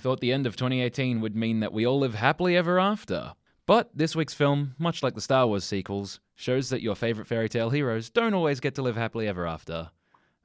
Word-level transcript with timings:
Thought 0.00 0.20
the 0.20 0.32
end 0.32 0.46
of 0.46 0.56
2018 0.56 1.20
would 1.20 1.36
mean 1.36 1.60
that 1.60 1.74
we 1.74 1.86
all 1.86 1.98
live 1.98 2.14
happily 2.14 2.56
ever 2.56 2.80
after. 2.80 3.34
But 3.66 3.90
this 3.94 4.16
week's 4.16 4.32
film, 4.32 4.74
much 4.78 5.02
like 5.02 5.14
the 5.14 5.20
Star 5.20 5.46
Wars 5.46 5.62
sequels, 5.62 6.20
shows 6.36 6.70
that 6.70 6.80
your 6.80 6.94
favorite 6.94 7.26
fairy 7.26 7.50
tale 7.50 7.68
heroes 7.68 8.08
don't 8.08 8.32
always 8.32 8.60
get 8.60 8.74
to 8.76 8.82
live 8.82 8.96
happily 8.96 9.28
ever 9.28 9.46
after. 9.46 9.90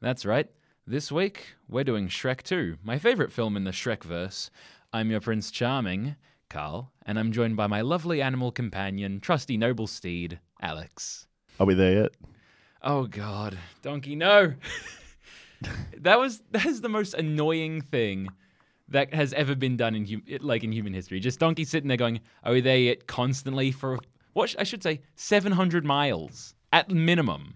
That's 0.01 0.25
right. 0.25 0.49
This 0.85 1.09
week, 1.09 1.55
we're 1.69 1.85
doing 1.85 2.09
Shrek 2.09 2.43
2, 2.43 2.79
my 2.83 2.99
favorite 2.99 3.31
film 3.31 3.55
in 3.55 3.63
the 3.63 3.71
Shrekverse. 3.71 4.49
I'm 4.91 5.09
your 5.09 5.21
Prince 5.21 5.49
Charming, 5.51 6.17
Carl, 6.49 6.91
and 7.05 7.17
I'm 7.17 7.31
joined 7.31 7.55
by 7.55 7.67
my 7.67 7.79
lovely 7.79 8.21
animal 8.21 8.51
companion, 8.51 9.21
trusty 9.21 9.55
noble 9.55 9.87
steed, 9.87 10.37
Alex. 10.61 11.27
Are 11.61 11.65
we 11.65 11.75
there 11.75 12.01
yet? 12.01 12.11
Oh 12.81 13.07
God, 13.07 13.57
Donkey, 13.81 14.17
no! 14.17 14.53
that 15.97 16.19
was 16.19 16.43
that 16.51 16.65
is 16.65 16.81
the 16.81 16.89
most 16.89 17.13
annoying 17.13 17.79
thing 17.79 18.27
that 18.89 19.13
has 19.13 19.33
ever 19.33 19.55
been 19.55 19.77
done 19.77 19.95
in 19.95 20.05
hum- 20.07 20.23
like 20.41 20.63
in 20.63 20.71
human 20.71 20.93
history. 20.93 21.19
Just 21.19 21.39
Donkey 21.39 21.63
sitting 21.65 21.87
there 21.87 21.97
going, 21.97 22.21
"Are 22.43 22.53
we 22.53 22.61
there 22.61 22.77
yet?" 22.77 23.07
Constantly 23.07 23.71
for 23.71 23.97
what 24.33 24.49
sh- 24.49 24.55
I 24.59 24.63
should 24.63 24.83
say, 24.83 25.01
seven 25.15 25.51
hundred 25.51 25.85
miles 25.85 26.53
at 26.73 26.89
minimum. 26.91 27.55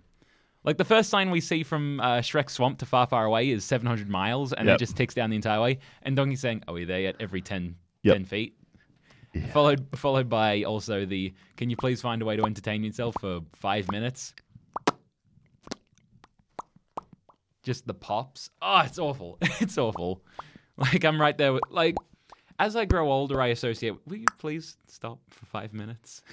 Like 0.64 0.78
the 0.78 0.86
first 0.86 1.10
sign 1.10 1.32
we 1.32 1.40
see 1.42 1.64
from 1.64 2.00
uh, 2.02 2.18
Shrek 2.18 2.50
Swamp 2.50 2.80
to 2.80 2.86
Far 2.86 3.08
Far 3.08 3.26
Away 3.26 3.50
is 3.50 3.64
700 3.64 4.10
miles, 4.10 4.52
and 4.52 4.68
Yep. 4.68 4.76
it 4.76 4.80
just 4.80 4.98
ticks 4.98 5.14
down 5.14 5.30
the 5.30 5.38
entire 5.38 5.62
way. 5.62 5.80
And 6.04 6.16
Donkey's 6.18 6.42
saying, 6.42 6.64
"Are 6.68 6.74
we 6.74 6.84
there 6.84 7.00
yet?" 7.00 7.16
Every 7.20 7.42
10, 7.42 7.76
Yep. 8.04 8.14
10 8.16 8.26
feet. 8.26 8.56
Followed 9.54 9.88
followed 9.96 10.28
by 10.30 10.64
also 10.64 11.06
the, 11.06 11.34
"Can 11.56 11.70
you 11.70 11.78
please 11.78 12.02
find 12.02 12.22
a 12.22 12.26
way 12.26 12.36
to 12.36 12.44
entertain 12.44 12.84
yourself 12.84 13.16
for 13.22 13.42
five 13.56 13.90
minutes?" 13.92 14.34
Just 17.64 17.86
the 17.88 17.94
pops. 17.94 18.50
Oh, 18.62 18.82
it's 18.86 19.00
awful. 19.00 19.38
it's 19.60 19.78
awful. 19.78 20.24
Like 20.94 21.04
I'm 21.04 21.20
right 21.20 21.38
there. 21.38 21.54
With, 21.54 21.64
like 21.70 21.96
as 22.58 22.76
I 22.76 22.86
grow 22.86 23.12
older, 23.12 23.42
I 23.42 23.48
associate. 23.48 23.96
Will 24.08 24.18
you 24.18 24.26
please 24.38 24.78
stop 24.88 25.20
for 25.30 25.46
five 25.46 25.74
minutes? 25.74 26.22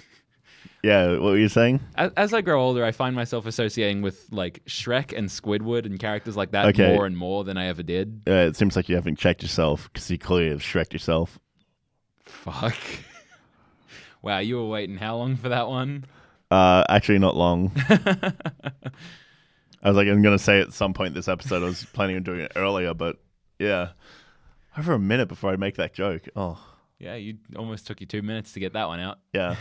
Yeah, 0.83 1.13
what 1.13 1.23
were 1.23 1.39
you 1.39 1.49
saying? 1.49 1.81
As, 1.97 2.13
as 2.17 2.35
I 2.35 2.43
grow 2.43 2.63
older, 2.63 2.85
I 2.85 2.93
find 2.93 3.17
myself 3.17 3.47
associating 3.47 4.03
with 4.03 4.27
like 4.31 4.65
Shrek 4.67 5.17
and 5.17 5.29
Squidward 5.29 5.87
and 5.87 5.99
characters 5.99 6.37
like 6.37 6.53
that 6.53 6.67
Okay. 6.67 6.95
more 6.95 7.07
and 7.07 7.17
more 7.17 7.45
than 7.45 7.57
I 7.57 7.67
ever 7.67 7.83
did. 7.83 8.23
Uh, 8.27 8.33
it 8.33 8.57
seems 8.57 8.77
like 8.77 8.89
you 8.89 8.95
haven't 8.95 9.19
checked 9.19 9.43
yourself 9.43 9.89
because 9.93 10.11
you 10.11 10.19
clearly 10.19 10.51
have 10.51 10.61
Shrek 10.61 10.93
yourself. 10.93 11.39
Fuck. 12.25 12.77
wow, 14.23 14.39
you 14.39 14.57
were 14.57 14.69
waiting 14.69 14.97
how 14.97 15.17
long 15.17 15.37
for 15.37 15.49
that 15.49 15.69
one? 15.69 16.05
Uh, 16.51 16.85
actually, 16.89 17.19
not 17.19 17.37
long. 17.37 17.73
I 17.89 19.89
was 19.89 19.97
like, 19.97 20.09
I'm 20.09 20.23
going 20.23 20.37
to 20.37 20.43
say 20.43 20.61
at 20.61 20.73
some 20.73 20.95
point 20.95 21.15
this 21.15 21.29
episode, 21.29 21.63
I 21.63 21.67
was 21.67 21.85
planning 21.85 22.17
on 22.17 22.23
doing 22.23 22.41
it 22.41 22.53
earlier, 22.57 22.95
but 22.95 23.17
yeah. 23.59 23.91
Over 24.79 24.93
a 24.95 24.99
minute 24.99 25.29
before 25.29 25.51
I 25.53 25.57
make 25.57 25.77
that 25.77 25.95
joke. 25.95 26.29
Oh, 26.37 26.59
Yeah, 26.99 27.15
you 27.15 27.39
almost 27.57 27.87
took 27.87 28.01
you 28.01 28.07
two 28.07 28.23
minutes 28.23 28.53
to 28.53 28.61
get 28.61 28.73
that 28.75 28.89
one 28.89 29.01
out. 29.01 29.19
yeah. 29.33 29.55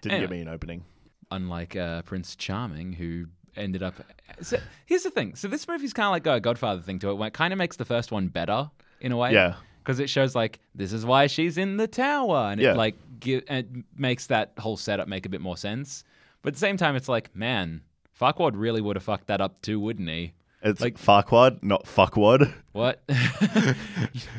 Didn't 0.00 0.12
Anyway. 0.14 0.20
give 0.20 0.30
me 0.30 0.40
an 0.42 0.48
opening. 0.48 0.84
Unlike 1.30 1.76
uh, 1.76 2.02
Prince 2.02 2.36
Charming, 2.36 2.92
who 2.92 3.26
ended 3.56 3.82
up. 3.82 3.94
So, 4.40 4.58
here's 4.86 5.02
the 5.02 5.10
thing. 5.10 5.34
So 5.34 5.48
this 5.48 5.66
movie's 5.66 5.92
kind 5.92 6.06
of 6.06 6.12
like 6.12 6.22
got 6.22 6.36
a 6.36 6.40
Godfather 6.40 6.80
thing 6.80 6.98
to 7.00 7.10
it, 7.10 7.14
where 7.14 7.28
it 7.28 7.34
kind 7.34 7.52
of 7.52 7.58
makes 7.58 7.76
the 7.76 7.84
first 7.84 8.12
one 8.12 8.28
better 8.28 8.70
in 9.00 9.10
a 9.12 9.16
way. 9.16 9.32
Yeah. 9.32 9.54
because 9.82 9.98
it 10.00 10.08
shows 10.08 10.34
like 10.34 10.60
this 10.74 10.92
is 10.92 11.04
why 11.04 11.26
she's 11.26 11.58
in 11.58 11.76
the 11.76 11.86
tower, 11.88 12.50
and 12.52 12.60
Yeah. 12.60 12.72
it 12.72 12.76
like 12.76 12.94
give, 13.20 13.42
it 13.48 13.66
makes 13.96 14.26
that 14.28 14.52
whole 14.58 14.76
setup 14.76 15.08
make 15.08 15.26
a 15.26 15.28
bit 15.28 15.40
more 15.40 15.56
sense. 15.56 16.04
But 16.42 16.48
at 16.50 16.54
the 16.54 16.60
same 16.60 16.76
time, 16.76 16.94
it's 16.94 17.08
like, 17.08 17.34
man, 17.34 17.82
Farquaad 18.18 18.52
really 18.54 18.80
would 18.80 18.94
have 18.96 19.02
fucked 19.02 19.26
that 19.26 19.40
up 19.40 19.60
too, 19.60 19.80
wouldn't 19.80 20.08
he? 20.08 20.34
It's 20.62 20.80
Like- 20.80 20.98
Farquaad, 20.98 21.62
not 21.62 21.84
Fuckwad. 21.84 22.52
What? 22.72 23.00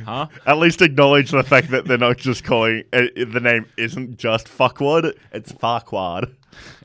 huh? 0.05 0.27
At 0.45 0.57
least 0.57 0.81
acknowledge 0.81 1.31
the 1.31 1.43
fact 1.43 1.69
that 1.71 1.85
they're 1.85 1.97
not 1.97 2.17
just 2.17 2.43
calling 2.43 2.83
uh, 2.93 3.03
the 3.15 3.39
name 3.41 3.65
isn't 3.77 4.17
just 4.17 4.47
Fuckwad, 4.47 5.13
it's 5.31 5.51
Farquaad. 5.51 6.33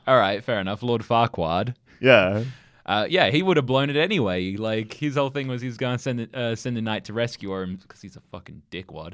All 0.07 0.17
right, 0.17 0.43
fair 0.43 0.59
enough. 0.59 0.83
Lord 0.83 1.01
Farquaad. 1.01 1.75
Yeah. 1.99 2.43
Uh, 2.85 3.07
yeah, 3.09 3.29
he 3.29 3.41
would 3.41 3.57
have 3.57 3.65
blown 3.65 3.89
it 3.89 3.95
anyway. 3.95 4.55
Like 4.55 4.93
his 4.93 5.15
whole 5.15 5.29
thing 5.31 5.47
was 5.47 5.61
he 5.61 5.67
was 5.67 5.77
going 5.77 5.97
to 5.97 6.01
send 6.01 6.19
it- 6.21 6.35
uh, 6.35 6.55
send 6.55 6.77
a 6.77 6.81
knight 6.81 7.05
to 7.05 7.13
rescue 7.13 7.49
her 7.51 7.65
because 7.65 8.01
he's 8.01 8.15
a 8.15 8.21
fucking 8.31 8.61
dickwad. 8.71 9.13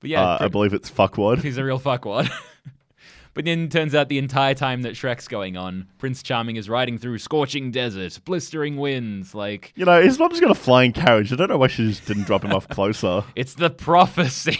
But 0.00 0.10
yeah, 0.10 0.22
Uh, 0.22 0.38
I 0.42 0.48
believe 0.48 0.74
it's 0.74 0.90
Fuckwad. 0.90 1.42
He's 1.42 1.56
a 1.58 1.64
real 1.64 1.80
fuckwad. 1.80 2.30
but 3.36 3.44
then 3.44 3.64
it 3.64 3.70
turns 3.70 3.94
out 3.94 4.08
the 4.08 4.16
entire 4.16 4.54
time 4.54 4.80
that 4.80 4.94
Shrek's 4.94 5.28
going 5.28 5.58
on, 5.58 5.86
Prince 5.98 6.22
Charming 6.22 6.56
is 6.56 6.70
riding 6.70 6.96
through 6.96 7.18
scorching 7.18 7.70
desert, 7.70 8.18
blistering 8.24 8.78
winds. 8.78 9.34
Like, 9.34 9.74
You 9.76 9.84
know, 9.84 10.00
his 10.00 10.18
mom's 10.18 10.40
got 10.40 10.50
a 10.50 10.54
flying 10.54 10.94
carriage. 10.94 11.34
I 11.34 11.36
don't 11.36 11.50
know 11.50 11.58
why 11.58 11.66
she 11.66 11.86
just 11.86 12.06
didn't 12.06 12.22
drop 12.24 12.42
him 12.42 12.54
off 12.54 12.66
closer. 12.68 13.24
it's 13.36 13.52
the 13.52 13.68
prophecy. 13.68 14.58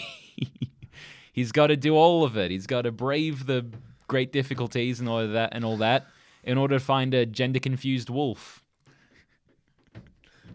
He's 1.32 1.53
got 1.53 1.69
to 1.69 1.76
do 1.76 1.97
all 1.97 2.22
of 2.22 2.36
it. 2.36 2.50
He's 2.50 2.66
got 2.66 2.82
to 2.82 2.92
brave 2.92 3.47
the 3.47 3.65
great 4.09 4.31
difficulties 4.31 5.00
and 5.00 5.09
all 5.09 5.20
of 5.20 5.32
that 5.32 5.50
and 5.53 5.65
all 5.65 5.78
that 5.78 6.06
in 6.44 6.59
order 6.59 6.78
to 6.78 6.84
find 6.84 7.15
a 7.15 7.25
gender 7.25 7.59
confused 7.59 8.10
wolf. 8.10 8.62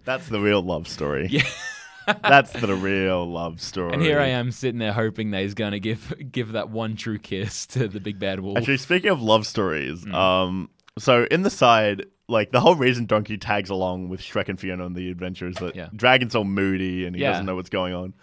That's 0.05 0.27
the 0.27 0.39
real 0.39 0.61
love 0.61 0.87
story. 0.87 1.25
Yeah. 1.31 1.41
That's 2.07 2.51
the 2.53 2.75
real 2.75 3.25
love 3.29 3.61
story. 3.61 3.93
And 3.93 4.01
here 4.01 4.19
I 4.19 4.27
am 4.27 4.51
sitting 4.51 4.79
there 4.79 4.93
hoping 4.93 5.31
that 5.31 5.41
he's 5.43 5.53
going 5.53 5.71
to 5.73 5.79
give 5.79 6.13
give 6.31 6.53
that 6.53 6.69
one 6.69 6.95
true 6.95 7.17
kiss 7.19 7.65
to 7.67 7.87
the 7.87 7.99
big 7.99 8.19
bad 8.19 8.39
wolf. 8.39 8.57
Actually, 8.57 8.77
speaking 8.77 9.09
of 9.11 9.21
love 9.21 9.45
stories, 9.45 10.03
Mm. 10.05 10.13
um, 10.13 10.69
so 10.99 11.25
in 11.31 11.43
the 11.43 11.49
side, 11.49 12.05
like 12.27 12.51
the 12.51 12.59
whole 12.59 12.75
reason 12.75 13.05
Donkey 13.05 13.37
tags 13.37 13.69
along 13.69 14.09
with 14.09 14.21
Shrek 14.21 14.49
and 14.49 14.59
Fiona 14.59 14.85
on 14.85 14.93
the 14.93 15.11
adventure 15.11 15.47
is 15.47 15.55
that 15.57 15.75
Yeah. 15.75 15.89
Dragon's 15.95 16.33
all 16.35 16.43
moody 16.43 17.05
and 17.05 17.15
he 17.15 17.21
Yeah. 17.21 17.31
doesn't 17.31 17.45
know 17.45 17.55
what's 17.55 17.69
going 17.69 17.93
on. 17.93 18.13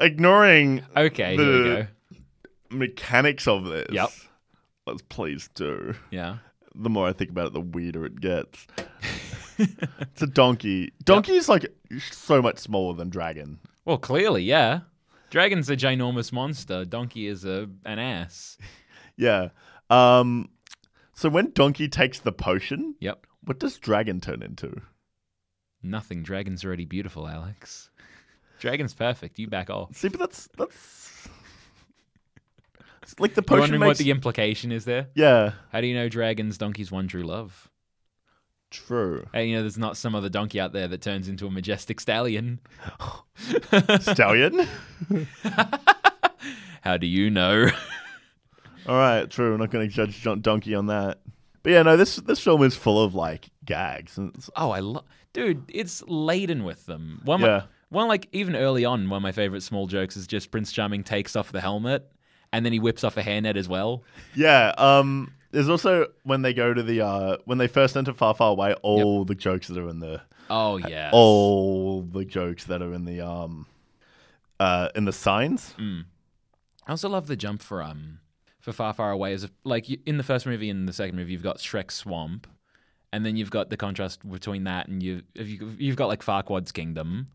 Ignoring 0.00 0.82
okay, 0.96 1.36
here 1.36 1.46
we 1.46 1.68
the- 1.68 1.88
go. 2.10 2.16
mechanics 2.76 3.46
of 3.48 3.64
this. 3.64 3.86
Yep. 3.90 4.10
Let's 4.86 5.02
please 5.02 5.48
do. 5.54 5.94
Yeah. 6.10 6.36
The 6.74 6.90
more 6.90 7.08
I 7.08 7.12
think 7.12 7.30
about 7.30 7.48
it, 7.48 7.52
the 7.54 7.60
weirder 7.60 8.04
it 8.04 8.20
gets. 8.20 8.66
It's 9.58 10.22
a 10.22 10.26
donkey. 10.26 10.92
Donkey 11.04 11.32
is 11.36 11.48
like 11.48 11.66
so 12.10 12.40
much 12.42 12.58
smaller 12.58 12.94
than 12.94 13.08
Dragon. 13.10 13.58
Well, 13.84 13.98
clearly, 13.98 14.42
yeah. 14.42 14.80
Dragon's 15.30 15.68
a 15.70 15.76
ginormous 15.76 16.32
monster. 16.32 16.84
Donkey 16.84 17.26
is 17.26 17.44
a 17.44 17.68
an 17.84 17.98
ass. 17.98 18.58
Yeah. 19.18 19.48
Um. 19.88 20.50
So 21.14 21.30
when 21.30 21.52
Donkey 21.52 21.88
takes 21.88 22.18
the 22.18 22.32
potion, 22.32 22.96
Yep. 23.00 23.26
what 23.44 23.58
does 23.58 23.78
Dragon 23.78 24.20
turn 24.20 24.42
into? 24.42 24.82
Nothing. 25.82 26.22
Dragon's 26.22 26.62
already 26.66 26.84
beautiful, 26.84 27.26
Alex. 27.26 27.88
Dragon's 28.60 28.92
perfect. 28.92 29.38
You 29.38 29.48
back 29.48 29.70
off. 29.70 29.96
See, 29.96 30.08
but 30.08 30.20
that's 30.20 30.50
that's 30.58 31.28
it's 33.02 33.14
like 33.18 33.32
the 33.34 33.40
You're 33.40 33.44
potion 33.44 33.60
wondering 33.60 33.80
what 33.86 33.96
the 33.96 34.10
implication 34.10 34.70
is 34.70 34.84
there? 34.84 35.08
yeah, 35.14 35.52
How 35.72 35.80
do 35.80 35.86
you 35.86 35.94
know 35.94 36.10
Dragon's 36.10 36.58
donkey's 36.58 36.92
one 36.92 37.08
true 37.08 37.22
love? 37.24 37.70
True. 38.70 39.26
Hey, 39.32 39.46
you 39.48 39.56
know, 39.56 39.62
there's 39.62 39.78
not 39.78 39.96
some 39.96 40.14
other 40.14 40.28
donkey 40.28 40.60
out 40.60 40.72
there 40.72 40.88
that 40.88 41.00
turns 41.02 41.28
into 41.28 41.46
a 41.46 41.50
majestic 41.50 42.00
stallion. 42.00 42.60
Stallion. 44.00 44.66
How 46.82 46.96
do 46.96 47.06
you 47.06 47.30
know? 47.30 47.68
All 48.86 48.96
right, 48.96 49.28
true. 49.28 49.54
I'm 49.54 49.60
not 49.60 49.70
going 49.70 49.88
to 49.88 49.92
judge 49.94 50.22
Don- 50.22 50.40
Donkey 50.40 50.74
on 50.74 50.86
that. 50.86 51.18
But 51.62 51.70
yeah, 51.72 51.82
no, 51.82 51.96
this 51.96 52.16
this 52.16 52.38
film 52.38 52.62
is 52.62 52.76
full 52.76 53.02
of 53.02 53.14
like 53.14 53.48
gags. 53.64 54.16
And 54.18 54.32
it's, 54.36 54.48
oh, 54.54 54.70
I 54.70 54.78
love, 54.78 55.04
dude. 55.32 55.64
It's 55.68 56.02
laden 56.06 56.62
with 56.64 56.86
them. 56.86 57.20
One, 57.24 57.40
Yeah. 57.40 57.62
one 57.88 58.06
like 58.06 58.28
even 58.30 58.54
early 58.54 58.84
on, 58.84 59.08
one 59.10 59.16
of 59.16 59.22
my 59.22 59.32
favorite 59.32 59.64
small 59.64 59.88
jokes 59.88 60.16
is 60.16 60.28
just 60.28 60.52
Prince 60.52 60.70
Charming 60.70 61.02
takes 61.02 61.34
off 61.34 61.50
the 61.50 61.60
helmet 61.60 62.08
and 62.52 62.64
then 62.64 62.72
he 62.72 62.78
whips 62.78 63.02
off 63.02 63.16
a 63.16 63.22
hairnet 63.22 63.56
as 63.56 63.68
well. 63.68 64.04
yeah. 64.36 64.72
Um. 64.78 65.32
There's 65.56 65.70
also 65.70 66.08
when 66.22 66.42
they 66.42 66.52
go 66.52 66.74
to 66.74 66.82
the 66.82 67.00
uh 67.00 67.38
when 67.46 67.56
they 67.56 67.66
first 67.66 67.96
enter 67.96 68.12
Far 68.12 68.34
Far 68.34 68.50
Away, 68.50 68.74
all 68.82 69.24
the 69.24 69.34
jokes 69.34 69.68
that 69.68 69.78
are 69.78 69.88
in 69.88 70.00
the 70.00 70.20
Oh 70.50 70.76
yeah. 70.76 71.08
all 71.14 72.02
the 72.02 72.26
jokes 72.26 72.64
that 72.64 72.82
are 72.82 72.92
in 72.92 73.06
the 73.06 73.22
um 73.22 73.64
uh 74.60 74.90
in 74.94 75.06
the 75.06 75.14
signs. 75.14 75.72
Mm. 75.78 76.04
I 76.86 76.90
also 76.90 77.08
love 77.08 77.26
the 77.26 77.36
jump 77.36 77.62
for 77.62 77.82
um 77.82 78.18
for 78.60 78.72
Far 78.72 78.92
Far 78.92 79.12
Away 79.12 79.32
as 79.32 79.44
if, 79.44 79.50
like 79.64 79.88
you, 79.88 79.96
in 80.04 80.18
the 80.18 80.22
first 80.22 80.44
movie 80.44 80.68
and 80.68 80.86
the 80.86 80.92
second 80.92 81.16
movie 81.16 81.32
you've 81.32 81.42
got 81.42 81.56
Shrek 81.56 81.90
Swamp, 81.90 82.46
and 83.10 83.24
then 83.24 83.38
you've 83.38 83.50
got 83.50 83.70
the 83.70 83.78
contrast 83.78 84.30
between 84.30 84.64
that 84.64 84.88
and 84.88 85.02
you 85.02 85.22
if 85.34 85.48
you 85.48 85.74
you've 85.78 85.96
got 85.96 86.08
like 86.08 86.22
Farquaad's 86.22 86.70
Kingdom, 86.70 87.28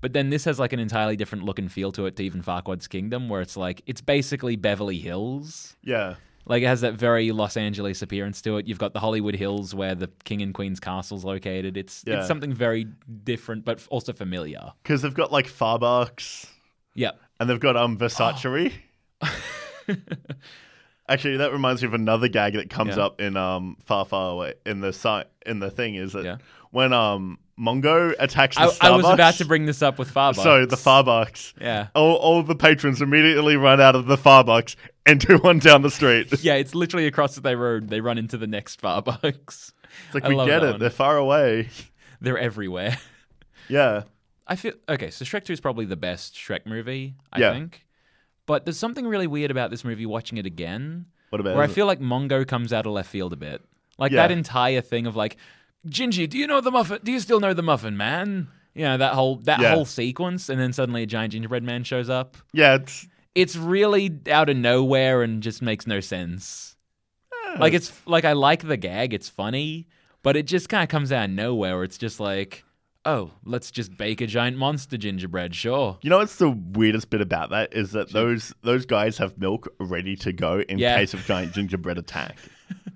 but 0.00 0.12
then 0.12 0.30
this 0.30 0.44
has 0.44 0.60
like 0.60 0.72
an 0.72 0.78
entirely 0.78 1.16
different 1.16 1.44
look 1.44 1.58
and 1.58 1.72
feel 1.72 1.90
to 1.90 2.06
it 2.06 2.14
to 2.18 2.22
even 2.22 2.40
Farquaad's 2.40 2.86
Kingdom, 2.86 3.28
where 3.28 3.40
it's 3.40 3.56
like 3.56 3.82
it's 3.86 4.00
basically 4.00 4.54
Beverly 4.54 4.98
Hills. 4.98 5.74
Yeah. 5.82 6.14
Like 6.46 6.62
it 6.62 6.66
has 6.66 6.82
that 6.82 6.94
very 6.94 7.32
Los 7.32 7.56
Angeles 7.56 8.02
appearance 8.02 8.42
to 8.42 8.58
it. 8.58 8.66
You've 8.68 8.78
got 8.78 8.92
the 8.92 9.00
Hollywood 9.00 9.34
Hills 9.34 9.74
where 9.74 9.94
the 9.94 10.08
King 10.24 10.42
and 10.42 10.52
Queen's 10.52 10.78
castle's 10.80 11.24
located. 11.24 11.76
It's 11.76 12.04
Yeah. 12.06 12.18
it's 12.18 12.28
something 12.28 12.52
very 12.52 12.86
different, 13.24 13.64
but 13.64 13.86
also 13.88 14.12
familiar. 14.12 14.72
Because 14.82 15.02
they've 15.02 15.14
got 15.14 15.32
like 15.32 15.46
Farbucks 15.46 16.46
Yep. 16.94 17.18
and 17.40 17.48
they've 17.48 17.58
got 17.60 17.76
um 17.76 17.96
Versace. 17.98 18.72
Actually, 21.06 21.36
that 21.36 21.52
reminds 21.52 21.82
me 21.82 21.86
of 21.88 21.92
another 21.94 22.28
gag 22.28 22.54
that 22.54 22.70
comes 22.70 22.96
Yeah. 22.96 23.04
up 23.04 23.20
in 23.20 23.36
um 23.36 23.76
Far 23.84 24.04
Far 24.06 24.32
Away 24.32 24.54
in 24.64 24.80
the 24.80 24.92
si- 24.92 25.24
in 25.44 25.58
the 25.60 25.70
thing 25.70 25.96
is 25.96 26.12
that 26.14 26.24
Yeah. 26.24 26.36
When 26.74 26.92
um 26.92 27.38
Mongo 27.58 28.14
attacks 28.18 28.56
the 28.56 28.62
I, 28.62 28.66
Starbucks. 28.66 28.78
I 28.80 28.90
was 28.90 29.06
about 29.08 29.34
to 29.34 29.44
bring 29.44 29.64
this 29.64 29.80
up 29.80 29.96
with 29.96 30.12
Farbucks. 30.12 30.42
So 30.42 30.66
the 30.66 30.74
Farbucks. 30.76 31.52
Yeah. 31.60 31.86
All, 31.94 32.16
all 32.16 32.42
the 32.42 32.56
patrons 32.56 33.00
immediately 33.00 33.54
run 33.56 33.80
out 33.80 33.94
of 33.94 34.06
the 34.06 34.16
Farbucks 34.16 34.74
into 35.06 35.38
one 35.42 35.60
down 35.60 35.82
the 35.82 35.90
street. 35.90 36.32
Yeah, 36.42 36.54
it's 36.54 36.74
literally 36.74 37.06
across 37.06 37.36
the 37.36 37.56
road. 37.56 37.88
They 37.90 38.00
run 38.00 38.18
into 38.18 38.36
the 38.36 38.48
next 38.48 38.82
Farbucks. 38.82 39.46
It's 39.46 40.14
like 40.14 40.24
I 40.24 40.30
we 40.30 40.34
get 40.46 40.64
it. 40.64 40.70
one. 40.72 40.80
They're 40.80 40.90
far 40.90 41.16
away. 41.16 41.68
They're 42.20 42.38
everywhere. 42.38 42.98
Yeah. 43.68 44.02
I 44.48 44.56
feel 44.56 44.72
okay. 44.88 45.10
So 45.10 45.24
Shrek 45.24 45.44
Two 45.44 45.52
is 45.52 45.60
probably 45.60 45.84
the 45.84 45.96
best 45.96 46.34
Shrek 46.34 46.66
movie. 46.66 47.14
I 47.32 47.38
Yeah. 47.40 47.52
think. 47.52 47.86
But 48.46 48.64
there's 48.66 48.78
something 48.78 49.06
really 49.06 49.28
weird 49.28 49.50
about 49.52 49.70
this 49.70 49.84
movie. 49.84 50.06
Watching 50.06 50.38
it 50.38 50.44
again, 50.46 51.06
What 51.30 51.40
about 51.40 51.54
where 51.54 51.62
I 51.62 51.66
it? 51.66 51.70
feel 51.70 51.86
like 51.86 52.00
Mongo 52.00 52.46
comes 52.46 52.72
out 52.72 52.84
of 52.84 52.92
left 52.92 53.08
field 53.10 53.32
a 53.32 53.36
bit. 53.36 53.62
Like 53.96 54.10
Yeah. 54.10 54.26
that 54.26 54.32
entire 54.32 54.80
thing 54.80 55.06
of 55.06 55.14
like, 55.16 55.36
Gingy, 55.88 56.28
do 56.28 56.38
you 56.38 56.46
know 56.46 56.60
the 56.60 56.70
muffin? 56.70 56.98
Do 57.04 57.12
you 57.12 57.20
still 57.20 57.40
know 57.40 57.52
the 57.54 57.62
muffin 57.62 57.96
man? 57.96 58.48
You 58.74 58.84
know 58.84 58.96
that 58.96 59.14
whole 59.14 59.36
that 59.44 59.60
Yeah. 59.60 59.74
whole 59.74 59.84
sequence, 59.84 60.48
and 60.48 60.58
then 60.60 60.72
suddenly 60.72 61.02
a 61.02 61.06
giant 61.06 61.32
gingerbread 61.32 61.62
man 61.62 61.84
shows 61.84 62.08
up. 62.10 62.36
Yeah, 62.52 62.74
it's 62.76 63.06
It's 63.34 63.56
really 63.56 64.16
out 64.30 64.48
of 64.48 64.56
nowhere 64.56 65.22
and 65.22 65.42
just 65.42 65.60
makes 65.60 65.86
no 65.86 66.00
sense. 66.00 66.76
Like 67.58 67.72
it's 67.72 67.92
like 68.06 68.24
I 68.24 68.32
like 68.32 68.66
the 68.66 68.76
gag, 68.76 69.12
it's 69.14 69.28
funny, 69.28 69.86
but 70.22 70.36
it 70.36 70.46
just 70.46 70.68
kind 70.68 70.82
of 70.82 70.88
comes 70.88 71.12
out 71.12 71.26
of 71.26 71.30
nowhere. 71.30 71.74
Where 71.76 71.84
it's 71.84 71.98
just 71.98 72.18
like, 72.18 72.64
oh, 73.04 73.30
let's 73.44 73.70
just 73.70 73.96
bake 73.96 74.20
a 74.20 74.26
giant 74.26 74.56
monster 74.56 74.96
gingerbread, 74.96 75.54
sure. 75.54 75.98
You 76.02 76.10
know 76.10 76.18
what's 76.18 76.36
the 76.36 76.50
weirdest 76.50 77.10
bit 77.10 77.20
about 77.20 77.50
that 77.50 77.72
is 77.74 77.92
that 77.92 78.10
those 78.12 78.52
those 78.62 78.86
guys 78.86 79.18
have 79.18 79.38
milk 79.38 79.68
ready 79.78 80.16
to 80.16 80.32
go 80.32 80.60
in 80.68 80.78
Yeah. 80.78 80.96
case 80.96 81.14
of 81.14 81.24
giant 81.26 81.52
gingerbread 81.54 81.98
attack. 81.98 82.36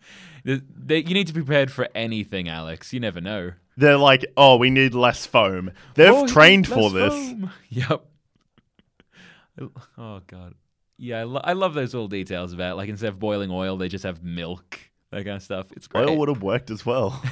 The- 0.49 0.63
the- 0.75 1.07
you 1.07 1.13
need 1.15 1.27
to 1.27 1.35
be 1.35 1.41
prepared 1.43 1.71
for 1.71 1.89
anything, 1.95 2.49
Alex. 2.49 2.93
You 2.95 3.01
never 3.01 3.21
know. 3.21 3.53
They're 3.77 3.99
like, 3.99 4.25
oh, 4.37 4.57
we 4.57 4.71
need 4.71 4.95
less 4.95 5.27
foam. 5.27 5.73
They've 5.95 6.09
Oh, 6.13 6.27
trained 6.27 6.67
for 6.67 6.91
this. 6.91 7.13
foam. 7.13 7.51
Yep. 7.69 8.05
Oh 9.99 10.21
god. 10.27 10.55
Yeah, 10.97 11.21
I, 11.21 11.23
lo- 11.25 11.41
I 11.45 11.53
love 11.53 11.75
those 11.75 11.93
little 11.95 12.09
details 12.09 12.53
about 12.53 12.77
like 12.77 12.89
instead 12.89 13.09
of 13.11 13.19
boiling 13.19 13.51
oil, 13.51 13.77
they 13.77 13.89
just 13.89 14.05
have 14.05 14.23
milk, 14.23 14.79
that 15.11 15.25
kind 15.25 15.37
of 15.37 15.43
stuff. 15.43 15.67
It's 15.73 15.87
great. 15.87 16.09
Oil 16.09 16.17
would 16.17 16.29
have 16.29 16.43
worked 16.43 16.71
as 16.71 16.85
well. 16.87 17.23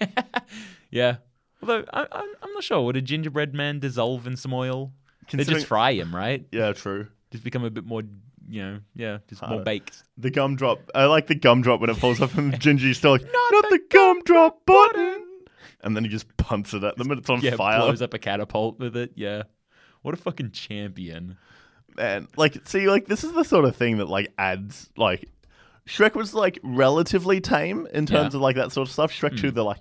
yeah. 0.90 1.16
Although 1.60 1.84
I, 1.92 2.06
I'm 2.12 2.52
not 2.54 2.64
sure. 2.64 2.80
Would 2.82 2.96
a 2.96 3.02
gingerbread 3.02 3.54
man 3.54 3.78
dissolve 3.80 4.26
in 4.26 4.36
some 4.36 4.52
oil? 4.54 4.92
They 5.32 5.44
just 5.44 5.66
fry 5.66 5.92
him, 5.92 6.14
right? 6.14 6.44
yeah, 6.52 6.72
true. 6.72 7.08
Just 7.30 7.44
become 7.44 7.64
a 7.64 7.70
bit 7.70 7.84
more, 7.86 8.02
you 8.48 8.62
know, 8.62 8.78
yeah, 8.94 9.18
just 9.28 9.46
more 9.46 9.62
baked. 9.62 10.02
The 10.18 10.30
gumdrop. 10.30 10.90
I 10.94 11.06
like 11.06 11.26
the 11.26 11.34
gumdrop 11.34 11.80
when 11.80 11.90
it 11.90 11.96
falls 11.96 12.20
off 12.20 12.36
and 12.38 12.52
Gingy's 12.60 12.98
still 12.98 13.12
like, 13.12 13.22
not, 13.22 13.64
the, 13.70 13.80
gumdrop 13.90 14.64
button. 14.66 15.24
And 15.82 15.96
then 15.96 16.04
he 16.04 16.10
just 16.10 16.34
punts 16.36 16.74
it 16.74 16.84
at 16.84 16.96
them 16.96 17.10
and 17.10 17.20
it's 17.20 17.28
on 17.30 17.40
Yeah, 17.40 17.56
fire. 17.56 17.80
blows 17.80 18.02
up 18.02 18.14
a 18.14 18.18
catapult 18.18 18.78
with 18.78 18.96
it. 18.96 19.12
Yeah. 19.16 19.42
What 20.02 20.14
a 20.14 20.16
fucking 20.16 20.50
champion. 20.52 21.36
Man, 21.96 22.28
like, 22.36 22.66
see, 22.66 22.88
like, 22.88 23.06
this 23.06 23.24
is 23.24 23.32
the 23.32 23.44
sort 23.44 23.64
of 23.64 23.76
thing 23.76 23.98
that, 23.98 24.08
like, 24.08 24.32
adds, 24.38 24.88
like, 24.96 25.28
Shrek 25.86 26.14
was, 26.14 26.32
like, 26.34 26.58
relatively 26.62 27.40
tame 27.40 27.86
in 27.92 28.06
terms 28.06 28.10
Yeah. 28.10 28.30
Hmm. 28.30 28.36
of, 28.36 28.42
like, 28.42 28.56
that 28.56 28.72
sort 28.72 28.88
of 28.88 28.92
stuff. 28.92 29.12
Shrek 29.12 29.38
2, 29.38 29.50
they're 29.50 29.62
like, 29.64 29.80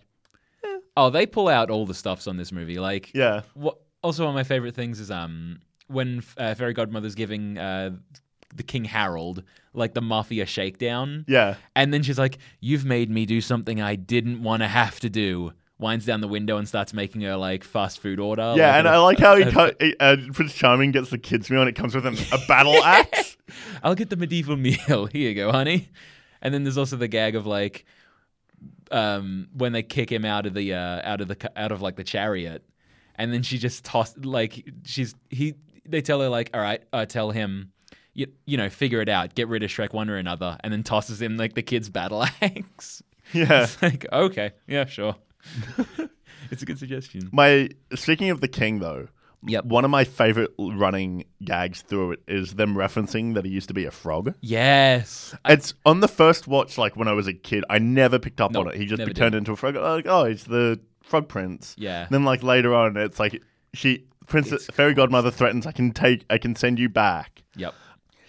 Oh, 0.97 1.09
they 1.09 1.25
pull 1.25 1.47
out 1.47 1.69
all 1.69 1.85
the 1.85 1.93
stuffs 1.93 2.27
on 2.27 2.35
this 2.35 2.51
movie. 2.51 2.77
Like, 2.77 3.11
yeah. 3.15 3.41
what? 3.53 3.77
Also, 4.03 4.23
one 4.25 4.31
of 4.31 4.35
my 4.35 4.43
favorite 4.43 4.75
things 4.75 4.99
is 4.99 5.09
um 5.09 5.59
when 5.87 6.21
uh, 6.37 6.53
fairy 6.53 6.73
godmother's 6.73 7.15
giving 7.15 7.57
uh 7.57 7.91
the 8.55 8.63
King 8.63 8.85
Harold 8.85 9.43
like 9.73 9.93
the 9.93 10.01
mafia 10.01 10.45
shakedown, 10.45 11.23
Yeah. 11.27 11.55
and 11.75 11.93
then 11.93 12.03
she's 12.03 12.19
like, 12.19 12.37
"You've 12.59 12.83
made 12.85 13.09
me 13.09 13.25
do 13.25 13.39
something 13.41 13.81
I 13.81 13.95
didn't 13.95 14.43
want 14.43 14.61
to 14.63 14.67
have 14.67 14.99
to 15.01 15.09
do." 15.09 15.53
Winds 15.79 16.05
down 16.05 16.21
the 16.21 16.27
window 16.27 16.57
and 16.57 16.67
starts 16.67 16.93
making 16.93 17.21
her 17.21 17.35
like 17.37 17.63
fast 17.63 17.99
food 18.01 18.19
order. 18.19 18.53
Yeah, 18.55 18.67
like, 18.71 18.79
and 18.79 18.87
I 18.87 18.97
like 18.99 19.17
how 19.19 19.35
he 19.35 19.45
cut, 19.51 19.81
he- 19.81 19.95
uh, 19.99 20.15
Prince 20.33 20.53
Charming 20.53 20.91
gets 20.91 21.09
the 21.09 21.17
kids' 21.17 21.49
meal 21.49 21.61
and 21.61 21.69
it 21.69 21.75
comes 21.75 21.95
with 21.95 22.05
an, 22.05 22.17
a 22.31 22.37
battle 22.47 22.75
axe. 22.83 23.35
I'll 23.81 23.95
get 23.95 24.09
the 24.11 24.15
medieval 24.17 24.55
meal. 24.57 25.07
Here 25.07 25.29
you 25.29 25.33
go, 25.33 25.51
honey. 25.51 25.89
And 26.41 26.53
then 26.53 26.63
there's 26.65 26.77
also 26.77 26.97
the 26.97 27.07
gag 27.07 27.35
of 27.35 27.47
like, 27.47 27.85
um, 28.91 29.47
when 29.53 29.71
they 29.71 29.83
kick 29.83 30.11
him 30.11 30.25
out 30.25 30.45
of 30.45 30.53
the 30.53 30.73
uh, 30.73 31.01
out 31.03 31.21
of 31.21 31.27
the 31.27 31.51
out 31.59 31.71
of 31.71 31.81
like 31.81 31.95
the 31.95 32.03
chariot, 32.03 32.63
and 33.15 33.31
then 33.33 33.41
she 33.43 33.57
just 33.57 33.83
tossed 33.85 34.23
like 34.25 34.69
she's 34.83 35.15
he. 35.29 35.55
They 35.85 36.01
tell 36.01 36.21
her 36.21 36.29
like, 36.29 36.51
all 36.53 36.61
right, 36.61 36.83
uh, 36.93 37.05
tell 37.05 37.31
him, 37.31 37.71
you, 38.13 38.27
you 38.45 38.57
know, 38.57 38.69
figure 38.69 39.01
it 39.01 39.09
out, 39.09 39.35
get 39.35 39.47
rid 39.47 39.63
of 39.63 39.69
Shrek 39.69 39.93
one 39.93 40.09
or 40.09 40.17
another, 40.17 40.57
and 40.63 40.71
then 40.71 40.83
tosses 40.83 41.21
him 41.21 41.37
like 41.37 41.53
the 41.53 41.63
kid's 41.63 41.89
battle 41.89 42.23
axe. 42.41 43.01
Yeah. 43.33 43.63
It's 43.63 43.81
like, 43.81 44.05
okay, 44.11 44.51
yeah, 44.67 44.85
sure. 44.85 45.15
it's 46.51 46.61
a 46.61 46.65
good 46.65 46.79
suggestion. 46.79 47.29
My 47.31 47.69
speaking 47.95 48.29
of 48.29 48.41
the 48.41 48.47
king 48.47 48.79
though, 48.79 49.07
Yep. 49.43 49.65
one 49.65 49.85
of 49.85 49.89
my 49.89 50.03
favorite 50.03 50.51
running 50.59 51.23
gags 51.43 51.81
through 51.81 52.11
it 52.11 52.19
is 52.27 52.53
them 52.53 52.75
referencing 52.75 53.33
that 53.33 53.43
he 53.43 53.49
used 53.51 53.69
to 53.69 53.73
be 53.73 53.85
a 53.85 53.91
frog. 53.91 54.35
Yes. 54.41 55.33
It's 55.45 55.73
on 55.83 55.99
the 55.99 56.07
first 56.07 56.47
watch, 56.47 56.77
like 56.77 56.95
when 56.95 57.07
I 57.07 57.13
was 57.13 57.25
a 57.25 57.33
kid, 57.33 57.63
I 57.67 57.79
never 57.79 58.19
picked 58.19 58.39
up 58.39 58.51
Nope, 58.51 58.67
on 58.67 58.73
it. 58.73 58.77
He 58.77 58.85
just 58.85 58.99
never 58.99 59.13
turned 59.13 59.33
into 59.33 59.51
a 59.51 59.55
frog. 59.55 59.75
Like, 59.75 60.05
oh, 60.07 60.25
it's 60.25 60.43
the 60.43 60.79
frog 61.01 61.27
prince. 61.27 61.73
Yeah. 61.77 62.05
Then 62.11 62.23
like 62.23 62.43
later 62.43 62.75
on, 62.75 62.95
it's 62.97 63.19
like 63.19 63.41
she 63.73 64.05
princess 64.27 64.67
fairy 64.67 64.93
godmother 64.93 65.31
threatens, 65.31 65.65
I 65.65 65.71
can 65.71 65.91
take, 65.91 66.23
I 66.29 66.37
can 66.37 66.55
send 66.55 66.77
you 66.77 66.87
back. 66.89 67.41
Yep. 67.55 67.73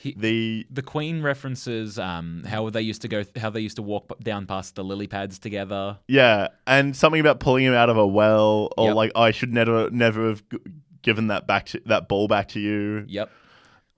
He, 0.03 0.15
The 0.19 0.67
the 0.69 0.83
Queen 0.83 1.23
references 1.23 1.97
um, 1.97 2.43
how 2.45 2.69
they 2.71 2.83
used 2.83 3.03
to 3.03 3.09
go, 3.09 3.23
how 3.37 3.51
they 3.51 3.61
used 3.61 3.77
to 3.77 3.83
walk 3.83 4.19
down 4.21 4.47
past 4.47 4.75
the 4.75 4.83
lily 4.83 5.07
pads 5.07 5.39
together. 5.39 5.99
yeah, 6.09 6.49
and 6.67 6.97
something 6.97 7.21
about 7.21 7.39
pulling 7.39 7.65
him 7.65 7.73
out 7.75 7.89
of 7.89 7.97
a 7.97 8.05
well, 8.07 8.69
or 8.77 8.89
Yep. 8.89 8.97
like 8.97 9.13
I 9.15 9.31
should 9.31 9.53
never, 9.53 9.91
never 9.91 10.29
have 10.31 10.43
given 11.03 11.29
that 11.29 11.47
back 11.47 11.67
to 11.67 11.81
that 11.87 12.09
ball 12.09 12.27
back 12.27 12.49
to 12.49 12.61
you. 12.61 13.05
Yep. 13.07 13.31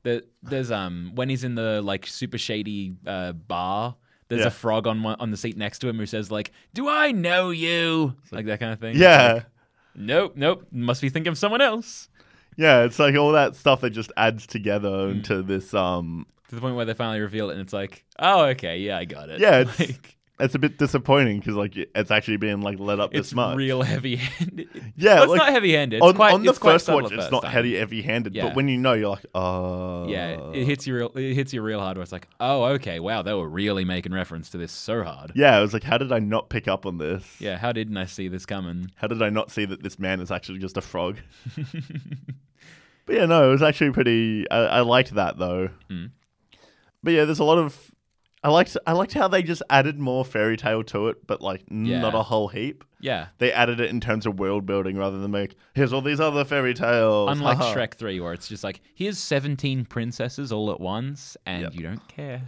The, 0.03 0.25
there's 0.43 0.71
um 0.71 1.13
when 1.15 1.31
he's 1.31 1.43
in 1.45 1.55
the 1.55 1.81
like 1.81 2.07
super 2.07 2.37
shady 2.37 2.93
uh, 3.07 3.33
bar. 3.33 3.97
There's 4.29 4.43
Yeah. 4.43 4.49
a 4.49 4.51
frog 4.51 4.87
on 4.87 5.03
one, 5.03 5.17
on 5.21 5.31
the 5.31 5.37
seat 5.39 5.57
next 5.57 5.79
to 5.81 5.89
him 5.89 5.97
who 5.97 6.05
says 6.07 6.31
like, 6.31 6.51
"Do 6.75 6.87
I 6.89 7.13
know 7.13 7.49
you?" 7.49 8.15
Like 8.31 8.45
that 8.47 8.61
kind 8.61 8.73
of 8.75 8.79
thing. 8.81 8.97
Yeah. 8.97 9.33
Like, 9.35 9.45
nope. 9.95 10.33
Nope. 10.37 10.67
Must 10.71 11.01
be 11.01 11.09
thinking 11.09 11.31
of 11.31 11.39
someone 11.39 11.63
else. 11.63 12.09
Yeah, 12.57 12.85
it's 12.85 12.99
like 12.99 13.17
all 13.17 13.33
that 13.33 13.57
stuff 13.57 13.81
that 13.83 13.91
just 13.91 14.13
adds 14.17 14.45
Hmm. 14.45 14.49
together 14.51 15.09
into 15.11 15.43
this. 15.43 15.73
Um, 15.75 16.27
To 16.49 16.55
the 16.55 16.61
point 16.61 16.77
where 16.77 16.85
they 16.85 16.95
finally 16.95 17.21
reveal 17.21 17.51
it, 17.51 17.55
and 17.55 17.61
it's 17.63 17.73
like, 17.73 18.05
"Oh, 18.19 18.45
okay, 18.47 18.79
yeah, 18.79 18.99
I 18.99 19.05
got 19.05 19.29
it." 19.29 19.41
Yeah, 19.41 19.61
it's- 19.63 19.81
like 19.81 20.11
it's 20.41 20.55
a 20.57 20.59
bit 20.59 20.79
disappointing 20.79 21.39
because 21.39 21.55
like 21.55 21.77
it's 21.77 22.11
actually 22.11 22.37
being 22.39 22.61
like 22.61 22.81
let 22.81 22.99
up 22.99 23.11
it's 23.15 23.29
this 23.31 23.35
much. 23.37 23.57
real 23.57 23.83
heavy-handed. 23.83 24.69
Yeah, 24.97 25.15
well, 25.15 25.23
it's 25.25 25.31
like, 25.31 25.39
not 25.39 25.49
heavy-handed. 25.51 25.97
It's 25.99 26.05
on, 26.05 26.15
quite, 26.15 26.35
on 26.35 26.43
the 26.43 26.51
it's 26.51 26.59
quite 26.59 26.73
first 26.73 26.87
subtle 26.87 27.03
watch, 27.03 27.13
at 27.13 27.19
it's 27.19 27.23
first 27.25 27.33
not 27.33 27.43
time. 27.45 27.53
heavy, 27.53 27.77
heavy-handed, 27.77 28.35
Yeah. 28.35 28.47
but 28.49 28.57
when 28.57 28.67
you 28.69 28.77
know, 28.77 28.95
you're 28.95 29.11
like, 29.11 29.27
oh, 29.35 30.09
Yeah, 30.09 30.51
it 30.53 30.65
hits 30.67 30.87
you 30.89 30.97
real. 30.97 31.13
It 31.17 31.35
hits 31.35 31.53
you 31.53 31.63
real 31.63 31.79
hard. 31.81 31.97
Where 31.97 32.03
it's 32.03 32.11
like, 32.13 32.27
oh, 32.41 32.65
okay, 32.75 32.99
wow, 33.01 33.23
they 33.23 33.33
were 33.33 33.49
really 33.49 33.85
making 33.85 34.13
reference 34.13 34.51
to 34.51 34.59
this 34.59 34.73
so 34.73 35.03
hard. 35.05 35.31
Yeah, 35.37 35.57
I 35.57 35.61
was 35.61 35.73
like, 35.73 35.85
how 35.85 35.99
did 35.99 36.11
I 36.13 36.19
not 36.19 36.49
pick 36.49 36.67
up 36.67 36.85
on 36.85 36.99
this? 36.99 37.25
Yeah, 37.41 37.57
how 37.57 37.71
didn't 37.73 37.97
I 37.97 38.07
see 38.07 38.27
this 38.29 38.45
coming? 38.45 38.91
How 38.97 39.07
did 39.07 39.23
I 39.23 39.31
not 39.31 39.51
see 39.53 39.65
that 39.67 39.83
this 39.85 39.99
man 40.01 40.21
is 40.21 40.31
actually 40.33 40.59
just 40.59 40.77
a 40.77 40.81
frog? 40.83 41.19
but 43.07 43.17
yeah, 43.17 43.27
no, 43.27 43.49
it 43.49 43.53
was 43.53 43.63
actually 43.63 43.91
pretty. 43.93 44.49
I, 44.51 44.59
I 44.59 44.81
liked 44.81 45.15
that 45.15 45.39
though. 45.39 45.69
Mm. 45.91 46.11
But 47.03 47.13
yeah, 47.13 47.25
there's 47.25 47.39
a 47.41 47.45
lot 47.45 47.59
of. 47.59 47.91
I 48.43 48.49
liked. 48.49 48.77
I 48.87 48.93
liked 48.93 49.15
how 49.15 49.27
they 49.29 49.43
just 49.43 49.63
added 49.71 49.99
more 49.99 50.25
fairy 50.25 50.57
tale 50.59 50.83
to 50.85 51.09
it, 51.09 51.27
but 51.27 51.41
like 51.41 51.63
Yeah. 51.71 52.01
not 52.01 52.15
a 52.15 52.23
whole 52.23 52.49
heap. 52.49 52.85
Yeah, 53.01 53.27
They 53.37 53.53
added 53.53 53.81
it 53.81 53.91
in 53.91 54.01
terms 54.01 54.25
of 54.25 54.39
world 54.39 54.65
building 54.65 54.97
rather 54.97 55.19
than 55.19 55.31
make 55.31 55.57
here's 55.75 55.93
all 55.93 56.01
these 56.01 56.21
other 56.21 56.43
fairy 56.43 56.73
tales. 56.73 57.31
unlike. 57.31 57.59
Shrek 57.77 57.95
Three, 57.95 58.19
where 58.21 58.33
it's 58.33 58.49
just 58.49 58.65
like 58.65 58.81
here's 58.95 59.19
seventeen 59.19 59.85
princesses 59.85 60.53
all 60.53 60.71
at 60.71 60.81
once, 60.81 61.37
and 61.45 61.63
Yep. 61.65 61.75
you 61.75 61.83
don't 61.83 62.09
care, 62.09 62.43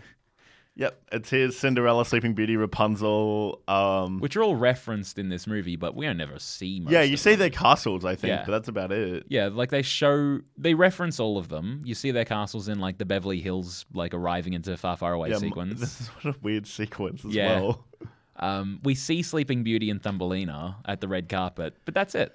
Yep, 0.79 1.03
it's 1.13 1.31
his 1.31 1.59
Cinderella, 1.59 2.05
Sleeping 2.05 2.35
Beauty, 2.35 2.55
Rapunzel. 2.57 3.63
Um, 3.67 4.21
which 4.21 4.37
are 4.37 4.43
all 4.43 4.57
referenced 4.57 5.19
in 5.19 5.31
this 5.31 5.47
movie, 5.47 5.77
but 5.77 5.97
we 5.97 6.05
don't 6.05 6.19
never 6.19 6.39
see. 6.39 6.81
Most 6.81 6.93
yeah, 6.93 7.01
you 7.03 7.17
see 7.17 7.31
them. 7.31 7.39
their 7.39 7.51
castles, 7.51 8.05
I 8.05 8.15
think, 8.15 8.29
Yeah. 8.29 8.45
but 8.45 8.53
that's 8.53 8.69
about 8.69 8.93
it. 8.93 9.25
Yeah, 9.29 9.49
like 9.49 9.71
they 9.71 9.81
show, 9.81 10.41
they 10.59 10.75
reference 10.75 11.19
all 11.19 11.39
of 11.39 11.49
them. 11.49 11.81
You 11.85 11.95
see 11.95 12.11
their 12.11 12.27
castles 12.27 12.69
in 12.69 12.79
like 12.79 12.99
the 12.99 13.07
Beverly 13.07 13.41
Hills, 13.41 13.87
like 13.95 14.13
arriving 14.13 14.53
into 14.53 14.77
far, 14.77 14.99
far 14.99 15.15
away 15.15 15.31
Yeah, 15.31 15.37
m- 15.37 15.41
sequence. 15.41 15.81
This 15.81 16.01
is 16.03 16.09
what 16.09 16.37
a 16.37 16.39
weird 16.43 16.67
sequence 16.67 17.25
as 17.25 17.35
Yeah. 17.35 17.61
well. 17.61 17.87
Um, 18.39 18.81
we 18.83 18.95
see 18.95 19.23
Sleeping 19.23 19.63
Beauty 19.63 19.89
and 19.89 20.03
Thumbelina 20.03 20.77
at 20.85 21.01
the 21.01 21.09
red 21.09 21.31
carpet, 21.31 21.75
but 21.87 21.95
that's 21.95 22.15
it. 22.15 22.35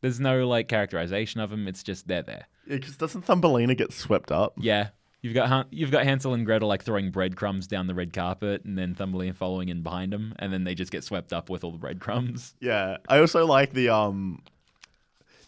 There's 0.00 0.18
no 0.18 0.48
like 0.48 0.66
characterization 0.66 1.42
of 1.42 1.50
them. 1.50 1.68
It's 1.68 1.82
just 1.82 2.08
they're 2.08 2.22
there. 2.22 2.46
Yeah, 2.66 2.76
because 2.76 2.96
doesn't 2.96 3.26
Thumbelina 3.26 3.74
get 3.74 3.92
swept 3.92 4.32
up? 4.32 4.54
Yeah, 4.56 4.88
you've 5.22 5.34
got 5.34 5.48
Han- 5.48 5.66
you've 5.70 5.90
got 5.90 6.04
Hansel 6.04 6.34
and 6.34 6.44
Gretel 6.44 6.68
like 6.68 6.82
throwing 6.82 7.10
breadcrumbs 7.10 7.66
down 7.66 7.86
the 7.86 7.94
red 7.94 8.12
carpet, 8.12 8.64
and 8.64 8.76
then 8.76 8.94
Thumbelina 8.94 9.34
following 9.34 9.68
in 9.68 9.82
behind 9.82 10.12
them, 10.12 10.34
and 10.38 10.52
then 10.52 10.64
they 10.64 10.74
just 10.74 10.92
get 10.92 11.04
swept 11.04 11.32
up 11.32 11.48
with 11.48 11.64
all 11.64 11.72
the 11.72 11.78
breadcrumbs. 11.78 12.54
Yeah, 12.60 12.98
I 13.08 13.18
also 13.20 13.46
like 13.46 13.72
the 13.72 13.88
um. 13.88 14.42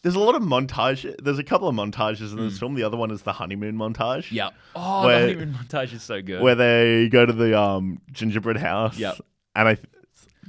There's 0.02 0.16
a 0.16 0.20
lot 0.20 0.34
of 0.34 0.42
montage. 0.42 1.14
There's 1.22 1.38
a 1.38 1.44
couple 1.44 1.66
of 1.66 1.74
montages 1.74 2.32
in 2.32 2.36
this 2.36 2.58
film. 2.58 2.74
The 2.74 2.82
other 2.82 2.96
one 2.98 3.10
is 3.10 3.22
the 3.22 3.32
honeymoon 3.32 3.74
montage. 3.76 4.30
Yeah. 4.30 4.50
Oh, 4.76 5.06
Where- 5.06 5.26
the 5.28 5.32
honeymoon 5.34 5.54
montage 5.54 5.94
is 5.94 6.02
so 6.02 6.20
good. 6.20 6.42
where 6.42 6.54
they 6.54 7.08
go 7.08 7.24
to 7.24 7.32
the 7.32 7.58
um 7.58 8.00
gingerbread 8.12 8.58
house. 8.58 8.98
Yep. 8.98 9.16
and 9.56 9.68
I 9.68 9.78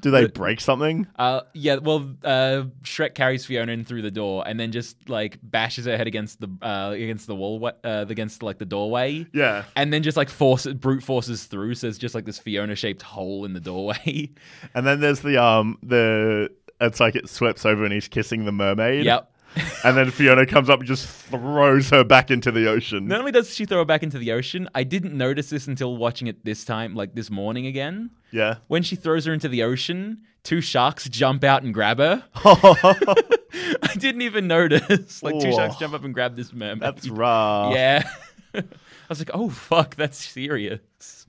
Do 0.06 0.12
they 0.12 0.28
break 0.28 0.62
something? 0.62 1.08
Uh, 1.18 1.42
yeah, 1.54 1.78
well, 1.78 2.08
uh, 2.24 2.66
Shrek 2.84 3.16
carries 3.16 3.44
Fiona 3.44 3.72
in 3.72 3.84
through 3.84 4.04
the 4.04 4.12
door 4.12 4.48
and 4.48 4.60
then 4.60 4.72
just 4.72 5.10
like 5.10 5.40
bashes 5.42 5.86
her 5.86 5.98
head 5.98 6.06
against 6.06 6.40
the 6.40 6.48
uh, 6.62 6.92
against 6.92 7.26
the 7.26 7.34
wall, 7.34 7.72
uh, 7.84 8.06
against 8.08 8.44
like 8.44 8.60
the 8.60 8.66
doorway, 8.66 9.26
Yeah. 9.34 9.64
and 9.76 9.92
then 9.92 10.04
just 10.04 10.16
like 10.16 10.30
force 10.30 10.68
brute 10.68 11.02
forces 11.02 11.46
through. 11.46 11.74
So 11.74 11.88
it's 11.88 11.98
just 11.98 12.14
like 12.14 12.26
this 12.26 12.38
Fiona 12.38 12.76
shaped 12.76 13.02
hole 13.02 13.46
in 13.46 13.54
the 13.54 13.60
doorway. 13.60 14.30
And 14.76 14.86
then 14.86 15.00
there's 15.00 15.22
the 15.22 15.42
um 15.42 15.78
the 15.82 16.52
it's 16.80 17.00
like 17.00 17.16
it 17.16 17.28
sweeps 17.30 17.66
over 17.66 17.84
and 17.84 17.92
he's 17.94 18.08
kissing 18.08 18.46
the 18.46 18.52
mermaid. 18.52 19.06
yep. 19.06 19.32
And 19.84 19.96
then 19.96 20.10
Fiona 20.10 20.46
comes 20.46 20.70
up 20.70 20.80
and 20.80 20.88
just 20.88 21.08
throws 21.08 21.90
her 21.92 22.04
back 22.04 22.32
into 22.32 22.52
the 22.52 22.68
ocean. 22.68 23.08
Not 23.08 23.20
only 23.20 23.32
does 23.32 23.54
she 23.54 23.66
throw 23.66 23.78
her 23.80 23.86
back 23.86 24.02
into 24.04 24.18
the 24.18 24.32
ocean, 24.32 24.68
I 24.74 24.84
didn't 24.84 25.14
notice 25.16 25.50
this 25.52 25.68
until 25.68 25.96
watching 25.98 26.28
it 26.28 26.44
this 26.44 26.66
time, 26.66 26.96
like 26.96 27.14
this 27.14 27.30
morning 27.30 27.68
again. 27.68 28.10
Yeah. 28.32 28.56
When 28.68 28.82
she 28.84 28.96
throws 28.96 29.26
her 29.26 29.34
into 29.34 29.48
the 29.48 29.62
ocean, 29.64 30.22
two 30.44 30.60
sharks 30.62 31.08
jump 31.08 31.44
out 31.44 31.62
and 31.64 31.74
grab 31.74 32.00
her. 32.00 32.24
I 32.36 33.94
didn't 33.98 34.24
even 34.24 34.48
notice. 34.48 35.22
Like 35.24 35.40
two 35.40 35.52
sharks 35.52 35.76
Oh. 35.76 35.80
jump 35.80 35.94
up 35.94 36.04
and 36.04 36.14
grab 36.14 36.36
this 36.36 36.52
mermaid. 36.52 36.82
That's 36.82 37.08
rough. 37.08 37.74
Yeah. 37.74 38.08
I 38.56 38.64
was 39.10 39.20
like, 39.20 39.32
oh 39.34 39.50
fuck, 39.50 39.96
that's 39.96 40.18
serious. 40.18 40.80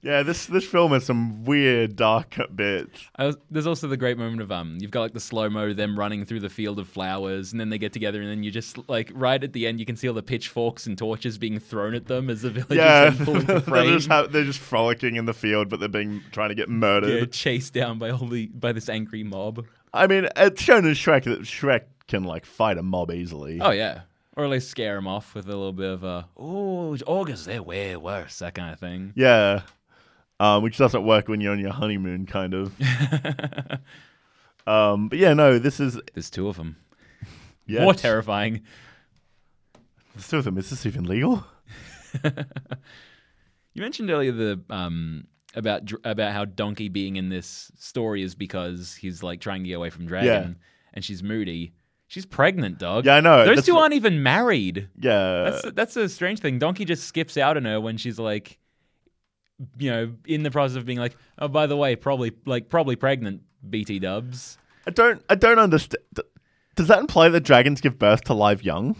Yeah, 0.07 0.23
this 0.23 0.47
this 0.47 0.65
film 0.65 0.93
has 0.93 1.05
some 1.05 1.45
weird 1.45 1.97
dark 1.97 2.37
bits. 2.55 3.09
Was, 3.19 3.37
there's 3.51 3.67
also 3.67 3.89
the 3.89 3.97
great 3.97 4.17
moment 4.17 4.41
of 4.41 4.53
um, 4.53 4.79
you've 4.81 4.93
got 4.93 5.01
like 5.01 5.15
the 5.15 5.21
slow 5.21 5.51
mo 5.51 5.73
them 5.73 5.99
running 5.99 6.25
through 6.25 6.39
the 6.39 6.49
field 6.49 6.79
of 6.79 6.89
flowers, 6.89 7.51
and 7.51 7.61
then 7.61 7.71
they 7.71 7.79
get 7.79 7.93
together, 7.93 8.21
and 8.21 8.31
then 8.31 8.45
you 8.45 8.53
just 8.53 8.79
like 8.89 9.11
right 9.15 9.43
at 9.43 9.53
the 9.53 9.67
end, 9.67 9.81
you 9.81 9.85
can 9.85 9.97
see 9.97 10.07
all 10.07 10.15
the 10.15 10.23
pitchforks 10.23 10.87
and 10.87 10.97
torches 10.97 11.39
being 11.39 11.59
thrown 11.59 11.93
at 11.93 12.07
them 12.07 12.31
as 12.31 12.43
the 12.43 12.51
villagers 12.51 12.77
Yeah, 12.77 13.11
then 13.11 13.17
pull 13.27 13.37
into 13.37 13.61
they're 13.61 13.85
just, 13.85 14.07
ha- 14.07 14.29
they're 14.29 14.45
just 14.45 14.61
frolicking 14.61 15.17
in 15.17 15.25
the 15.25 15.35
field, 15.35 15.69
but 15.69 15.81
they're 15.81 15.89
being 15.89 16.23
trying 16.31 16.51
to 16.51 16.55
get 16.55 16.69
murdered. 16.69 17.19
yeah, 17.19 17.25
chased 17.25 17.73
down 17.73 17.99
by 17.99 18.11
all 18.11 18.29
the 18.29 18.47
by 18.47 18.71
this 18.71 18.89
angry 18.89 19.25
mob. 19.25 19.67
I 19.93 20.07
mean, 20.07 20.29
it's 20.37 20.63
shown 20.63 20.85
in 20.85 20.93
Shrek 20.93 21.25
that 21.25 21.41
Shrek 21.41 21.83
can 22.07 22.23
like 22.23 22.47
fight 22.47 22.79
a 22.79 22.83
mob 22.85 23.11
easily. 23.11 23.61
Oh 23.61 23.73
yeah, 23.73 24.03
or 24.37 24.45
at 24.45 24.51
least 24.51 24.69
scare 24.69 24.95
them 24.95 25.09
off 25.09 25.35
with 25.35 25.47
a 25.47 25.49
little 25.49 25.73
bit 25.73 25.91
of 25.91 26.05
a 26.05 26.29
oh 26.37 26.97
ogres 27.09 27.47
they're 27.47 27.61
way 27.61 27.97
worse 27.97 28.39
that 28.39 28.55
kind 28.55 28.73
of 28.73 28.79
thing. 28.79 29.13
Yeah, 29.17 29.63
um, 30.41 30.63
which 30.63 30.77
doesn't 30.79 31.05
work 31.05 31.29
when 31.29 31.41
you're 31.41 31.53
on 31.53 31.59
your 31.59 31.73
honeymoon, 31.73 32.27
kind 32.27 32.55
of. 32.55 32.73
um, 34.67 35.09
but 35.09 35.19
yeah, 35.19 35.33
no, 35.35 35.59
this 35.59 35.81
is 35.81 35.99
There's 36.15 36.31
two 36.31 36.49
of 36.49 36.57
them. 36.57 36.77
yeah, 37.67 37.83
More 37.83 37.95
terrifying. 37.95 38.63
There's 40.15 40.29
two 40.29 40.39
of 40.39 40.45
them. 40.45 40.57
Is 40.59 40.71
this 40.71 40.87
even 40.87 41.05
legal? 41.05 41.45
You 43.75 43.83
mentioned 43.83 44.11
earlier 44.11 44.33
the 44.33 44.59
um 44.71 45.27
about 45.55 45.85
dr- 45.85 46.01
about 46.05 46.33
how 46.33 46.47
Donkey 46.47 46.89
being 46.89 47.17
in 47.17 47.29
this 47.29 47.71
story 47.79 48.23
is 48.23 48.35
because 48.35 48.95
he's 48.95 49.23
like 49.23 49.41
trying 49.43 49.65
to 49.65 49.69
get 49.69 49.75
away 49.75 49.91
from 49.91 50.07
Dragon, 50.07 50.57
and 50.95 51.05
she's 51.05 51.23
moody. 51.23 51.75
She's 52.09 52.25
pregnant, 52.25 52.79
dog. 52.79 53.05
Yeah, 53.05 53.17
I 53.17 53.21
know. 53.21 53.45
Those 53.45 53.57
That's 53.57 53.67
two 53.67 53.75
what- 53.75 53.83
aren't 53.83 53.93
even 53.95 54.23
married. 54.23 54.89
Yeah, 54.99 55.43
That's 55.51 55.73
that's 55.75 55.97
a 55.97 56.09
strange 56.09 56.41
thing. 56.41 56.59
Donkey 56.59 56.87
just 56.87 57.05
skips 57.05 57.37
out 57.37 57.59
on 57.59 57.67
her 57.67 57.79
when 57.79 57.99
she's 57.99 58.19
like, 58.19 58.59
you 59.79 59.91
know, 59.91 60.13
in 60.27 60.43
the 60.43 60.51
process 60.51 60.77
of 60.77 60.87
being 60.87 60.99
like, 60.99 61.17
oh, 61.39 61.49
by 61.49 61.67
the 61.67 61.77
way, 61.77 61.97
probably 61.97 62.33
like 62.45 62.69
probably 62.69 62.97
pregnant. 62.97 63.43
BT 63.69 63.99
Dubs. 63.99 64.59
I 64.87 64.91
don't. 64.91 65.23
I 65.29 65.35
don't 65.35 65.59
understand. 65.59 66.03
Does 66.75 66.89
that 66.89 66.99
imply 66.99 67.29
that 67.29 67.41
dragons 67.41 67.81
give 67.81 67.99
birth 67.99 68.23
to 68.25 68.35
live 68.35 68.63
young? 68.63 68.97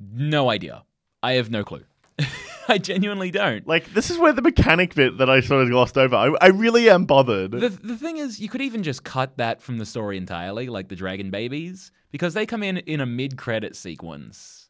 No 0.00 0.50
idea. 0.50 0.84
I 1.22 1.32
have 1.32 1.50
no 1.50 1.64
clue. 1.64 1.84
I 2.68 2.78
genuinely 2.78 3.30
don't. 3.30 3.66
Like 3.66 3.92
this 3.94 4.10
is 4.10 4.18
where 4.18 4.32
the 4.32 4.42
mechanic 4.42 4.94
bit 4.94 5.18
that 5.18 5.30
I 5.30 5.40
sort 5.40 5.62
of 5.62 5.70
glossed 5.70 5.96
over. 5.96 6.14
I, 6.14 6.34
I 6.40 6.48
really 6.48 6.90
am 6.90 7.06
bothered. 7.06 7.52
The 7.52 7.70
the 7.70 7.96
thing 7.96 8.18
is, 8.18 8.38
you 8.38 8.48
could 8.48 8.60
even 8.60 8.82
just 8.82 9.04
cut 9.04 9.38
that 9.38 9.62
from 9.62 9.78
the 9.78 9.86
story 9.86 10.16
entirely, 10.16 10.68
like 10.68 10.88
the 10.88 10.96
dragon 10.96 11.30
babies, 11.30 11.90
because 12.12 12.34
they 12.34 12.46
come 12.46 12.62
in 12.62 12.78
in 12.78 13.00
a 13.00 13.06
mid 13.06 13.36
credit 13.36 13.74
sequence. 13.74 14.67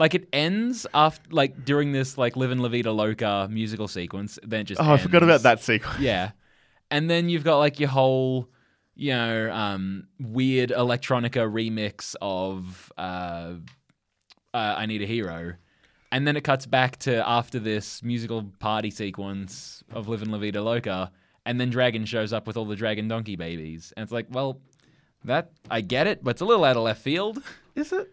Like 0.00 0.14
it 0.14 0.30
ends 0.32 0.86
after, 0.94 1.28
like 1.30 1.62
during 1.62 1.92
this 1.92 2.16
like 2.16 2.34
"Livin' 2.34 2.58
la 2.60 2.70
Vida 2.70 2.90
Loca" 2.90 3.46
musical 3.50 3.86
sequence. 3.86 4.38
Then 4.42 4.62
it 4.62 4.64
just 4.64 4.80
oh, 4.80 4.94
I 4.94 4.96
forgot 4.96 5.22
about 5.22 5.42
that 5.42 5.62
sequence. 5.62 5.98
Yeah, 6.00 6.30
and 6.90 7.10
then 7.10 7.28
you've 7.28 7.44
got 7.44 7.58
like 7.58 7.78
your 7.78 7.90
whole, 7.90 8.48
you 8.94 9.12
know, 9.12 9.52
um, 9.52 10.08
weird 10.18 10.70
electronica 10.70 11.46
remix 11.46 12.16
of 12.22 12.90
uh, 12.96 13.56
uh, 14.54 14.74
"I 14.78 14.86
Need 14.86 15.02
a 15.02 15.06
Hero," 15.06 15.56
and 16.10 16.26
then 16.26 16.34
it 16.34 16.44
cuts 16.44 16.64
back 16.64 16.96
to 17.00 17.28
after 17.28 17.58
this 17.58 18.02
musical 18.02 18.44
party 18.58 18.90
sequence 18.90 19.84
of 19.92 20.08
"Livin' 20.08 20.30
la 20.30 20.38
Vida 20.38 20.62
Loca," 20.62 21.12
and 21.44 21.60
then 21.60 21.68
Dragon 21.68 22.06
shows 22.06 22.32
up 22.32 22.46
with 22.46 22.56
all 22.56 22.64
the 22.64 22.74
dragon 22.74 23.06
donkey 23.06 23.36
babies, 23.36 23.92
and 23.98 24.04
it's 24.04 24.12
like, 24.12 24.28
well, 24.30 24.62
that 25.24 25.50
I 25.70 25.82
get 25.82 26.06
it, 26.06 26.24
but 26.24 26.30
it's 26.30 26.40
a 26.40 26.46
little 26.46 26.64
out 26.64 26.78
of 26.78 26.84
left 26.84 27.02
field. 27.02 27.42
Is 27.74 27.92
it? 27.92 28.08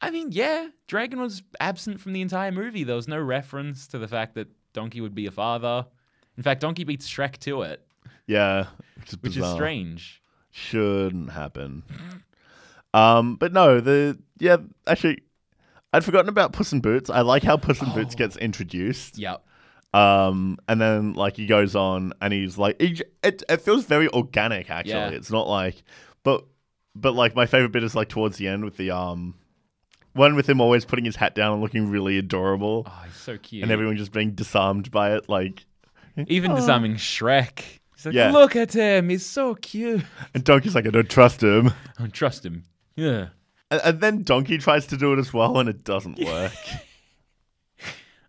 I 0.00 0.10
mean, 0.10 0.32
yeah, 0.32 0.68
Dragon 0.88 1.20
was 1.20 1.42
absent 1.60 2.00
from 2.00 2.12
the 2.14 2.20
entire 2.22 2.52
movie. 2.52 2.84
There 2.84 2.96
was 2.96 3.08
no 3.08 3.18
reference 3.20 3.86
to 3.88 3.98
the 3.98 4.08
fact 4.08 4.34
that 4.34 4.48
Donkey 4.72 5.00
would 5.00 5.14
be 5.14 5.26
a 5.26 5.30
father. 5.30 5.86
In 6.36 6.42
fact, 6.42 6.60
Donkey 6.62 6.84
beats 6.84 7.08
Shrek 7.08 7.36
to 7.40 7.62
it, 7.62 7.84
Yeah, 8.26 8.66
which 8.96 9.08
is, 9.12 9.22
which 9.22 9.36
is 9.36 9.46
strange. 9.52 10.22
Shouldn't 10.52 11.30
happen. 11.32 11.82
Um, 12.94 13.36
but 13.36 13.52
no, 13.52 13.80
the 13.80 14.18
yeah, 14.38 14.56
actually, 14.86 15.18
I'd 15.92 16.04
forgotten 16.04 16.28
about 16.28 16.52
Puss 16.52 16.72
in 16.72 16.80
Boots. 16.80 17.10
I 17.10 17.20
like 17.20 17.42
how 17.42 17.56
Puss 17.56 17.80
in 17.82 17.92
Boots 17.92 18.14
Oh. 18.14 18.18
gets 18.18 18.36
introduced. 18.36 19.18
Yep. 19.18 19.44
Um, 19.92 20.56
and 20.68 20.80
then 20.80 21.14
like 21.14 21.36
he 21.36 21.46
goes 21.46 21.74
on 21.76 22.12
and 22.20 22.32
he's 22.32 22.56
like, 22.56 22.80
he, 22.80 23.00
it 23.22 23.42
it 23.48 23.60
feels 23.60 23.84
very 23.84 24.08
organic. 24.08 24.70
Actually, 24.70 24.92
Yeah. 24.94 25.08
it's 25.10 25.30
not 25.30 25.46
like, 25.48 25.82
but 26.22 26.44
but 26.94 27.14
like 27.14 27.34
my 27.36 27.46
favorite 27.46 27.72
bit 27.72 27.84
is 27.84 27.94
like 27.94 28.08
towards 28.08 28.38
the 28.38 28.48
end 28.48 28.64
with 28.64 28.76
the 28.76 28.90
um, 28.92 29.34
one 30.12 30.34
with 30.34 30.48
him 30.48 30.60
always 30.60 30.84
putting 30.84 31.04
his 31.04 31.16
hat 31.16 31.34
down 31.34 31.52
and 31.52 31.62
looking 31.62 31.88
really 31.90 32.18
adorable, 32.18 32.84
Oh, 32.86 33.02
he's 33.06 33.14
so 33.16 33.38
cute. 33.38 33.62
and 33.62 33.70
everyone 33.72 33.96
just 33.96 34.12
being 34.12 34.32
disarmed 34.32 34.90
by 34.90 35.14
it. 35.14 35.28
Like, 35.28 35.64
Even 36.28 36.54
disarming 36.54 36.94
Shrek. 36.96 37.62
He's 37.96 38.06
like, 38.06 38.14
Yeah. 38.14 38.30
look 38.32 38.56
at 38.56 38.72
him. 38.72 39.08
He's 39.08 39.24
so 39.26 39.54
cute. 39.54 40.02
and 40.34 40.42
Donkey's 40.44 40.74
like, 40.74 40.86
I 40.86 40.90
don't 40.90 41.08
trust 41.10 41.42
him. 41.42 41.68
I 41.68 41.72
don't 41.98 42.12
trust 42.12 42.44
him. 42.44 42.64
Yeah. 42.96 43.28
And, 43.70 43.80
and 43.84 44.00
then 44.00 44.22
Donkey 44.24 44.58
tries 44.58 44.86
to 44.88 44.96
do 44.96 45.12
it 45.12 45.18
as 45.18 45.32
well, 45.32 45.58
and 45.58 45.68
it 45.68 45.84
doesn't 45.84 46.18
work. 46.24 46.52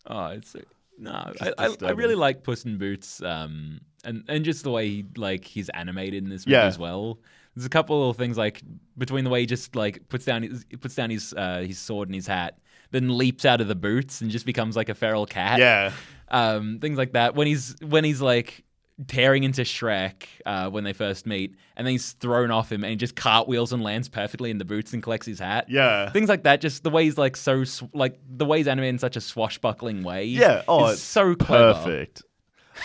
Oh, 0.05 0.25
it's 0.27 0.55
no. 0.97 1.11
I, 1.41 1.53
I, 1.57 1.75
I 1.83 1.91
really 1.91 2.15
like 2.15 2.43
Puss 2.43 2.65
in 2.65 2.77
Boots, 2.77 3.21
um, 3.23 3.81
and 4.03 4.23
and 4.27 4.43
just 4.45 4.63
the 4.63 4.71
way 4.71 4.88
he, 4.88 5.05
like 5.15 5.45
he's 5.45 5.69
animated 5.69 6.23
in 6.23 6.29
this 6.29 6.45
movie 6.45 6.53
Yeah. 6.57 6.65
as 6.65 6.77
well. 6.77 7.19
There's 7.55 7.65
a 7.65 7.70
couple 7.70 7.98
little 7.98 8.13
things 8.13 8.38
like 8.38 8.62
between 8.98 9.24
the 9.24 9.29
way 9.29 9.41
he 9.41 9.46
just 9.46 9.75
like 9.75 10.08
puts 10.10 10.25
down 10.25 10.43
his 10.43 10.65
puts 10.79 10.96
down 10.96 11.10
his 11.10 11.34
uh, 11.34 11.63
his 11.67 11.79
sword 11.79 12.08
and 12.08 12.15
his 12.15 12.27
hat, 12.27 12.58
then 12.91 13.17
leaps 13.17 13.46
out 13.46 13.60
of 13.62 13.67
the 13.67 13.75
boots 13.75 14.22
and 14.22 14.31
just 14.31 14.46
becomes 14.46 14.75
like 14.75 14.89
a 14.89 14.96
feral 14.96 15.25
cat. 15.25 15.60
yeah, 15.60 15.91
um, 16.29 16.79
things 16.79 16.98
like 16.98 17.13
that. 17.13 17.36
When 17.36 17.48
he's 17.48 17.75
when 17.81 18.03
he's 18.03 18.22
like 18.22 18.63
tearing 19.08 19.43
into 19.43 19.63
Shrek 19.63 20.25
uh, 20.46 20.70
when 20.70 20.84
they 20.84 20.93
first 20.93 21.25
meet, 21.25 21.55
and 21.75 21.88
then 21.88 21.93
he's 21.93 22.12
thrown 22.13 22.51
off 22.51 22.72
him 22.72 22.84
and 22.84 22.91
he 22.91 22.96
just 22.96 23.15
cartwheels 23.15 23.74
and 23.74 23.81
lands 23.81 24.08
perfectly 24.08 24.51
in 24.51 24.58
the 24.58 24.65
boots 24.65 24.93
and 24.93 25.01
collects 25.01 25.25
his 25.25 25.39
hat. 25.39 25.65
yeah. 25.70 26.10
Things 26.12 26.29
like 26.29 26.43
that, 26.43 26.62
just 26.62 26.84
the 26.84 26.89
way 26.89 27.05
he's 27.05 27.17
like 27.17 27.36
so 27.36 27.63
sw- 27.63 27.84
like 27.93 28.20
the 28.29 28.46
way 28.46 28.60
he's 28.60 28.67
animated 28.67 28.96
in 28.96 29.00
such 29.00 29.15
a 29.15 29.22
swashbuckling 29.22 30.03
way. 30.03 30.25
Yeah, 30.25 30.62
oh, 30.67 30.88
is 30.88 30.93
it's 30.93 31.01
so 31.01 31.36
clever. 31.36 31.74
Perfect. 31.74 32.22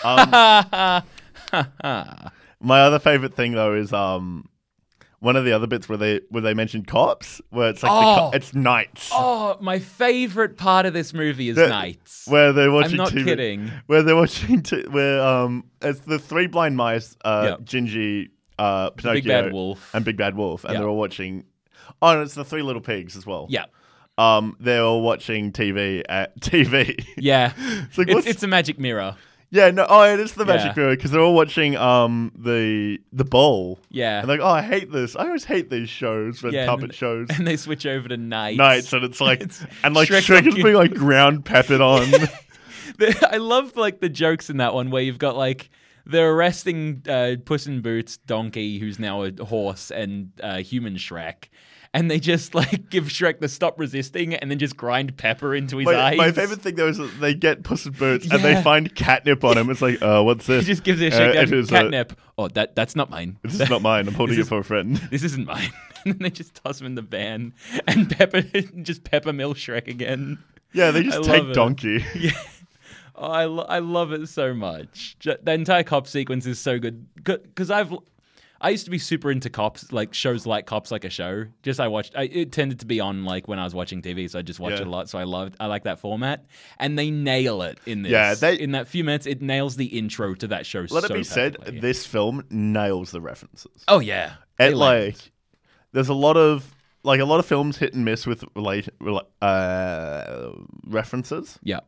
Um, 0.03 0.29
my 2.59 2.81
other 2.81 2.99
favorite 2.99 3.33
thing 3.33 3.53
though 3.53 3.73
is 3.75 3.93
um 3.93 4.49
one 5.19 5.35
of 5.35 5.45
the 5.45 5.51
other 5.51 5.65
bits 5.67 5.89
where 5.89 5.97
they 5.97 6.21
where 6.29 6.41
they 6.43 6.53
mentioned 6.53 6.87
cops, 6.87 7.41
where 7.49 7.69
it's 7.69 7.81
like 7.83 7.91
the 7.91 7.97
Oh. 8.21 8.29
co- 8.31 8.37
it's 8.37 8.53
Knights, 8.53 9.09
oh, 9.13 9.57
my 9.61 9.79
favorite 9.79 10.57
part 10.57 10.85
of 10.85 10.93
this 10.93 11.13
movie 11.13 11.49
is 11.49 11.55
The- 11.55 11.69
Knights. 11.69 12.25
where 12.27 12.53
they're 12.53 12.71
watching 12.71 12.93
I'm 12.99 13.05
not 13.05 13.09
TV, 13.13 13.23
kidding. 13.25 13.71
where 13.87 14.03
they're 14.03 14.15
watching 14.15 14.61
t- 14.61 14.85
where 14.89 15.21
um 15.21 15.65
it's 15.81 15.99
the 16.01 16.19
three 16.19 16.47
blind 16.47 16.77
mice, 16.77 17.15
uh, 17.25 17.55
Yep. 17.57 17.65
Gingy, 17.65 18.29
uh, 18.59 18.91
Pinocchio, 18.91 19.13
Big 19.21 19.27
Bad 19.27 19.53
Wolf. 19.53 19.89
and 19.95 20.05
Big 20.05 20.17
Bad 20.17 20.35
Wolf, 20.35 20.63
and 20.63 20.73
Yep. 20.73 20.81
they're 20.81 20.89
all 20.89 20.97
watching. 20.97 21.45
Oh, 22.01 22.09
and 22.09 22.21
it's 22.21 22.35
the 22.35 22.45
three 22.45 22.61
little 22.61 22.81
pigs 22.81 23.15
as 23.17 23.25
well. 23.25 23.47
yeah, 23.49 23.65
Um, 24.19 24.55
they're 24.59 24.83
all 24.83 25.01
watching 25.01 25.51
TV 25.51 26.03
at 26.09 26.39
TV. 26.41 27.03
yeah. 27.17 27.53
it's 27.57 27.97
like 27.97 28.09
it's, 28.09 28.27
it's 28.27 28.43
a 28.43 28.47
magic 28.47 28.77
mirror. 28.79 29.15
Yeah, 29.49 29.71
no, 29.71 29.85
oh, 29.87 30.03
it 30.03 30.19
is 30.19 30.33
the 30.33 30.45
magic 30.45 30.75
mirror 30.75 30.95
because 30.95 31.11
they're 31.11 31.21
all 31.21 31.33
watching 31.33 31.77
um 31.77 32.31
the 32.37 32.99
the 33.13 33.23
bowl. 33.23 33.79
Yeah. 33.89 34.19
And 34.19 34.27
like, 34.27 34.41
oh, 34.41 34.47
I 34.47 34.61
hate 34.61 34.91
this. 34.91 35.15
I 35.15 35.25
always 35.25 35.45
hate 35.45 35.69
these 35.69 35.89
shows, 35.89 36.43
red 36.43 36.53
Yeah, 36.53 36.61
and 36.61 36.69
puppet 36.69 36.93
shows. 36.93 37.27
And 37.29 37.47
they 37.47 37.55
switch 37.55 37.85
over 37.85 38.09
to 38.09 38.17
Knights. 38.17 38.57
Knights, 38.57 38.93
and 38.93 39.05
it's 39.05 39.21
like, 39.21 39.41
It's- 39.41 39.65
and 39.83 39.95
like 39.95 40.09
Shrek's 40.09 40.27
Shrek 40.27 40.47
is 40.47 40.55
being 40.55 40.73
like 40.75 40.93
ground 40.93 41.45
peppered 41.45 41.81
on. 41.81 42.07
I 43.29 43.37
love 43.37 43.75
like 43.77 43.99
the 43.99 44.09
jokes 44.09 44.49
in 44.49 44.57
that 44.57 44.73
one 44.73 44.89
where 44.89 45.01
you've 45.01 45.19
got 45.19 45.37
like 45.37 45.69
they're 46.05 46.31
arresting 46.31 47.03
uh, 47.07 47.35
Puss 47.43 47.67
in 47.67 47.81
Boots, 47.81 48.17
Donkey, 48.17 48.79
who's 48.79 48.97
now 48.99 49.23
a 49.23 49.31
horse, 49.45 49.91
and 49.91 50.31
uh, 50.41 50.57
human 50.57 50.95
Shrek. 50.95 51.49
And 51.93 52.09
they 52.11 52.19
just 52.19 52.53
like 52.55 52.89
give 52.89 53.05
Shrek 53.05 53.39
the 53.39 53.47
stop 53.47 53.79
resisting 53.79 54.33
and 54.35 54.49
then 54.51 54.59
just 54.59 54.75
grind 54.77 55.17
pepper 55.17 55.55
into 55.55 55.77
his 55.77 55.85
My, 55.85 55.95
eyes. 55.95 56.17
my 56.17 56.31
favorite 56.31 56.61
thing 56.61 56.75
though 56.75 56.87
is 56.87 56.97
that 56.97 57.19
they 57.19 57.33
get 57.33 57.63
Puss 57.63 57.85
in 57.85 57.93
Boots 57.93 58.29
and 58.31 58.41
they 58.43 58.61
find 58.61 58.93
catnip 58.95 59.43
on 59.43 59.57
him. 59.57 59.69
It's 59.69 59.81
like, 59.81 60.01
uh, 60.01 60.21
what's 60.23 60.45
this? 60.47 60.65
He 60.65 60.71
just 60.73 60.83
gives 60.83 61.01
it 61.01 61.13
a 61.13 61.15
Uh, 61.15 61.19
shake 61.19 61.35
it 61.35 61.45
down. 61.49 61.59
is 61.59 61.69
a- 61.69 61.71
Catnip. 61.73 62.19
oh, 62.37 62.47
that 62.49 62.75
that's 62.75 62.95
not 62.95 63.09
mine. 63.09 63.37
This 63.43 63.59
is 63.59 63.69
not 63.69 63.81
mine. 63.81 64.07
I'm 64.07 64.13
holding 64.15 64.39
it 64.39 64.47
for 64.47 64.59
a 64.59 64.63
friend. 64.63 64.97
This 65.11 65.23
isn't 65.23 65.45
mine. 65.47 65.71
and 66.05 66.13
then 66.13 66.19
they 66.19 66.29
just 66.29 66.55
toss 66.55 66.79
him 66.79 66.85
in 66.87 66.95
the 66.95 67.01
van, 67.01 67.53
and 67.87 68.09
Pepper 68.09 68.41
just 68.41 69.03
Pepper 69.03 69.33
Mill 69.33 69.53
Shrek 69.53 69.87
again. 69.87 70.37
Yeah, 70.73 70.91
they 70.91 71.03
just 71.03 71.21
love 71.27 71.45
take. 71.45 71.53
Donkey. 71.53 72.05
Yeah. 72.15 72.31
Oh, 73.19 73.31
I, 73.31 73.45
lo- 73.45 73.65
I 73.67 73.79
love 73.79 74.11
it 74.11 74.27
so 74.27 74.53
much. 74.53 75.17
The 75.23 75.39
entire 75.51 75.81
cop 75.81 76.05
sequence 76.05 76.45
is 76.45 76.59
so 76.59 76.77
good 76.77 77.07
because 77.15 77.71
I've 77.71 77.91
I 78.59 78.69
used 78.71 78.85
to 78.85 78.91
be 78.91 78.97
super 78.97 79.29
into 79.31 79.49
cops, 79.49 79.91
like 79.91 80.13
shows 80.13 80.45
like 80.45 80.65
Cops 80.65 80.89
Like 80.91 81.03
a 81.05 81.09
Show. 81.09 81.45
Just 81.63 81.79
I 81.79 81.87
watched. 81.87 82.13
I, 82.15 82.23
it 82.23 82.51
tended 82.51 82.79
to 82.79 82.85
be 82.85 82.99
on 82.99 83.23
like 83.25 83.47
when 83.47 83.59
I 83.59 83.63
was 83.63 83.75
watching 83.75 84.01
TV, 84.01 84.29
so 84.29 84.39
I 84.39 84.41
just 84.41 84.59
watched 84.59 84.77
Yeah. 84.77 84.81
it 84.81 84.87
a 84.87 84.89
lot. 84.89 85.09
So 85.09 85.19
I 85.19 85.23
loved. 85.25 85.55
I 85.59 85.67
like 85.67 85.83
that 85.83 85.99
format, 85.99 86.45
and 86.79 86.97
they 86.97 87.11
nail 87.11 87.61
it 87.61 87.79
in 87.85 88.01
this. 88.01 88.11
Yeah, 88.11 88.33
they- 88.35 88.59
in 88.59 88.71
that 88.71 88.87
few 88.87 89.03
minutes, 89.03 89.25
it 89.27 89.41
nails 89.41 89.75
the 89.75 89.85
intro 89.85 90.33
to 90.35 90.47
that 90.47 90.65
show. 90.65 90.81
Let 90.89 91.03
so 91.03 91.13
it 91.13 91.17
be 91.17 91.23
said, 91.23 91.57
perfectly. 91.59 91.79
this 91.81 92.05
film 92.05 92.43
nails 92.49 93.11
the 93.11 93.21
references. 93.21 93.83
Oh 93.87 93.99
yeah, 93.99 94.33
It 94.59 94.75
like 94.75 95.17
there's 95.91 96.09
a 96.09 96.13
lot 96.15 96.37
of 96.37 96.73
like 97.03 97.19
a 97.19 97.25
lot 97.25 97.39
of 97.39 97.45
films 97.45 97.77
hit 97.77 97.93
and 97.93 98.03
miss 98.03 98.25
with 98.25 98.43
relate 98.55 98.89
uh, 99.41 100.49
references, 100.85 101.59
yeah. 101.63 101.79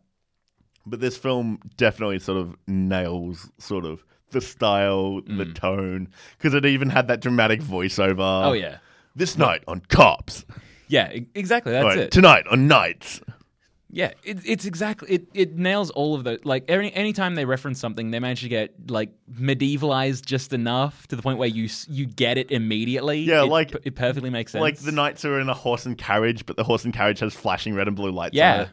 but 0.85 0.99
this 0.99 1.17
film 1.17 1.59
definitely 1.77 2.19
sort 2.19 2.37
of 2.37 2.55
nails 2.67 3.49
sort 3.57 3.85
of 3.85 4.03
the 4.31 4.41
style, 4.41 5.21
the 5.21 5.45
tone, 5.45 6.09
because 6.37 6.53
it 6.53 6.65
even 6.65 6.89
had 6.89 7.07
that 7.07 7.19
dramatic 7.21 7.61
voiceover. 7.61 8.17
Mm. 8.17 8.45
Oh 8.47 8.53
yeah, 8.53 8.77
This 9.15 9.37
night 9.37 9.63
on 9.67 9.81
Cops. 9.89 10.45
yeah. 10.87 11.11
Exactly. 11.35 11.71
That's 11.71 11.83
Right, 11.85 11.97
it. 11.97 12.11
Tonight 12.11 12.45
on 12.49 12.67
Knights. 12.67 13.21
Yeah, 13.91 14.11
it, 14.23 14.37
it's 14.45 14.65
exactly 14.65 15.09
it. 15.09 15.27
It 15.33 15.57
nails 15.57 15.89
all 15.89 16.13
of 16.13 16.23
the 16.23 16.39
like. 16.43 16.65
Any 16.69 16.93
anytime 16.93 17.33
they 17.33 17.45
reference 17.45 17.79
something, 17.79 18.11
they 18.11 18.19
manage 18.19 18.41
to 18.41 18.47
get 18.47 18.75
like 18.91 19.09
medievalized 19.31 20.23
just 20.25 20.53
enough 20.53 21.07
to 21.07 21.15
the 21.15 21.23
point 21.23 21.39
where 21.39 21.47
you 21.47 21.67
you 21.87 22.05
get 22.05 22.37
it 22.37 22.51
immediately. 22.51 23.21
Yeah, 23.21 23.41
It 23.41 23.47
like- 23.47 23.75
it 23.83 23.95
perfectly 23.95 24.29
makes 24.29 24.51
sense. 24.51 24.61
Like 24.61 24.77
the 24.77 24.91
knights 24.91 25.25
are 25.25 25.39
in 25.39 25.49
a 25.49 25.55
horse 25.55 25.87
and 25.87 25.97
carriage, 25.97 26.45
but 26.45 26.55
the 26.55 26.63
horse 26.63 26.85
and 26.85 26.93
carriage 26.93 27.19
has 27.21 27.33
flashing 27.33 27.73
red 27.73 27.87
and 27.87 27.95
blue 27.95 28.11
lights 28.11 28.33
on 28.33 28.37
yeah. 28.37 28.67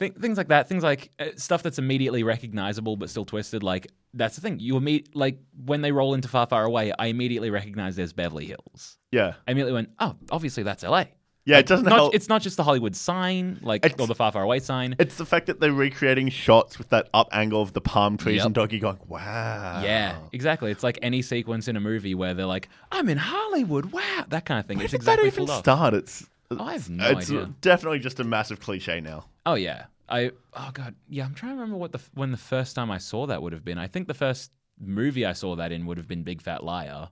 Th- 0.00 0.14
things 0.14 0.38
like 0.38 0.48
that. 0.48 0.68
Things 0.68 0.82
like 0.82 1.10
uh, 1.18 1.26
stuff 1.36 1.62
that's 1.62 1.78
immediately 1.78 2.22
recognizable 2.22 2.96
but 2.96 3.10
still 3.10 3.24
twisted. 3.24 3.62
Like 3.62 3.88
that's 4.14 4.36
the 4.36 4.40
thing. 4.42 4.58
You 4.60 4.74
imme- 4.74 5.06
like 5.14 5.38
when 5.64 5.80
they 5.82 5.90
roll 5.92 6.14
into 6.14 6.28
Far 6.28 6.46
Far 6.46 6.64
Away, 6.64 6.92
I 6.98 7.06
immediately 7.06 7.50
recognize 7.50 7.96
there's 7.96 8.12
Beverly 8.12 8.46
Hills. 8.46 8.98
Yeah. 9.10 9.34
I 9.46 9.50
immediately 9.52 9.72
went, 9.72 9.90
oh, 9.98 10.14
obviously 10.30 10.62
that's 10.62 10.84
L.A. 10.84 11.08
Yeah, 11.44 11.58
it 11.60 11.66
doesn't 11.66 11.86
Not, 11.86 11.94
help. 11.94 12.14
It's 12.14 12.28
not 12.28 12.42
just 12.42 12.58
the 12.58 12.62
Hollywood 12.62 12.94
sign, 12.94 13.58
like 13.62 13.82
It's- 13.82 13.98
or 13.98 14.06
the 14.06 14.14
Far 14.14 14.30
Far 14.32 14.42
Away 14.42 14.58
sign. 14.60 14.94
It's 14.98 15.16
the 15.16 15.24
fact 15.24 15.46
that 15.46 15.60
they're 15.60 15.72
recreating 15.72 16.28
shots 16.28 16.76
with 16.76 16.90
that 16.90 17.08
up 17.14 17.28
angle 17.32 17.62
of 17.62 17.72
the 17.72 17.80
palm 17.80 18.18
trees 18.18 18.36
Yep. 18.36 18.46
and 18.46 18.54
Donkey 18.54 18.78
going, 18.78 18.98
wow. 19.06 19.80
Yeah, 19.82 20.18
exactly. 20.32 20.70
It's 20.70 20.82
like 20.82 20.98
any 21.00 21.22
sequence 21.22 21.66
in 21.66 21.74
a 21.76 21.80
movie 21.80 22.14
where 22.14 22.34
they're 22.34 22.44
like, 22.44 22.68
"I'm 22.92 23.08
in 23.08 23.16
Hollywood." 23.16 23.92
Wow, 23.92 24.26
that 24.28 24.44
kind 24.44 24.60
of 24.60 24.66
thing. 24.66 24.76
Where 24.76 24.84
it's 24.84 24.90
did 24.92 24.98
exactly 24.98 25.30
that 25.30 25.34
even 25.34 25.46
pulled 25.46 25.50
off. 25.50 25.60
start? 25.60 25.94
It's, 25.94 26.26
I 26.50 26.72
have 26.72 26.88
no 26.88 27.06
it's 27.10 27.30
idea. 27.30 27.52
definitely 27.60 27.98
just 27.98 28.20
a 28.20 28.24
massive 28.24 28.60
cliche 28.60 29.00
now. 29.00 29.26
Oh 29.44 29.54
yeah, 29.54 29.86
I. 30.08 30.30
Oh 30.54 30.70
god, 30.72 30.94
yeah. 31.08 31.24
I'm 31.24 31.34
trying 31.34 31.52
to 31.52 31.56
remember 31.56 31.76
what 31.76 31.92
the 31.92 32.00
when 32.14 32.30
the 32.30 32.38
first 32.38 32.74
time 32.74 32.90
I 32.90 32.98
saw 32.98 33.26
that 33.26 33.42
would 33.42 33.52
have 33.52 33.64
been. 33.64 33.78
I 33.78 33.86
think 33.86 34.08
the 34.08 34.14
first 34.14 34.50
movie 34.80 35.26
I 35.26 35.32
saw 35.34 35.56
that 35.56 35.72
in 35.72 35.84
would 35.86 35.98
have 35.98 36.08
been 36.08 36.22
Big 36.22 36.40
Fat 36.40 36.64
Liar. 36.64 37.08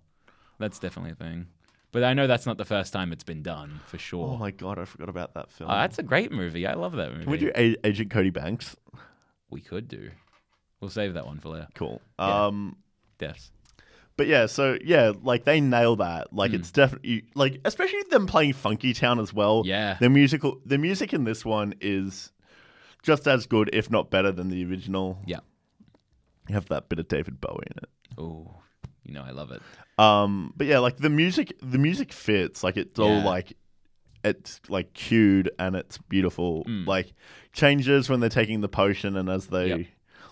That's 0.58 0.78
definitely 0.78 1.12
a 1.12 1.16
thing. 1.16 1.46
But 1.92 2.02
I 2.04 2.14
know 2.14 2.26
that's 2.26 2.46
not 2.46 2.58
the 2.58 2.64
first 2.64 2.92
time 2.92 3.12
it's 3.12 3.24
been 3.24 3.42
done 3.42 3.80
for 3.86 3.98
sure. 3.98 4.28
Oh 4.34 4.36
my 4.38 4.50
god, 4.50 4.78
I 4.78 4.84
forgot 4.84 5.08
about 5.08 5.34
that 5.34 5.50
film. 5.52 5.70
Oh, 5.70 5.74
that's 5.74 5.98
a 5.98 6.02
great 6.02 6.32
movie. 6.32 6.66
I 6.66 6.74
love 6.74 6.92
that 6.92 7.10
movie. 7.10 7.24
Can 7.24 7.30
we 7.30 7.38
do 7.38 7.50
A- 7.56 7.76
Agent 7.84 8.10
Cody 8.10 8.30
Banks? 8.30 8.76
We 9.50 9.60
could 9.60 9.86
do. 9.88 10.10
We'll 10.80 10.90
save 10.90 11.14
that 11.14 11.26
one 11.26 11.40
for 11.40 11.50
later. 11.50 11.68
Cool. 11.74 12.02
Yeah. 12.18 12.46
Um, 12.46 12.76
Deaths. 13.18 13.50
But 14.16 14.26
yeah, 14.26 14.46
so 14.46 14.78
yeah, 14.84 15.12
like 15.22 15.44
they 15.44 15.60
nail 15.60 15.96
that. 15.96 16.32
Like 16.32 16.50
Hmm. 16.52 16.56
it's 16.56 16.70
definitely 16.70 17.24
like, 17.34 17.60
especially 17.64 18.02
them 18.10 18.26
playing 18.26 18.54
Funky 18.54 18.92
Town 18.94 19.18
as 19.20 19.32
well. 19.32 19.62
Yeah. 19.66 19.96
the 20.00 20.08
musical, 20.10 20.60
the 20.64 20.78
music 20.78 21.12
in 21.12 21.24
this 21.24 21.44
one 21.44 21.74
is 21.80 22.32
just 23.02 23.28
as 23.28 23.46
good, 23.46 23.70
if 23.72 23.90
not 23.90 24.10
better, 24.10 24.32
than 24.32 24.48
the 24.48 24.64
original. 24.64 25.18
Yeah. 25.26 25.40
You 26.48 26.54
have 26.54 26.66
that 26.68 26.88
bit 26.88 26.98
of 26.98 27.08
David 27.08 27.40
Bowie 27.40 27.64
in 27.70 27.78
it. 27.78 27.88
Oh, 28.18 28.54
you 29.04 29.12
know 29.14 29.22
I 29.22 29.30
love 29.30 29.50
it. 29.52 29.60
Um, 29.98 30.52
but 30.56 30.66
yeah, 30.66 30.78
like 30.78 30.96
the 30.96 31.10
music, 31.10 31.52
the 31.62 31.78
music 31.78 32.12
fits. 32.12 32.62
Like 32.64 32.76
it's 32.76 32.98
all 32.98 33.20
like 33.22 33.56
it's 34.24 34.60
like 34.68 34.92
cued 34.92 35.50
and 35.58 35.76
it's 35.76 35.98
beautiful. 35.98 36.64
Mm. 36.64 36.86
Like 36.86 37.12
changes 37.52 38.08
when 38.10 38.20
they're 38.20 38.28
taking 38.28 38.60
the 38.60 38.68
potion 38.68 39.16
and 39.16 39.28
as 39.28 39.46
they 39.48 39.68
Yep. 39.68 39.80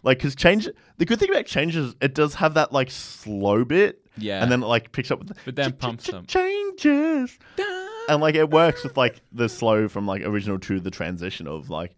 Like 0.05 0.19
because 0.19 0.35
change. 0.37 0.69
The 0.99 1.05
good 1.05 1.19
thing 1.19 1.31
about 1.31 1.47
changes, 1.47 1.97
it 2.01 2.15
does 2.15 2.35
have 2.37 2.55
that 2.55 2.73
like 2.73 2.91
slow 2.91 3.65
bit, 3.65 4.01
Yeah. 4.17 4.43
and 4.43 4.53
then 4.53 4.63
it 4.63 4.67
like 4.67 4.93
picks 4.93 5.11
up 5.11 5.19
with 5.19 5.29
the 5.29 5.35
But 5.45 5.57
then 5.57 5.73
pumps 5.73 6.07
them. 6.09 6.25
changes, 6.27 7.39
and 8.09 8.21
like 8.21 8.35
it 8.35 8.51
works 8.51 8.85
with 8.85 8.97
like 8.97 9.21
the 9.33 9.49
slow 9.49 9.89
from 9.89 10.07
like 10.07 10.23
original 10.23 10.59
to 10.61 10.81
the 10.81 10.91
transition 10.91 11.47
of 11.49 11.71
like 11.71 11.95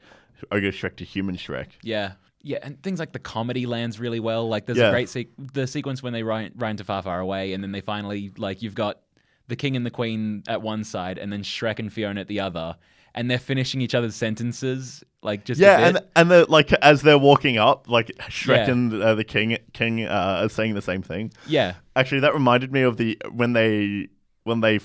Ogre 0.51 0.71
Shrek 0.73 0.97
to 0.97 1.05
human 1.05 1.37
Shrek. 1.37 1.69
Yeah. 1.83 2.13
Yeah, 2.43 2.59
and 2.63 2.81
things 2.81 3.01
like 3.01 3.13
the 3.13 3.19
comedy 3.19 3.67
lands 3.67 3.99
really 3.99 4.21
well. 4.21 4.49
Like 4.49 4.67
there's 4.67 4.79
Yeah. 4.79 4.89
a 4.89 4.93
great 4.93 5.09
se- 5.09 5.29
the 5.53 5.67
sequence 5.67 6.01
when 6.03 6.13
they 6.13 6.23
run, 6.23 6.53
run 6.55 6.77
to 6.77 6.85
Far 6.85 7.03
Far 7.03 7.19
Away, 7.19 7.53
and 7.53 7.63
then 7.65 7.73
they 7.73 7.81
finally 7.81 8.31
like 8.39 8.63
you've 8.63 8.77
got 8.77 9.01
the 9.49 9.57
king 9.57 9.75
and 9.77 9.85
the 9.85 9.91
queen 9.91 10.45
at 10.47 10.63
one 10.63 10.85
side, 10.85 11.19
and 11.19 11.33
then 11.33 11.43
Shrek 11.43 11.81
and 11.81 11.93
Fiona 11.93 12.21
at 12.21 12.29
the 12.29 12.39
other, 12.41 12.77
and 13.17 13.31
they're 13.31 13.39
finishing 13.39 13.81
each 13.81 13.95
other's 13.95 14.15
sentences 14.15 15.03
like 15.27 15.45
just 15.45 15.61
yeah, 15.61 15.89
and 15.89 15.99
and 16.15 16.31
the, 16.31 16.47
like 16.49 16.73
as 16.75 17.03
they're 17.03 17.19
walking 17.19 17.59
up, 17.59 17.91
like 17.91 18.13
Shrek 18.29 18.67
yeah. 18.67 18.71
and 18.71 19.03
uh, 19.03 19.17
the 19.17 19.25
King 19.25 19.59
King 19.73 20.05
uh, 20.05 20.43
are 20.45 20.49
saying 20.49 20.75
the 20.75 20.83
same 20.83 21.03
thing. 21.03 21.33
Yeah, 21.49 21.75
actually, 21.97 22.21
that 22.21 22.33
reminded 22.33 22.73
me 22.73 22.83
of 22.83 22.97
the 22.97 23.19
when 23.33 23.53
they 23.53 24.07
when 24.45 24.61
they 24.61 24.79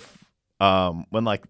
um 0.60 1.06
when 1.12 1.26
like 1.26 1.46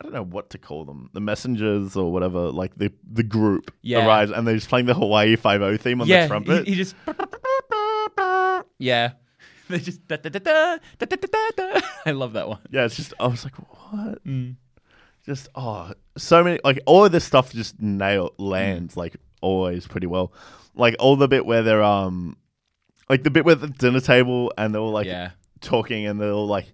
I 0.00 0.04
don't 0.04 0.14
know 0.14 0.24
what 0.24 0.48
to 0.50 0.58
call 0.58 0.86
them, 0.86 1.10
the 1.12 1.20
messengers 1.20 1.94
or 1.94 2.10
whatever, 2.10 2.50
like 2.50 2.74
the 2.74 2.90
the 3.06 3.22
group 3.22 3.70
yeah. 3.82 4.06
arrives 4.06 4.30
and 4.30 4.48
they're 4.48 4.54
just 4.54 4.70
playing 4.70 4.86
the 4.86 4.94
Hawaii 4.94 5.36
Five 5.36 5.60
O 5.60 5.76
theme 5.76 6.00
on 6.00 6.06
yeah, 6.06 6.22
the 6.22 6.28
trumpet. 6.28 6.66
He, 6.66 6.72
he 6.72 6.76
just 6.76 6.96
yeah. 8.78 9.12
They 9.68 9.78
just. 9.78 10.00
I 10.10 10.80
love 12.10 12.32
that 12.34 12.48
one. 12.48 12.58
Yeah, 12.70 12.84
it's 12.84 12.96
just 12.96 13.14
I 13.18 13.26
was 13.26 13.44
like, 13.44 13.54
what? 13.56 14.22
Mm. 14.26 14.56
Just 15.24 15.48
oh, 15.54 15.92
so 16.16 16.42
many 16.42 16.58
like 16.64 16.80
all 16.86 17.04
of 17.04 17.12
this 17.12 17.24
stuff 17.24 17.52
just 17.52 17.80
nail 17.80 18.32
lands 18.38 18.96
like 18.96 19.16
always 19.40 19.86
pretty 19.86 20.06
well. 20.06 20.32
Like 20.74 20.96
all 20.98 21.16
the 21.16 21.28
bit 21.28 21.46
where 21.46 21.62
they're 21.62 21.82
um 21.82 22.36
like 23.08 23.22
the 23.22 23.30
bit 23.30 23.44
with 23.44 23.60
the 23.60 23.68
dinner 23.68 24.00
table 24.00 24.52
and 24.58 24.74
they're 24.74 24.80
all 24.80 24.90
like 24.90 25.06
yeah. 25.06 25.30
talking 25.60 26.06
and 26.06 26.20
they're 26.20 26.32
all 26.32 26.46
like 26.46 26.72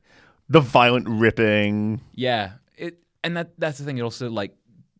the 0.48 0.61
violent 0.61 1.08
ripping. 1.08 2.00
Yeah, 2.14 2.52
it 2.76 2.98
and 3.22 3.37
that 3.37 3.50
that's 3.58 3.78
the 3.78 3.84
thing. 3.84 3.98
It 3.98 4.02
also 4.02 4.30
like 4.30 4.54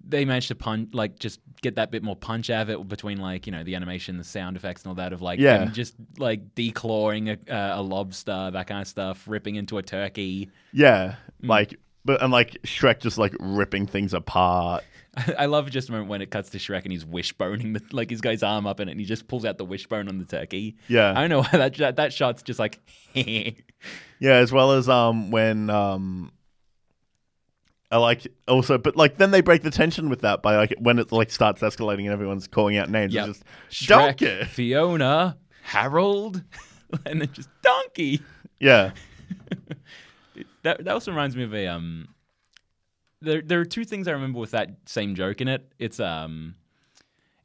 they 0.06 0.24
managed 0.24 0.48
to 0.48 0.54
punch 0.54 0.94
like 0.94 1.18
just 1.18 1.40
get 1.61 1.76
that 1.76 1.90
bit 1.90 2.02
more 2.02 2.16
punch 2.16 2.50
out 2.50 2.62
of 2.62 2.70
it 2.70 2.88
between 2.88 3.18
like 3.18 3.46
you 3.46 3.52
know 3.52 3.62
the 3.64 3.74
animation, 3.74 4.16
the 4.18 4.24
sound 4.24 4.56
effects, 4.56 4.82
and 4.82 4.90
all 4.90 4.94
that 4.96 5.12
of 5.12 5.22
like 5.22 5.38
Yeah. 5.38 5.58
them 5.58 5.72
just 5.72 5.94
like 6.18 6.54
declawing 6.54 7.38
a, 7.48 7.54
uh, 7.54 7.80
a 7.80 7.82
lobster, 7.82 8.50
that 8.52 8.66
kind 8.66 8.82
of 8.82 8.88
stuff, 8.88 9.24
ripping 9.26 9.56
into 9.56 9.78
a 9.78 9.82
turkey. 9.82 10.50
Yeah, 10.72 11.16
Mm. 11.42 11.48
like 11.48 11.78
but 12.09 12.23
and 12.23 12.33
like 12.33 12.53
Shrek 12.62 13.01
just 13.01 13.18
like 13.18 13.37
ripping 13.38 13.87
things 13.87 14.14
apart. 14.14 14.83
I 15.38 15.44
love 15.44 15.71
just 15.71 15.90
a 15.90 15.92
moment 15.92 16.09
when 16.09 16.23
it 16.23 16.31
cuts 16.31 16.49
to 16.51 16.59
Shrek 16.59 16.85
and 16.85 16.90
he's 16.90 17.05
wishboning 17.05 17.75
the 17.75 17.83
like 17.92 18.09
his 18.09 18.42
arm 18.42 18.66
up 18.66 18.81
in 18.81 18.88
it 18.88 18.92
and 18.92 19.01
he 19.01 19.05
just 19.05 19.29
pulls 19.29 19.44
out 19.44 19.59
the 19.59 19.66
wishbone 19.66 20.09
on 20.09 20.18
the 20.18 20.25
turkey. 20.25 20.79
Yeah, 20.88 21.11
I 21.11 21.21
don't 21.21 21.29
know 21.29 21.42
why 21.42 21.51
that 21.53 21.75
that, 21.75 21.97
that 21.97 22.14
shot's 22.14 22.42
just 22.42 22.59
like 22.59 22.81
yeah, 23.14 23.53
as 24.23 24.51
well 24.51 24.73
as 24.73 24.88
um 24.88 25.31
when 25.31 25.68
um. 25.71 26.33
I 27.90 27.97
like 27.97 28.27
also, 28.47 28.77
but 28.77 28.97
like 28.97 29.16
then 29.16 29.31
they 29.31 29.40
break 29.40 29.62
the 29.62 29.71
tension 29.71 30.09
with 30.11 30.21
that 30.23 30.42
by 30.42 30.57
like 30.57 30.75
when 30.79 30.99
it 30.99 31.12
like 31.12 31.31
starts 31.31 31.62
escalating 31.62 32.05
and 32.05 32.12
everyone's 32.12 32.47
calling 32.47 32.77
out 32.77 32.90
names. 32.90 33.14
Yep. 33.14 33.27
Just 33.27 33.44
Shrek, 33.71 33.88
Donkey. 33.88 34.44
Fiona, 34.44 35.38
Harold, 35.62 36.42
and 37.07 37.21
then 37.21 37.33
just 37.33 37.49
Donkey. 37.62 38.21
Yeah, 38.61 38.92
That 40.62 40.85
that 40.85 40.92
also 40.92 41.11
reminds 41.11 41.37
me 41.37 41.44
of 41.44 41.55
a 41.55 41.66
um. 41.66 42.09
There 43.21 43.42
there 43.42 43.61
are 43.61 43.64
two 43.64 43.85
things 43.85 44.07
I 44.07 44.12
remember 44.12 44.38
with 44.38 44.53
that 44.53 44.71
same 44.87 45.14
joke 45.14 45.40
in 45.40 45.49
it. 45.49 45.73
It's 45.79 45.99
um, 45.99 46.55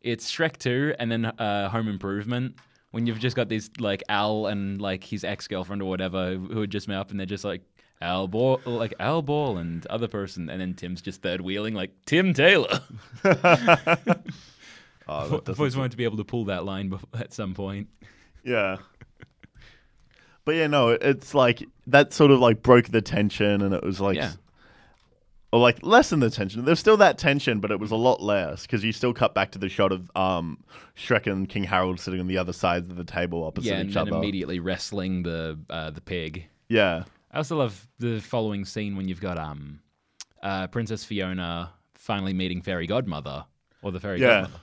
it's 0.02 0.32
Shrek 0.32 0.58
two 0.58 0.94
and 1.00 1.12
then 1.12 1.26
uh, 1.26 1.70
Home 1.70 1.88
Improvement. 1.88 2.58
When 2.92 3.08
you've 3.08 3.20
just 3.20 3.36
got 3.36 3.50
these 3.50 3.72
like 3.80 4.04
Al 4.08 4.46
and 4.46 4.80
like 4.80 5.04
his 5.04 5.24
ex 5.24 5.48
girlfriend 5.48 5.82
or 5.82 5.90
whatever 5.90 6.36
who 6.36 6.62
had 6.62 6.70
just 6.70 6.88
met 6.88 6.98
up 6.98 7.10
and 7.10 7.20
they're 7.20 7.26
just 7.26 7.44
like 7.44 7.62
Al 8.02 8.28
Ball 8.28 8.62
like 8.66 8.94
Al 9.00 9.24
Ball 9.24 9.58
and 9.58 9.86
other 9.88 10.08
person 10.08 10.50
and 10.50 10.62
then 10.62 10.76
Tim's 10.76 11.02
just 11.02 11.24
third 11.24 11.42
wheeling 11.42 11.74
like 11.74 11.92
Tim 12.06 12.36
Taylor. 12.36 12.82
oh, 13.24 13.88
I've 15.08 15.60
always 15.60 15.76
wanted 15.76 15.92
to 15.92 15.98
be 15.98 16.04
able 16.04 16.18
to 16.18 16.24
pull 16.24 16.46
that 16.46 16.66
line 16.66 17.00
at 17.16 17.34
some 17.34 17.56
point. 17.56 17.88
Yeah. 18.44 18.78
But 20.46 20.56
yeah, 20.56 20.68
no, 20.68 20.90
it's 20.90 21.34
like 21.34 21.64
that 21.88 22.14
sort 22.14 22.32
of 22.32 22.40
like 22.40 22.62
broke 22.62 22.90
the 22.90 23.02
tension, 23.02 23.62
and 23.62 23.74
it 23.74 23.84
was 23.84 24.02
like, 24.02 24.18
Yeah. 24.18 24.32
or 25.52 25.60
like 25.60 25.82
lessen 25.84 26.20
the 26.20 26.30
tension. 26.30 26.66
There's 26.66 26.80
still 26.80 26.98
that 26.98 27.18
tension, 27.18 27.60
but 27.60 27.72
it 27.72 27.80
was 27.80 27.92
a 27.92 27.96
lot 27.96 28.22
less 28.22 28.64
because 28.64 28.84
you 28.84 28.92
still 28.92 29.14
cut 29.14 29.34
back 29.34 29.52
to 29.52 29.60
the 29.60 29.70
shot 29.70 29.92
of 29.92 30.12
um 30.16 30.58
Shrek 30.98 31.32
and 31.32 31.48
King 31.48 31.64
Harold 31.64 32.00
sitting 32.00 32.20
on 32.20 32.28
the 32.28 32.38
other 32.38 32.54
sides 32.54 32.90
of 32.90 32.98
the 32.98 33.04
table 33.06 33.44
opposite 33.46 33.70
yeah, 33.70 33.78
and 33.80 33.90
each 33.90 33.96
then 33.96 34.08
other. 34.10 34.18
immediately 34.18 34.60
wrestling 34.60 35.24
the 35.24 35.58
uh, 35.70 35.92
the 35.92 36.02
pig. 36.02 36.46
Yeah, 36.70 37.04
I 37.32 37.38
also 37.38 37.58
love 37.58 37.88
the 38.00 38.20
following 38.20 38.66
scene 38.66 38.98
when 38.98 39.08
you've 39.08 39.22
got 39.22 39.38
um, 39.38 39.80
uh, 40.42 40.68
Princess 40.68 41.04
Fiona 41.06 41.72
finally 41.96 42.34
meeting 42.34 42.62
Fairy 42.62 42.88
Godmother 42.88 43.46
or 43.82 43.92
the 43.94 44.00
Fairy 44.00 44.20
Yeah. 44.20 44.42
Godmother, 44.42 44.60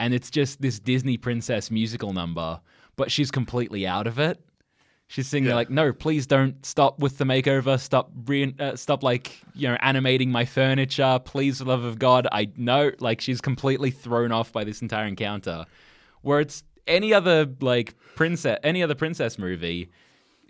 and 0.00 0.12
it's 0.12 0.30
just 0.30 0.60
this 0.60 0.78
Disney 0.78 1.16
princess 1.16 1.70
musical 1.70 2.12
number, 2.12 2.60
but 2.96 3.10
she's 3.10 3.30
completely 3.30 3.86
out 3.86 4.06
of 4.06 4.18
it. 4.18 4.38
She's 5.12 5.28
singing 5.28 5.50
Yeah. 5.50 5.56
like, 5.56 5.68
"No, 5.68 5.92
please 5.92 6.26
don't 6.26 6.64
stop 6.64 6.98
with 6.98 7.18
the 7.18 7.24
makeover. 7.24 7.78
Stop, 7.78 8.10
re- 8.24 8.54
uh, 8.58 8.76
stop 8.76 9.02
like 9.02 9.38
you 9.54 9.68
know 9.68 9.76
animating 9.80 10.30
my 10.30 10.46
furniture. 10.46 11.20
Please, 11.22 11.58
for 11.58 11.64
the 11.64 11.70
love 11.70 11.84
of 11.84 11.98
God, 11.98 12.26
I 12.32 12.48
know." 12.56 12.92
Like 12.98 13.20
she's 13.20 13.42
completely 13.42 13.90
thrown 13.90 14.32
off 14.32 14.52
by 14.52 14.64
this 14.64 14.80
entire 14.80 15.06
encounter. 15.06 15.66
Where 16.22 16.40
it's 16.40 16.64
any 16.86 17.12
other 17.12 17.46
like 17.60 17.94
princess, 18.16 18.58
any 18.62 18.82
other 18.82 18.94
princess 18.94 19.38
movie, 19.38 19.90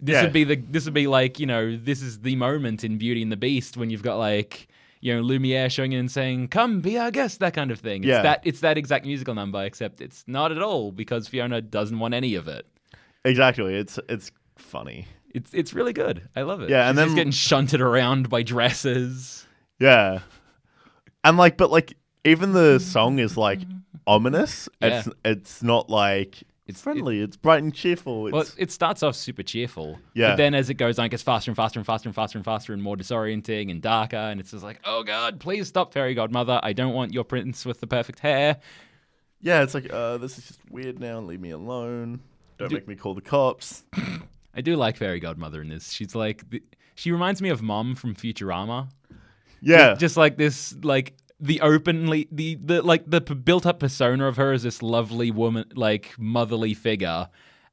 this 0.01 0.14
Yeah. 0.14 0.22
would 0.22 0.33
be 0.33 0.44
the 0.44 0.55
this 0.70 0.85
would 0.85 0.94
be 0.94 1.09
like 1.09 1.40
you 1.40 1.46
know 1.46 1.77
this 1.77 2.01
is 2.01 2.20
the 2.20 2.37
moment 2.37 2.85
in 2.85 2.98
Beauty 2.98 3.20
and 3.20 3.33
the 3.33 3.37
Beast 3.37 3.77
when 3.77 3.90
you've 3.90 4.05
got 4.05 4.16
like 4.18 4.68
you 5.01 5.12
know 5.12 5.22
Lumiere 5.22 5.70
showing 5.70 5.90
in 5.90 5.98
and 5.98 6.11
saying 6.11 6.48
come 6.48 6.81
be 6.81 6.96
our 6.98 7.11
guest 7.11 7.40
that 7.40 7.53
kind 7.55 7.72
of 7.72 7.81
thing. 7.81 8.03
It's 8.05 8.09
Yeah. 8.11 8.22
that 8.22 8.42
it's 8.44 8.61
that 8.61 8.79
exact 8.79 9.07
musical 9.07 9.35
number 9.35 9.64
except 9.64 10.01
it's 10.01 10.22
not 10.29 10.53
at 10.53 10.62
all 10.62 10.92
because 10.92 11.27
Fiona 11.27 11.61
doesn't 11.61 11.98
want 11.98 12.14
any 12.14 12.37
of 12.37 12.46
it. 12.46 12.64
exactly. 13.25 13.75
It's 13.75 13.98
it's 14.09 14.31
funny. 14.62 15.07
It's 15.35 15.53
it's 15.55 15.72
really 15.75 15.92
good. 15.92 16.29
I 16.37 16.42
love 16.42 16.61
it. 16.62 16.70
Yeah, 16.70 16.88
and 16.88 16.96
She's 16.96 17.05
just 17.05 17.09
then- 17.09 17.16
getting 17.16 17.33
shunted 17.33 17.81
around 17.81 18.29
by 18.29 18.42
dresses. 18.42 19.46
Yeah, 19.79 20.20
and 21.25 21.37
like, 21.37 21.57
but 21.57 21.70
like, 21.70 21.96
even 22.25 22.53
the 22.53 22.79
song 22.79 23.18
is 23.18 23.37
like 23.37 23.61
ominous. 24.07 24.68
It's 24.81 25.09
it's 25.25 25.62
not 25.62 25.88
like 25.90 26.42
it's 26.66 26.81
friendly. 26.81 27.20
it's 27.20 27.37
bright 27.37 27.62
and 27.62 27.75
cheerful. 27.75 28.27
It's 28.29 28.33
Well, 28.33 28.44
it 28.59 28.70
starts 28.70 29.03
off 29.03 29.16
super 29.16 29.42
cheerful. 29.42 29.98
Yeah. 30.14 30.31
But 30.31 30.37
then 30.37 30.55
as 30.55 30.70
it 30.70 30.75
goes 30.75 30.98
on, 30.98 31.07
it 31.07 31.09
gets 31.09 31.22
faster 31.22 31.51
and 31.51 31.57
faster 31.57 31.79
and 31.81 31.87
faster 31.87 32.09
and 32.09 32.14
faster 32.14 32.38
and 32.38 32.44
faster 32.44 32.72
and 32.72 32.83
more 32.83 32.96
disorienting 32.96 33.70
and 33.70 33.81
darker. 33.83 34.16
And 34.16 34.38
it's 34.38 34.53
just 34.53 34.62
like, 34.62 34.79
oh 34.85 35.03
God, 35.03 35.40
please 35.40 35.66
stop, 35.66 35.92
fairy 35.92 36.14
godmother. 36.14 36.61
I 36.62 36.72
don't 36.72 36.92
want 36.94 37.12
your 37.12 37.25
prince 37.25 37.64
with 37.66 37.81
the 37.81 37.87
perfect 37.87 38.20
hair. 38.20 38.59
yeah. 39.40 39.62
It's 39.62 39.75
like 39.75 39.92
uh, 39.92 40.18
this 40.18 40.38
is 40.38 40.46
just 40.46 40.61
weird 40.70 41.01
now. 41.01 41.18
Leave 41.20 41.40
me 41.40 41.51
alone. 41.51 42.20
Don't 42.59 42.68
Do- 42.68 42.75
make 42.77 42.87
me 42.87 42.94
call 42.94 43.14
the 43.14 43.20
cops. 43.22 43.83
I 44.55 44.61
do 44.61 44.77
like 44.77 44.97
fairy 44.97 45.21
godmother 45.21 45.62
in 45.62 45.69
this. 45.69 45.91
She's 45.93 46.15
like, 46.15 46.49
the, 46.51 46.62
she 46.95 47.11
reminds 47.11 47.41
me 47.41 47.49
of 47.49 47.62
Mom 47.62 47.95
from 47.95 48.15
Futurama. 48.15 48.88
Yeah, 49.61 49.95
Just 49.95 50.17
like 50.17 50.37
this, 50.37 50.75
like 50.83 51.15
the 51.38 51.61
openly, 51.61 52.29
the, 52.33 52.57
the 52.57 52.83
like 52.83 53.05
the 53.09 53.21
built 53.21 53.65
up 53.65 53.79
persona 53.81 54.27
of 54.27 54.37
her 54.37 54.53
as 54.53 54.65
this 54.65 54.83
lovely 54.83 55.31
woman, 55.31 55.67
like 55.75 56.15
motherly 56.19 56.75
figure. 56.75 57.29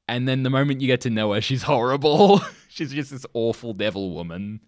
And 0.07 0.27
then 0.27 0.43
the 0.43 0.49
moment 0.49 0.81
you 0.81 0.87
get 0.87 1.01
to 1.01 1.09
know 1.09 1.33
her, 1.33 1.41
she's 1.41 1.63
horrible. 1.63 2.41
she's 2.69 2.91
just 2.93 3.11
this 3.11 3.25
awful 3.33 3.73
devil 3.73 4.11
woman. 4.13 4.61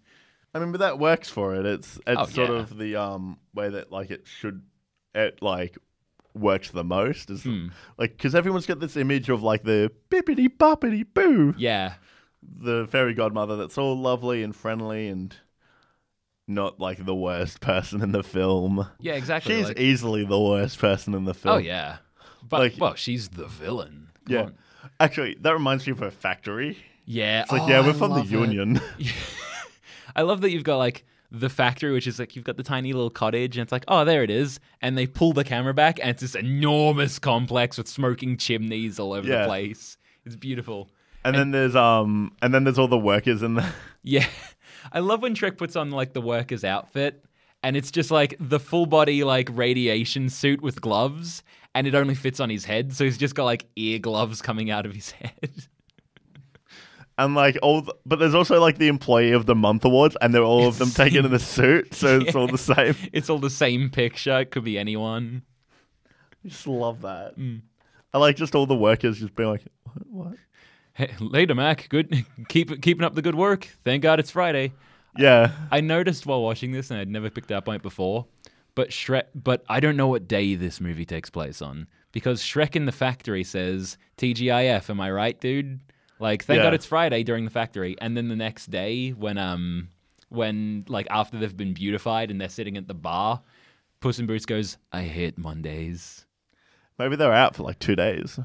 I 0.54 0.58
mean, 0.58 0.72
but 0.72 0.78
that 0.80 0.98
works 0.98 1.28
for 1.30 1.54
it. 1.54 1.64
It's 1.64 1.96
it's 2.06 2.20
Oh, 2.20 2.26
sort 2.26 2.50
yeah. 2.50 2.56
of 2.56 2.76
the 2.76 2.96
um 2.96 3.38
way 3.54 3.70
that 3.70 3.90
like 3.90 4.10
it 4.10 4.26
should 4.26 4.62
it 5.14 5.40
like 5.42 5.78
works 6.34 6.70
the 6.70 6.84
most 6.84 7.30
is 7.30 7.42
Hmm. 7.42 7.68
like 7.98 8.16
because 8.16 8.34
everyone's 8.34 8.66
got 8.66 8.80
this 8.80 8.96
image 8.96 9.28
of 9.28 9.42
like 9.42 9.64
the 9.64 9.90
bippity 10.10 10.48
boppity 10.48 11.04
boo, 11.12 11.54
Yeah. 11.58 11.94
the 12.42 12.86
fairy 12.90 13.14
godmother 13.14 13.56
that's 13.56 13.76
all 13.78 13.96
lovely 13.98 14.42
and 14.42 14.54
friendly 14.56 15.08
and 15.08 15.36
not 16.48 16.80
like 16.80 17.04
the 17.04 17.14
worst 17.14 17.60
person 17.60 18.02
in 18.02 18.12
the 18.12 18.22
film. 18.22 18.86
Yeah, 19.00 19.14
exactly. 19.14 19.56
She's 19.56 19.68
like- 19.68 19.78
easily 19.78 20.24
the 20.24 20.40
worst 20.40 20.78
person 20.78 21.14
in 21.14 21.24
the 21.24 21.34
film. 21.34 21.54
Oh 21.56 21.58
yeah, 21.58 21.98
but 22.48 22.60
Like- 22.60 22.74
well, 22.78 22.94
she's 22.94 23.28
the 23.30 23.46
villain. 23.46 24.08
Come 24.26 24.34
yeah. 24.34 24.42
on. 24.44 24.54
Actually, 24.98 25.36
that 25.40 25.52
reminds 25.52 25.86
me 25.86 25.92
of 25.92 26.02
a 26.02 26.10
factory. 26.10 26.76
yeah. 27.04 27.42
It's 27.42 27.52
like, 27.52 27.62
Oh, 27.62 27.68
yeah, 27.68 27.80
we're 27.86 27.92
from 27.94 28.12
the 28.14 28.20
it. 28.20 28.26
Union. 28.30 28.80
I 30.16 30.22
love 30.22 30.40
that 30.42 30.50
you've 30.50 30.64
got 30.64 30.76
like 30.78 31.04
the 31.34 31.48
factory, 31.48 31.90
which 31.92 32.06
is 32.06 32.18
like 32.18 32.36
you've 32.36 32.44
got 32.44 32.56
the 32.58 32.62
tiny 32.62 32.92
little 32.92 33.10
cottage, 33.10 33.56
and 33.56 33.62
it's 33.62 33.72
like, 33.72 33.84
oh, 33.88 34.04
there 34.04 34.22
it 34.22 34.30
is, 34.30 34.60
and 34.82 34.96
they 34.98 35.06
pull 35.06 35.32
the 35.32 35.44
camera 35.44 35.72
back, 35.72 35.98
and 35.98 36.10
it's 36.10 36.20
this 36.20 36.34
enormous 36.34 37.18
complex 37.18 37.78
with 37.78 37.88
smoking 37.88 38.36
chimneys 38.36 38.98
all 39.00 39.12
over 39.14 39.26
the 39.26 39.46
place. 39.46 39.96
It's 40.26 40.36
beautiful. 40.36 40.90
and 41.24 41.34
then 41.34 41.50
there's 41.50 41.74
um, 41.74 42.32
and 42.42 42.52
then 42.54 42.64
there's 42.64 42.78
all 42.78 42.88
the 42.88 42.98
workers 42.98 43.42
in 43.42 43.54
there. 43.54 43.72
Yeah, 44.04 44.26
I 44.92 44.98
love 44.98 45.22
when 45.22 45.34
Shrek 45.36 45.56
puts 45.56 45.76
on 45.76 45.90
like 45.92 46.12
the 46.12 46.20
worker's 46.20 46.64
outfit, 46.64 47.24
and 47.62 47.76
it's 47.76 47.90
just 47.92 48.10
like 48.10 48.34
the 48.40 48.58
full 48.60 48.84
body 48.86 49.22
like 49.24 49.48
radiation 49.52 50.28
suit 50.28 50.60
with 50.60 50.80
gloves, 50.80 51.42
and 51.74 51.86
it 51.86 51.94
only 51.94 52.16
fits 52.16 52.40
on 52.40 52.50
his 52.50 52.64
head, 52.64 52.92
so 52.92 53.04
he's 53.04 53.16
just 53.16 53.34
got 53.36 53.44
like 53.44 53.64
ear 53.76 53.98
gloves 54.00 54.42
coming 54.42 54.70
out 54.70 54.84
of 54.84 54.92
his 54.92 55.10
head. 55.22 55.50
And 57.18 57.34
like 57.34 57.58
all, 57.62 57.82
the, 57.82 57.94
but 58.06 58.18
there's 58.18 58.34
also 58.34 58.60
like 58.60 58.78
the 58.78 58.88
employee 58.88 59.32
of 59.32 59.46
the 59.46 59.54
month 59.54 59.84
awards, 59.84 60.16
and 60.20 60.34
they're 60.34 60.42
all 60.42 60.66
of 60.66 60.78
them 60.78 60.90
taken 60.94 61.24
in 61.24 61.32
a 61.32 61.38
suit, 61.38 61.94
so 61.94 62.20
it's 62.20 62.34
all 62.34 62.46
the 62.46 62.58
same. 62.58 62.96
it's 63.12 63.28
all 63.28 63.38
the 63.38 63.50
same 63.50 63.90
picture. 63.90 64.40
It 64.40 64.50
could 64.50 64.64
be 64.64 64.78
anyone. 64.78 65.42
I 66.44 66.48
just 66.48 66.66
love 66.66 67.02
that. 67.02 67.38
Mm. 67.38 67.62
I 68.14 68.18
like 68.18 68.36
just 68.36 68.54
all 68.54 68.66
the 68.66 68.74
workers 68.74 69.20
just 69.20 69.34
being 69.34 69.50
like, 69.50 69.64
what? 69.84 70.06
what? 70.06 70.36
Hey, 70.94 71.14
later, 71.20 71.54
Mac. 71.54 71.88
Good, 71.88 72.24
keep 72.48 72.82
keeping 72.82 73.04
up 73.04 73.14
the 73.14 73.22
good 73.22 73.34
work. 73.34 73.68
Thank 73.84 74.02
God 74.02 74.18
it's 74.18 74.30
Friday. 74.30 74.72
Yeah, 75.16 75.52
I 75.70 75.80
noticed 75.80 76.24
while 76.24 76.42
watching 76.42 76.72
this, 76.72 76.90
and 76.90 76.98
I'd 76.98 77.08
never 77.08 77.30
picked 77.30 77.52
up 77.52 77.68
on 77.68 77.76
it 77.76 77.82
before. 77.82 78.26
But 78.74 78.88
Shrek, 78.88 79.24
but 79.34 79.64
I 79.68 79.80
don't 79.80 79.96
know 79.96 80.08
what 80.08 80.26
day 80.26 80.54
this 80.54 80.80
movie 80.80 81.04
takes 81.04 81.28
place 81.28 81.60
on 81.60 81.86
because 82.10 82.42
Shrek 82.42 82.76
in 82.76 82.86
the 82.86 82.92
factory 82.92 83.44
says 83.44 83.98
TGIF. 84.16 84.88
Am 84.88 85.00
I 85.00 85.10
right, 85.10 85.38
dude? 85.38 85.80
Like, 86.22 86.44
thank 86.44 86.58
Yeah. 86.58 86.62
God 86.62 86.74
it's 86.74 86.86
Friday 86.86 87.24
during 87.24 87.44
the 87.44 87.50
factory, 87.50 87.96
and 88.00 88.16
then 88.16 88.28
the 88.28 88.36
next 88.36 88.70
day 88.70 89.10
when 89.10 89.38
um 89.38 89.88
when 90.28 90.84
like 90.88 91.08
after 91.10 91.36
they've 91.36 91.56
been 91.56 91.74
beautified 91.74 92.30
and 92.30 92.40
they're 92.40 92.48
sitting 92.48 92.76
at 92.76 92.86
the 92.86 92.94
bar, 92.94 93.42
Puss 93.98 94.20
in 94.20 94.26
Boots 94.26 94.46
goes, 94.46 94.78
"I 94.92 95.02
hate 95.02 95.36
Mondays." 95.36 96.24
maybe 96.98 97.16
they 97.16 97.26
were 97.26 97.32
out 97.32 97.56
for 97.56 97.64
like 97.64 97.80
two 97.80 97.96
days. 97.96 98.38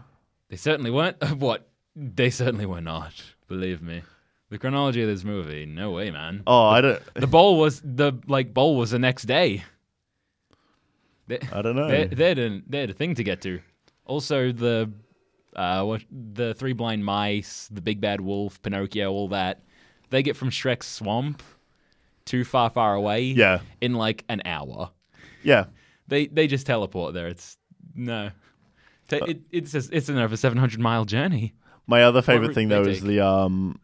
They 0.50 0.56
certainly 0.56 0.90
weren't. 0.90 1.18
What? 1.40 1.70
They 1.96 2.32
certainly 2.32 2.66
were 2.66 2.82
not. 2.82 3.14
Believe 3.48 3.84
me. 3.84 4.02
The 4.50 4.58
chronology 4.58 5.02
of 5.04 5.08
this 5.08 5.24
movie, 5.24 5.66
no 5.68 5.92
way, 5.92 6.10
man. 6.10 6.42
Oh, 6.48 6.66
I 6.68 6.82
don't, 6.82 7.02
The 7.14 7.28
bowl 7.28 7.60
was 7.60 7.82
the 7.82 8.14
like 8.28 8.54
bowl 8.56 8.76
was 8.78 8.90
the 8.92 9.00
next 9.00 9.26
day. 9.26 9.64
They, 11.28 11.40
I 11.54 11.62
don't 11.62 11.76
know. 11.76 11.88
they, 11.90 12.06
they, 12.06 12.30
had 12.30 12.40
a, 12.40 12.62
they 12.68 12.80
had 12.80 12.90
a 12.90 12.94
thing 12.94 13.14
to 13.16 13.24
get 13.24 13.42
to. 13.42 13.60
Also, 14.06 14.52
the 14.52 14.92
uh, 15.58 15.84
what 15.84 16.04
the 16.12 16.54
three 16.54 16.74
blind 16.74 17.04
mice, 17.04 17.68
the 17.72 17.82
big 17.82 18.00
bad 18.00 18.22
wolf, 18.22 18.62
Pinocchio, 18.62 19.12
all 19.12 19.28
that. 19.30 19.64
They 20.10 20.24
get 20.24 20.36
from 20.38 20.50
Shrek's 20.50 20.88
swamp 20.88 21.44
to 22.26 22.44
far, 22.44 22.70
far 22.70 22.94
away. 22.96 23.22
Yeah, 23.24 23.60
In 23.82 23.94
like 23.96 24.24
an 24.30 24.42
hour, 24.46 24.92
yeah. 25.44 25.66
they 26.08 26.28
they 26.28 26.48
just 26.48 26.66
teleport 26.66 27.14
there. 27.14 27.28
It's 27.28 27.58
no. 27.96 28.30
Te- 29.10 29.18
it, 29.26 29.42
it's 29.52 29.72
just, 29.72 29.92
it's 29.94 30.10
an 30.10 30.18
over 30.18 30.36
seven 30.38 30.58
hundred 30.58 30.80
mile 30.82 31.06
journey. 31.06 31.54
My 31.88 32.04
other 32.04 32.22
favorite 32.22 32.54
thing 32.54 32.68
though 32.70 32.84
is 32.84 33.02
the 33.02 33.22
um, 33.26 33.80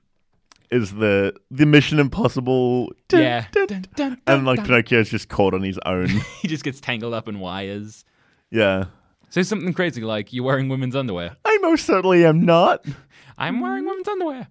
is 0.70 0.94
the 0.94 1.34
the 1.50 1.66
Mission 1.66 2.00
Impossible. 2.00 2.92
dun, 3.08 3.22
Yeah. 3.22 3.46
dun, 3.52 3.86
Dun, 3.96 4.22
and 4.28 4.46
like. 4.46 4.64
Pinocchio's 4.66 5.10
just 5.10 5.30
caught 5.30 5.54
on 5.54 5.62
his 5.64 5.80
own. 5.86 6.08
he 6.42 6.48
just 6.50 6.64
gets 6.66 6.82
tangled 6.82 7.14
up 7.14 7.28
in 7.30 7.40
wires. 7.40 8.04
yeah, 8.52 8.86
Say 9.34 9.42
something 9.42 9.74
crazy 9.74 10.02
like 10.02 10.32
you're 10.32 10.44
wearing 10.44 10.70
women's 10.70 10.96
underwear. 10.96 11.36
I 11.44 11.58
most 11.60 11.88
certainly 11.88 12.24
am 12.24 12.46
not. 12.46 12.86
I'm 13.40 13.62
wearing 13.62 13.84
women's 13.84 14.08
underwear. 14.08 14.48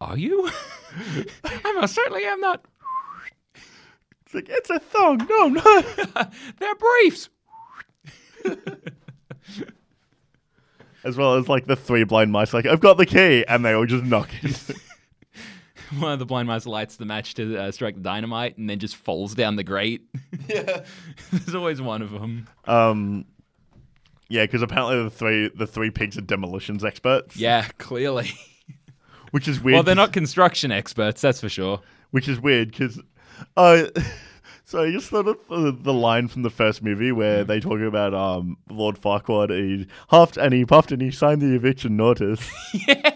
Are 0.00 0.16
you? 0.16 0.48
I 1.44 1.72
most 1.72 1.94
certainly 1.94 2.24
am 2.24 2.40
not. 2.40 2.64
It's 4.24 4.32
like 4.32 4.48
it's 4.48 4.70
a 4.70 4.78
thong. 4.78 5.18
No, 5.18 5.44
I'm 5.44 5.52
not. 5.52 6.32
They're 6.58 6.74
briefs. 6.76 7.28
as 11.04 11.18
well 11.18 11.34
as 11.34 11.46
like 11.50 11.66
the 11.66 11.76
three 11.76 12.04
blind 12.04 12.32
mice, 12.32 12.54
like 12.54 12.64
I've 12.64 12.80
got 12.80 12.96
the 12.96 13.04
key, 13.04 13.44
and 13.46 13.66
they 13.66 13.74
all 13.74 13.84
just 13.84 14.04
knock 14.04 14.30
it. 14.42 14.70
One 15.98 16.12
of 16.12 16.18
the 16.20 16.24
blind 16.24 16.48
mice 16.48 16.64
lights 16.64 16.96
the 16.96 17.04
match 17.04 17.34
to 17.34 17.58
uh, 17.58 17.70
strike 17.70 17.96
the 17.96 18.00
dynamite 18.00 18.56
and 18.56 18.70
then 18.70 18.78
just 18.78 18.96
falls 18.96 19.34
down 19.34 19.56
the 19.56 19.62
grate. 19.62 20.08
yeah. 20.48 20.84
There's 21.30 21.54
always 21.54 21.82
one 21.82 22.00
of 22.00 22.12
them. 22.12 22.48
Um. 22.64 23.26
Yeah, 24.28 24.42
because 24.44 24.62
apparently 24.62 25.02
the 25.04 25.10
three 25.10 25.48
the 25.54 25.66
three 25.66 25.90
pigs 25.90 26.16
are 26.18 26.22
demolitions 26.22 26.84
experts. 26.84 27.36
Yeah, 27.36 27.68
clearly. 27.78 28.30
which 29.30 29.46
is 29.48 29.60
weird. 29.60 29.74
well, 29.74 29.82
they're 29.82 29.94
not 29.94 30.12
construction 30.12 30.72
experts, 30.72 31.20
that's 31.20 31.40
for 31.40 31.48
sure. 31.48 31.80
which 32.10 32.28
is 32.28 32.40
weird 32.40 32.70
because, 32.70 33.00
uh, 33.56 33.84
so 34.64 34.82
I 34.84 34.90
just 34.90 35.08
thought 35.10 35.28
of 35.28 35.38
the, 35.48 35.72
the 35.72 35.92
line 35.92 36.28
from 36.28 36.42
the 36.42 36.50
first 36.50 36.82
movie 36.82 37.12
where 37.12 37.44
Mm. 37.44 37.46
they 37.48 37.60
talk 37.60 37.80
about 37.80 38.14
um 38.14 38.56
Lord 38.70 38.96
Farquaad. 39.00 39.50
He 39.50 39.86
huffed 40.08 40.36
and 40.36 40.52
he 40.54 40.64
puffed 40.64 40.90
and 40.92 41.00
he 41.02 41.10
signed 41.10 41.40
the 41.42 41.54
eviction 41.54 41.96
notice. 41.96 42.48
yeah. 42.88 43.12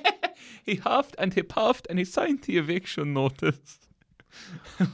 He 0.65 0.77
huffed 0.77 1.17
and 1.19 1.33
he 1.35 1.43
puffed 1.43 1.87
and 1.91 1.99
he 1.99 2.05
signed 2.05 2.43
the 2.43 2.59
eviction 2.59 3.13
notice. 3.15 3.79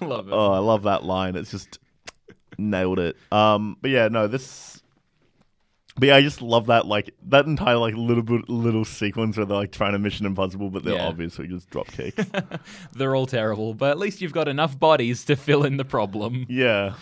Love 0.00 0.28
it. 0.28 0.32
oh, 0.32 0.52
I 0.52 0.58
love 0.58 0.84
that 0.84 1.04
line. 1.04 1.36
It's 1.36 1.50
just 1.50 1.78
nailed 2.56 2.98
it. 2.98 3.16
Um, 3.30 3.76
but 3.82 3.90
yeah, 3.90 4.08
no, 4.08 4.26
this. 4.28 4.82
But 5.98 6.08
yeah, 6.08 6.16
I 6.16 6.20
just 6.22 6.42
love 6.42 6.66
that 6.66 6.86
like 6.86 7.14
that 7.28 7.46
entire 7.46 7.76
like 7.78 7.94
little 7.94 8.22
bit 8.22 8.48
little 8.50 8.84
sequence 8.84 9.36
where 9.36 9.46
they're 9.46 9.56
like 9.56 9.72
trying 9.72 9.92
to 9.92 9.98
Mission 9.98 10.26
Impossible, 10.26 10.68
but 10.70 10.84
they're 10.84 10.94
Yeah. 10.96 11.06
obviously 11.08 11.46
just 11.48 11.70
drop 11.70 11.86
kicks. 11.88 12.22
They're 12.92 13.14
all 13.16 13.26
terrible, 13.26 13.72
but 13.74 13.90
at 13.90 13.98
least 13.98 14.20
you've 14.20 14.32
got 14.34 14.46
enough 14.46 14.78
bodies 14.78 15.24
to 15.24 15.36
fill 15.36 15.64
in 15.64 15.78
the 15.78 15.84
problem. 15.86 16.44
yeah. 16.50 16.94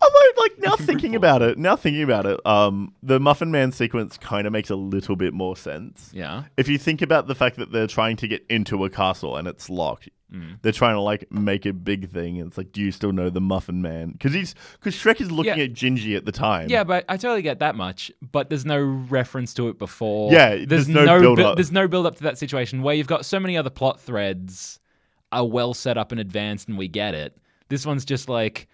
Although, 0.00 0.40
like 0.42 0.58
now 0.58 0.76
thinking 0.76 1.14
about 1.14 1.42
it, 1.42 1.58
now 1.58 1.76
thinking 1.76 2.02
about 2.02 2.26
it, 2.26 2.44
um, 2.46 2.94
the 3.02 3.18
Muffin 3.18 3.50
Man 3.50 3.72
sequence 3.72 4.16
kind 4.18 4.46
of 4.46 4.52
makes 4.52 4.70
a 4.70 4.76
little 4.76 5.16
bit 5.16 5.34
more 5.34 5.56
sense. 5.56 6.10
Yeah. 6.12 6.44
If 6.56 6.68
you 6.68 6.78
think 6.78 7.02
about 7.02 7.26
the 7.26 7.34
fact 7.34 7.56
that 7.56 7.72
they're 7.72 7.86
trying 7.86 8.16
to 8.18 8.28
get 8.28 8.44
into 8.48 8.84
a 8.84 8.90
castle 8.90 9.36
and 9.36 9.48
it's 9.48 9.68
locked, 9.68 10.08
Mm. 10.32 10.58
they're 10.60 10.72
trying 10.72 10.94
to 10.94 11.00
like 11.00 11.32
make 11.32 11.64
a 11.64 11.72
big 11.72 12.10
thing. 12.12 12.38
And 12.38 12.48
it's 12.48 12.58
like, 12.58 12.70
do 12.70 12.82
you 12.82 12.92
still 12.92 13.12
know 13.12 13.30
the 13.30 13.40
Muffin 13.40 13.80
Man? 13.80 14.10
Because 14.10 14.34
he's 14.34 14.54
because 14.74 14.94
Shrek 14.94 15.22
is 15.22 15.30
looking 15.30 15.56
Yeah. 15.56 15.64
at 15.64 15.72
Gingy 15.72 16.18
at 16.18 16.26
the 16.26 16.32
time. 16.32 16.68
Yeah, 16.68 16.84
but 16.84 17.06
I 17.08 17.16
totally 17.16 17.40
get 17.40 17.60
that 17.60 17.74
much. 17.76 18.12
But 18.30 18.50
there's 18.50 18.66
no 18.66 18.78
reference 18.78 19.54
to 19.54 19.68
it 19.68 19.78
before. 19.78 20.30
Yeah, 20.30 20.66
there's 20.66 20.86
no 20.86 21.18
build 21.18 21.38
bu- 21.38 21.44
up. 21.44 21.56
There's 21.56 21.72
no 21.72 21.88
build 21.88 22.04
up 22.04 22.16
to 22.16 22.22
that 22.24 22.36
situation 22.36 22.82
where 22.82 22.94
you've 22.94 23.06
got 23.06 23.24
so 23.24 23.40
many 23.40 23.56
other 23.56 23.70
plot 23.70 24.00
threads 24.02 24.78
are 25.32 25.46
well 25.46 25.72
set 25.72 25.96
up 25.96 26.12
in 26.12 26.18
advance, 26.18 26.66
and 26.66 26.76
we 26.76 26.88
get 26.88 27.14
it. 27.14 27.34
This 27.70 27.86
one's 27.86 28.04
just 28.04 28.28
like, 28.28 28.68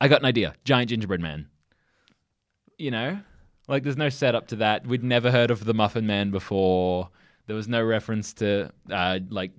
I 0.00 0.08
got 0.08 0.20
an 0.20 0.26
idea, 0.26 0.54
giant 0.64 0.90
gingerbread 0.90 1.20
man. 1.20 1.48
You 2.78 2.90
know, 2.90 3.18
like 3.68 3.82
there's 3.82 3.96
no 3.96 4.08
setup 4.10 4.48
to 4.48 4.56
that. 4.56 4.86
We'd 4.86 5.02
never 5.02 5.30
heard 5.30 5.50
of 5.50 5.64
the 5.64 5.74
Muffin 5.74 6.06
Man 6.06 6.30
before. 6.30 7.08
There 7.46 7.56
was 7.56 7.68
no 7.68 7.82
reference 7.82 8.32
to 8.34 8.70
uh, 8.90 9.20
like, 9.30 9.52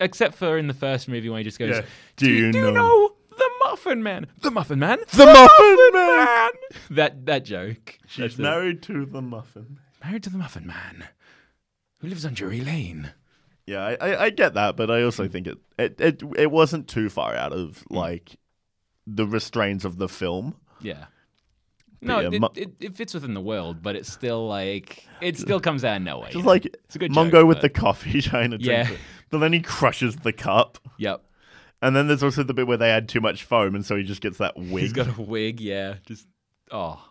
except 0.00 0.34
for 0.34 0.58
in 0.58 0.66
the 0.66 0.74
first 0.74 1.08
movie 1.08 1.28
when 1.30 1.38
he 1.38 1.44
just 1.44 1.58
goes, 1.58 1.70
Yeah. 1.76 1.82
"Do, 2.16 2.26
Do 2.26 2.32
you, 2.32 2.46
you 2.46 2.52
do 2.52 2.60
know- 2.62 2.72
know 2.72 3.12
the 3.30 3.50
Muffin 3.64 4.02
Man? 4.02 4.26
The 4.42 4.50
Muffin 4.50 4.78
Man? 4.80 4.98
The 5.12 5.24
Muffin 5.26 5.92
Man! 5.94 6.50
That 6.90 7.26
that 7.26 7.44
joke. 7.44 7.98
She's 8.06 8.22
That's 8.22 8.38
it. 8.38 8.42
married 8.42 8.82
to 8.82 9.06
the 9.06 9.22
Muffin. 9.22 9.78
married 10.04 10.24
to 10.24 10.30
the 10.30 10.38
Muffin 10.38 10.66
Man, 10.66 11.04
who 12.00 12.08
lives 12.08 12.26
on 12.26 12.34
Drury 12.34 12.60
Lane. 12.60 13.12
Yeah, 13.66 13.80
I, 13.84 13.94
I, 14.00 14.22
I 14.24 14.30
get 14.30 14.54
that, 14.54 14.76
but 14.76 14.90
I 14.90 15.02
also 15.02 15.28
think 15.28 15.46
it, 15.46 15.58
it 15.78 16.00
it 16.00 16.22
it 16.36 16.50
wasn't 16.50 16.88
too 16.88 17.08
far 17.08 17.34
out 17.34 17.52
of 17.52 17.84
like 17.88 18.36
the 19.14 19.26
restraints 19.26 19.84
of 19.84 19.98
the 19.98 20.08
film. 20.08 20.54
Yeah. 20.80 21.06
No, 22.00 22.20
yeah, 22.20 22.28
it, 22.32 22.42
it, 22.56 22.70
it 22.78 22.94
fits 22.94 23.12
within 23.12 23.34
the 23.34 23.40
world, 23.40 23.82
but 23.82 23.96
it's 23.96 24.12
still 24.12 24.46
like 24.46 25.04
it 25.20 25.36
still 25.36 25.58
comes 25.58 25.84
out 25.84 25.96
of 25.96 26.02
nowhere. 26.02 26.30
Just 26.30 26.44
like 26.46 26.66
It's 26.66 26.94
a 26.94 26.98
good 27.00 27.10
Mongo 27.10 27.32
joke, 27.32 27.48
with 27.48 27.56
but- 27.56 27.62
the 27.62 27.68
coffee 27.70 28.20
trying 28.22 28.52
to 28.52 28.58
drink 28.58 28.88
Yeah. 28.88 28.92
it. 28.94 28.98
But 29.30 29.38
then 29.38 29.52
he 29.52 29.60
crushes 29.60 30.14
the 30.16 30.32
cup. 30.32 30.78
Yep. 30.98 31.22
And 31.82 31.94
then 31.96 32.06
there's 32.06 32.22
also 32.22 32.42
the 32.44 32.54
bit 32.54 32.66
where 32.68 32.76
they 32.76 32.90
add 32.90 33.08
too 33.08 33.20
much 33.20 33.42
foam 33.44 33.74
and 33.74 33.84
so 33.84 33.96
he 33.96 34.04
just 34.04 34.20
gets 34.20 34.38
that 34.38 34.56
wig. 34.56 34.68
He's 34.84 34.92
got 34.92 35.18
a 35.18 35.20
wig. 35.22 35.60
Yeah. 35.60 35.94
Just 36.06 36.28
oh, 36.70 37.02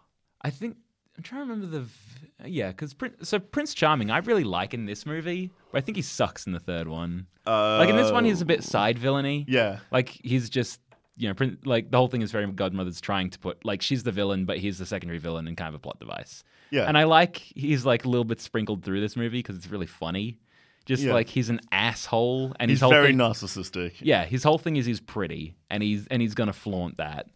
I 0.41 0.51
think 0.51 0.77
I'm 1.17 1.23
trying 1.23 1.45
to 1.47 1.51
remember 1.53 1.79
the 1.79 2.47
yeah 2.49 2.67
because 2.69 2.93
Prince, 2.93 3.27
so 3.27 3.39
Prince 3.39 3.73
Charming 3.73 4.09
I 4.09 4.19
really 4.19 4.43
like 4.45 4.73
in 4.73 4.85
this 4.85 5.05
movie, 5.05 5.51
but 5.73 5.79
I 5.79 5.81
think 5.81 5.97
he 5.97 6.01
sucks 6.01 6.47
in 6.47 6.53
the 6.53 6.59
third 6.61 6.87
one. 6.87 7.27
like 7.45 7.89
in 7.89 7.97
this 7.97 8.11
one, 8.11 8.23
he's 8.23 8.41
a 8.41 8.45
bit 8.45 8.63
side 8.63 8.97
villainy. 8.97 9.41
Uh, 9.49 9.51
Yeah. 9.51 9.79
Like 9.91 10.09
he's 10.23 10.49
just 10.49 10.79
you 11.17 11.27
know 11.27 11.33
prin- 11.33 11.57
like 11.65 11.91
the 11.91 11.97
whole 11.97 12.07
thing 12.07 12.21
is 12.21 12.31
very 12.31 12.45
Godmother's 12.51 13.01
trying 13.01 13.29
to 13.31 13.39
put 13.39 13.65
like 13.65 13.81
she's 13.81 14.03
the 14.03 14.11
villain, 14.11 14.45
but 14.45 14.57
he's 14.59 14.77
the 14.77 14.85
secondary 14.85 15.19
villain 15.19 15.47
and 15.47 15.57
kind 15.57 15.69
of 15.69 15.75
a 15.75 15.79
plot 15.79 15.99
device. 15.99 16.43
Yeah. 16.69 16.83
And 16.87 16.97
I 16.97 17.03
like 17.05 17.37
he's 17.37 17.85
like 17.85 18.05
a 18.05 18.09
little 18.09 18.25
bit 18.25 18.39
sprinkled 18.41 18.83
through 18.83 19.01
this 19.01 19.15
movie 19.15 19.39
because 19.39 19.55
it's 19.55 19.67
really 19.67 19.87
funny. 19.87 20.39
Just 20.85 21.03
Yeah. 21.03 21.13
like 21.13 21.27
he's 21.27 21.49
an 21.49 21.59
asshole, 21.71 22.53
and 22.59 22.69
he's 22.71 22.77
his 22.77 22.81
whole 22.81 22.91
very 22.91 23.07
thing, 23.07 23.17
narcissistic. 23.17 23.93
yeah, 23.99 24.23
his 24.25 24.43
whole 24.43 24.57
thing 24.57 24.77
is 24.77 24.85
he's 24.85 24.99
pretty, 25.01 25.55
and 25.69 25.83
he's 25.83 26.07
and 26.07 26.21
he's 26.21 26.33
gonna 26.33 26.53
flaunt 26.53 26.97
that. 26.97 27.27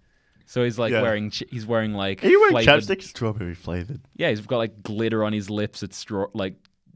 So 0.45 0.63
he's 0.63 0.77
like 0.79 0.91
Yeah. 0.91 1.01
wearing 1.01 1.29
ch- 1.31 1.43
he's 1.49 1.65
wearing 1.65 1.93
like 1.93 2.23
Are 2.23 2.27
you 2.29 2.39
wearing 2.39 2.53
flavored- 2.65 2.83
chapstick? 2.83 3.01
Strawberry 3.03 3.55
flavored. 3.55 4.01
Yeah, 4.15 4.29
he's 4.29 4.41
got 4.41 4.57
like 4.57 4.83
glitter 4.83 5.23
on 5.23 5.33
his 5.33 5.49
lips. 5.49 5.81
It's 5.83 5.97
straw 5.97 6.27
like 6.33 6.55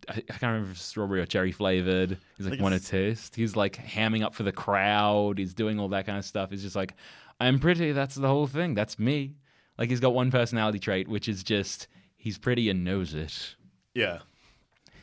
I 0.10 0.14
I 0.18 0.22
can't 0.22 0.42
remember 0.44 0.70
if 0.72 0.78
it's 0.78 0.84
strawberry 0.86 1.22
or 1.22 1.26
cherry 1.26 1.52
flavored. 1.52 2.18
He's 2.38 2.46
like, 2.46 2.54
Like 2.54 2.62
want 2.62 2.76
it's- 2.76 2.90
taste? 2.90 3.36
He's 3.36 3.56
like 3.56 3.76
hamming 3.78 4.24
up 4.24 4.34
for 4.36 4.44
the 4.44 4.52
crowd. 4.52 5.38
He's 5.38 5.54
doing 5.54 5.80
all 5.80 5.90
that 5.90 6.06
kind 6.06 6.18
of 6.18 6.26
stuff. 6.26 6.50
He's 6.52 6.62
just 6.64 6.76
like, 6.76 6.94
I'm 7.40 7.60
pretty. 7.60 7.92
That's 7.92 8.16
the 8.16 8.28
whole 8.28 8.48
thing. 8.48 8.74
That's 8.76 8.98
me. 9.00 9.36
Like 9.78 9.90
he's 9.90 10.00
got 10.00 10.14
one 10.14 10.32
personality 10.32 10.80
trait, 10.80 11.08
which 11.08 11.28
is 11.28 11.44
just 11.44 11.88
he's 12.18 12.38
pretty 12.38 12.70
and 12.70 12.84
knows 12.84 13.14
it. 13.14 13.56
Yeah. 13.94 14.20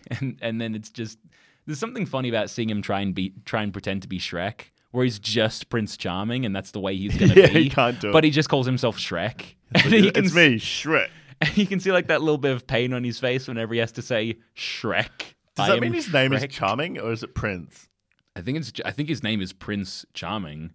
And 0.08 0.38
and 0.42 0.60
then 0.60 0.74
it's 0.74 0.90
just 0.90 1.18
there's 1.66 1.78
something 1.78 2.06
funny 2.06 2.28
about 2.28 2.50
seeing 2.50 2.68
him 2.70 2.82
try 2.82 3.00
and 3.00 3.14
be 3.14 3.34
try 3.44 3.62
and 3.62 3.72
pretend 3.72 4.02
to 4.02 4.08
be 4.08 4.18
Shrek, 4.18 4.62
where 4.90 5.04
he's 5.04 5.18
just 5.18 5.68
Prince 5.68 5.96
Charming, 5.96 6.44
and 6.44 6.54
that's 6.56 6.72
the 6.72 6.80
way 6.80 6.96
he's 6.96 7.16
gonna 7.16 7.34
Yeah, 7.36 7.46
be. 7.52 7.64
he 7.64 7.70
can't 7.70 8.00
do 8.00 8.08
it. 8.08 8.12
But 8.12 8.24
it. 8.24 8.28
he 8.28 8.30
just 8.32 8.48
calls 8.48 8.66
himself 8.66 8.98
Shrek. 8.98 9.54
He 9.76 10.10
can 10.10 10.24
it's 10.26 10.34
me, 10.34 10.56
Shrek. 10.56 11.08
And 11.42 11.56
you 11.58 11.66
can 11.66 11.80
see 11.80 11.92
like 11.92 12.06
that 12.06 12.22
little 12.22 12.38
bit 12.38 12.52
of 12.52 12.66
pain 12.66 12.92
on 12.92 13.04
his 13.04 13.18
face 13.18 13.48
whenever 13.48 13.74
he 13.74 13.80
has 13.80 13.92
to 13.92 14.02
say 14.02 14.38
Shrek. 14.56 15.34
Does 15.56 15.68
I 15.68 15.74
that 15.74 15.80
mean 15.80 15.92
his 15.92 16.12
name 16.12 16.32
is 16.32 16.42
Shrek. 16.42 16.50
Charming 16.50 16.98
or 16.98 17.12
is 17.12 17.22
it 17.22 17.34
Prince? 17.34 17.88
I 18.34 18.40
think 18.40 18.58
it's. 18.58 18.72
I 18.84 18.92
think 18.92 19.08
his 19.08 19.22
name 19.22 19.42
is 19.42 19.52
Prince 19.52 20.06
Charming. 20.14 20.70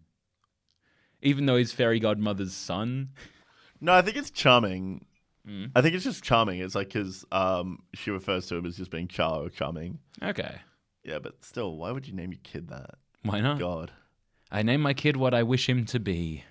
Even 1.24 1.48
though 1.48 1.56
he's 1.56 1.72
fairy 1.72 2.00
godmother's 2.00 2.54
son. 2.54 3.10
No, 3.82 3.94
I 3.94 4.02
think 4.02 4.18
it's 4.18 4.30
Charming. 4.30 5.06
Mm. 5.48 5.72
I 5.76 5.82
think 5.82 5.96
it's 5.96 6.04
just 6.04 6.24
Charming. 6.24 6.60
It's 6.60 6.76
like 6.76 6.90
because 6.90 7.26
um, 7.32 7.80
she 7.96 8.12
refers 8.12 8.46
to 8.48 8.56
him 8.58 8.66
as 8.66 8.78
just 8.78 8.92
being 8.92 9.08
Char 9.08 9.42
or 9.42 9.50
Charming. 9.50 10.00
Okay, 10.22 10.58
Yeah, 11.04 11.20
but 11.20 11.44
still, 11.44 11.78
why 11.78 11.92
would 11.92 12.08
you 12.08 12.14
name 12.14 12.32
your 12.32 12.42
kid 12.44 12.68
that? 12.70 12.96
why 13.24 13.42
not? 13.42 13.58
God. 13.58 13.92
I 14.52 14.62
name 14.62 14.82
my 14.82 14.94
kid 14.94 15.18
what 15.18 15.34
I 15.34 15.44
wish 15.44 15.68
him 15.68 15.86
to 15.86 16.00
be. 16.00 16.44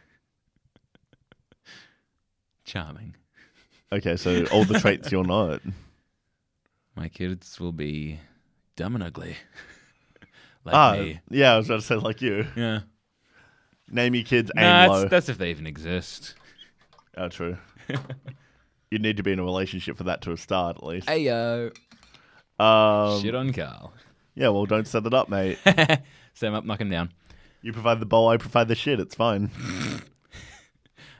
Charming. 2.64 3.14
Okay, 3.92 4.16
so 4.16 4.44
all 4.46 4.64
the 4.64 4.79
traits 4.81 5.12
you're 5.12 5.25
not. 5.37 5.61
My 6.96 7.09
kids 7.09 7.61
will 7.61 7.72
be 7.72 8.18
dumb 8.75 8.94
and 8.94 9.05
ugly. 9.05 9.37
like 10.64 10.75
ah, 10.75 10.92
me. 10.94 11.20
yeah, 11.31 11.55
I 11.55 11.57
was 11.59 11.66
about 11.68 11.81
to 11.81 11.87
say 11.87 11.94
like 11.96 12.20
you. 12.22 12.46
Yeah. 12.57 12.81
Name 13.88 14.14
your 14.14 14.25
kids 14.25 14.51
aim 14.57 14.64
Nah, 14.64 14.87
low. 14.87 14.99
that's, 15.01 15.11
that's 15.11 15.29
if 15.29 15.38
they 15.38 15.51
even 15.51 15.66
exist. 15.66 16.35
Oh, 17.16 17.29
true. 17.29 17.57
You'd 18.90 19.03
need 19.03 19.16
to 19.18 19.22
be 19.22 19.33
in 19.33 19.38
a 19.38 19.44
relationship 19.44 19.96
for 19.96 20.05
that 20.05 20.22
to 20.22 20.37
start 20.37 20.77
at 20.79 20.85
least. 20.85 21.09
Hey 21.09 21.20
yo. 21.20 21.70
Um, 22.59 23.20
Shit 23.22 23.35
on 23.35 23.53
Carl. 23.53 23.92
yeah, 24.35 24.49
well, 24.49 24.66
don't 24.66 24.87
set 24.88 25.07
it 25.07 25.14
up, 25.14 25.29
mate. 25.29 25.59
Set 25.64 26.49
him 26.49 26.55
up, 26.55 26.64
knock 26.64 26.81
him 26.81 26.90
down. 26.90 27.12
You 27.62 27.72
provide 27.72 28.01
the 28.01 28.07
bowl, 28.07 28.29
I 28.29 28.37
provide 28.37 28.68
the 28.68 28.75
shit. 28.75 28.99
It's 29.01 29.14
fine. 29.14 29.51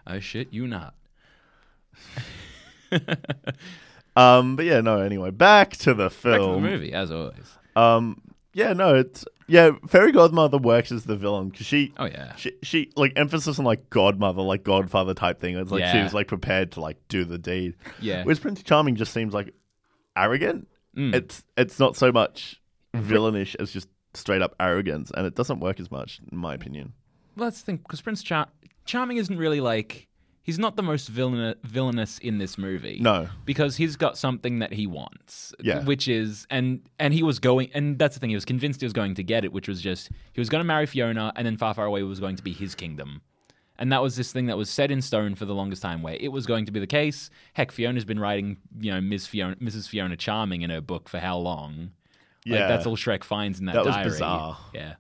I 0.07 0.21
shit 0.21 0.53
you 0.53 0.67
not. 0.67 0.95
Um, 4.17 4.57
but 4.57 4.65
yeah, 4.65 4.81
no. 4.81 5.01
Anyway, 5.01 5.31
back 5.31 5.77
to 5.79 5.93
the 5.93 6.09
film. 6.09 6.33
Back 6.33 6.41
to 6.41 6.55
the 6.55 6.61
movie, 6.71 6.93
as 6.95 7.11
always. 7.11 7.47
Um, 7.77 8.23
yeah, 8.55 8.73
no, 8.73 8.95
it's 8.95 9.27
yeah. 9.47 9.73
Fairy 9.89 10.11
Godmother 10.11 10.57
works 10.57 10.91
as 10.91 11.05
the 11.05 11.17
villain 11.17 11.51
because 11.51 11.67
she, 11.67 11.93
Oh 11.99 12.07
yeah. 12.07 12.35
she, 12.37 12.53
she, 12.63 12.91
like 12.97 13.13
emphasis 13.17 13.59
on 13.59 13.67
like 13.67 13.91
Godmother, 13.91 14.41
like 14.41 14.65
Godfather 14.65 15.13
type 15.13 15.39
thing. 15.39 15.59
It's 15.59 15.71
like 15.71 15.81
Yeah. 15.81 15.93
she 15.93 15.99
was 16.03 16.15
like 16.15 16.29
prepared 16.29 16.73
to 16.73 16.81
like 16.81 16.97
do 17.09 17.27
the 17.27 17.37
deed. 17.37 17.75
Yeah. 18.01 18.23
Whereas 18.25 18.39
Prince 18.41 18.63
Charming 18.63 18.97
just 18.97 19.13
seems 19.13 19.35
like 19.35 19.53
arrogant. 20.17 20.69
Mm. 20.97 21.15
It's 21.15 21.45
it's 21.59 21.79
not 21.79 21.95
so 21.95 22.11
much 22.11 22.59
villainish 22.95 23.55
as 23.61 23.71
just 23.71 23.89
straight 24.15 24.41
up 24.41 24.55
arrogance, 24.59 25.13
and 25.15 25.27
it 25.27 25.35
doesn't 25.35 25.61
work 25.61 25.79
as 25.79 25.91
much, 25.91 26.21
in 26.33 26.39
my 26.39 26.55
opinion. 26.55 26.95
Well, 27.37 27.51
that's 27.51 27.61
the 27.61 27.67
thing, 27.67 27.77
because 27.77 28.01
Prince 28.01 28.23
Char- 28.23 28.49
Charming 28.87 29.19
isn't 29.19 29.37
really 29.37 29.61
like 29.61 30.06
he's 30.47 30.59
not 30.59 30.77
the 30.77 30.83
most 30.83 31.09
villain- 31.09 31.57
villainous 31.65 32.19
in 32.19 32.39
this 32.39 32.57
movie. 32.57 32.99
No, 33.01 33.29
because 33.45 33.77
he's 33.77 33.97
got 33.97 34.17
something 34.17 34.61
that 34.61 34.73
he 34.73 34.87
wants. 34.87 35.53
Yeah. 35.61 35.85
which 35.85 36.07
is 36.09 36.47
and 36.49 36.81
and 36.99 37.13
he 37.13 37.23
was 37.23 37.39
going, 37.41 37.69
and 37.75 37.99
that's 37.99 38.15
the 38.15 38.21
thing. 38.21 38.31
He 38.31 38.37
was 38.37 38.45
convinced 38.47 38.81
he 38.81 38.87
was 38.87 38.93
going 38.95 39.15
to 39.17 39.23
get 39.23 39.45
it, 39.45 39.53
which 39.53 39.69
was 39.69 39.83
just 39.83 40.09
he 40.33 40.41
was 40.41 40.49
going 40.49 40.61
to 40.61 40.65
marry 40.67 40.87
Fiona, 40.87 41.33
and 41.37 41.45
then 41.45 41.57
Far 41.57 41.75
Far 41.75 41.85
Away 41.85 42.03
was 42.05 42.21
going 42.21 42.37
to 42.37 42.43
be 42.43 42.53
his 42.53 42.75
kingdom. 42.75 43.21
And 43.79 43.93
that 43.93 44.01
was 44.01 44.17
this 44.17 44.33
thing 44.33 44.47
that 44.47 44.57
was 44.57 44.71
set 44.71 44.91
in 44.91 45.03
stone 45.03 45.35
for 45.35 45.45
the 45.45 45.55
longest 45.55 45.83
time, 45.83 46.01
where 46.01 46.17
it 46.19 46.29
was 46.33 46.47
going 46.47 46.65
to 46.65 46.73
be 46.73 46.81
the 46.81 46.87
case. 46.87 47.29
Heck, 47.53 47.71
Fiona's 47.71 48.07
been 48.07 48.19
writing, 48.19 48.57
you 48.81 48.91
know, 48.91 49.03
Miss 49.03 49.27
Fiona, 49.27 49.55
Mrs. 49.57 49.87
Fiona 49.87 50.17
Charming 50.17 50.63
in 50.63 50.71
her 50.71 50.81
book 50.81 51.11
for 51.11 51.19
how 51.19 51.37
long? 51.37 51.91
Like 52.47 52.61
Yeah. 52.61 52.69
that's 52.69 52.87
all 52.87 52.97
Shrek 52.97 53.23
finds 53.23 53.61
in 53.61 53.67
that, 53.67 53.75
That 53.75 53.85
was 53.85 53.95
diary. 53.95 54.09
bizarre. 54.09 54.57
Yeah, 54.73 54.95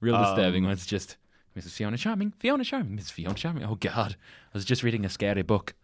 real 0.00 0.16
disturbing. 0.16 0.62
Um, 0.64 0.68
when 0.68 0.72
it's 0.72 0.86
just 0.86 1.18
Mrs. 1.58 1.72
Fiona 1.72 1.96
Charming, 1.96 2.32
Fiona 2.38 2.64
Charming, 2.64 2.94
Miss 2.94 3.10
Fiona 3.10 3.34
Charming. 3.34 3.64
Oh 3.64 3.74
God, 3.74 4.16
I 4.18 4.56
was 4.56 4.64
just 4.64 4.82
reading 4.82 5.04
a 5.04 5.08
scary 5.08 5.42
book. 5.42 5.74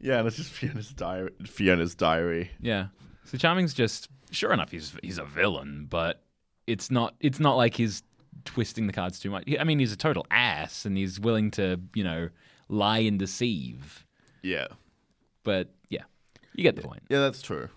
yeah, 0.00 0.18
and 0.18 0.26
it's 0.28 0.36
just 0.36 0.50
Fiona's 0.50 0.90
diary. 0.90 1.30
Fiona's 1.46 1.94
diary. 1.94 2.50
Yeah. 2.60 2.88
So 3.24 3.38
Charming's 3.38 3.74
just 3.74 4.08
sure 4.30 4.52
enough 4.52 4.70
he's 4.70 4.94
he's 5.02 5.18
a 5.18 5.24
villain, 5.24 5.86
but 5.88 6.22
it's 6.66 6.90
not 6.90 7.14
it's 7.20 7.40
not 7.40 7.56
like 7.56 7.74
he's 7.74 8.02
twisting 8.44 8.86
the 8.86 8.92
cards 8.92 9.18
too 9.20 9.30
much. 9.30 9.44
I 9.58 9.64
mean, 9.64 9.78
he's 9.78 9.92
a 9.92 9.96
total 9.96 10.26
ass 10.30 10.84
and 10.84 10.96
he's 10.96 11.20
willing 11.20 11.50
to, 11.52 11.80
you 11.94 12.02
know, 12.02 12.28
lie 12.68 12.98
and 12.98 13.18
deceive. 13.18 14.04
Yeah, 14.42 14.66
But 15.44 15.70
yeah, 15.88 16.02
you 16.54 16.64
get 16.64 16.74
the 16.74 16.82
point. 16.82 17.02
yeah, 17.08 17.20
that's 17.20 17.40
true. 17.42 17.68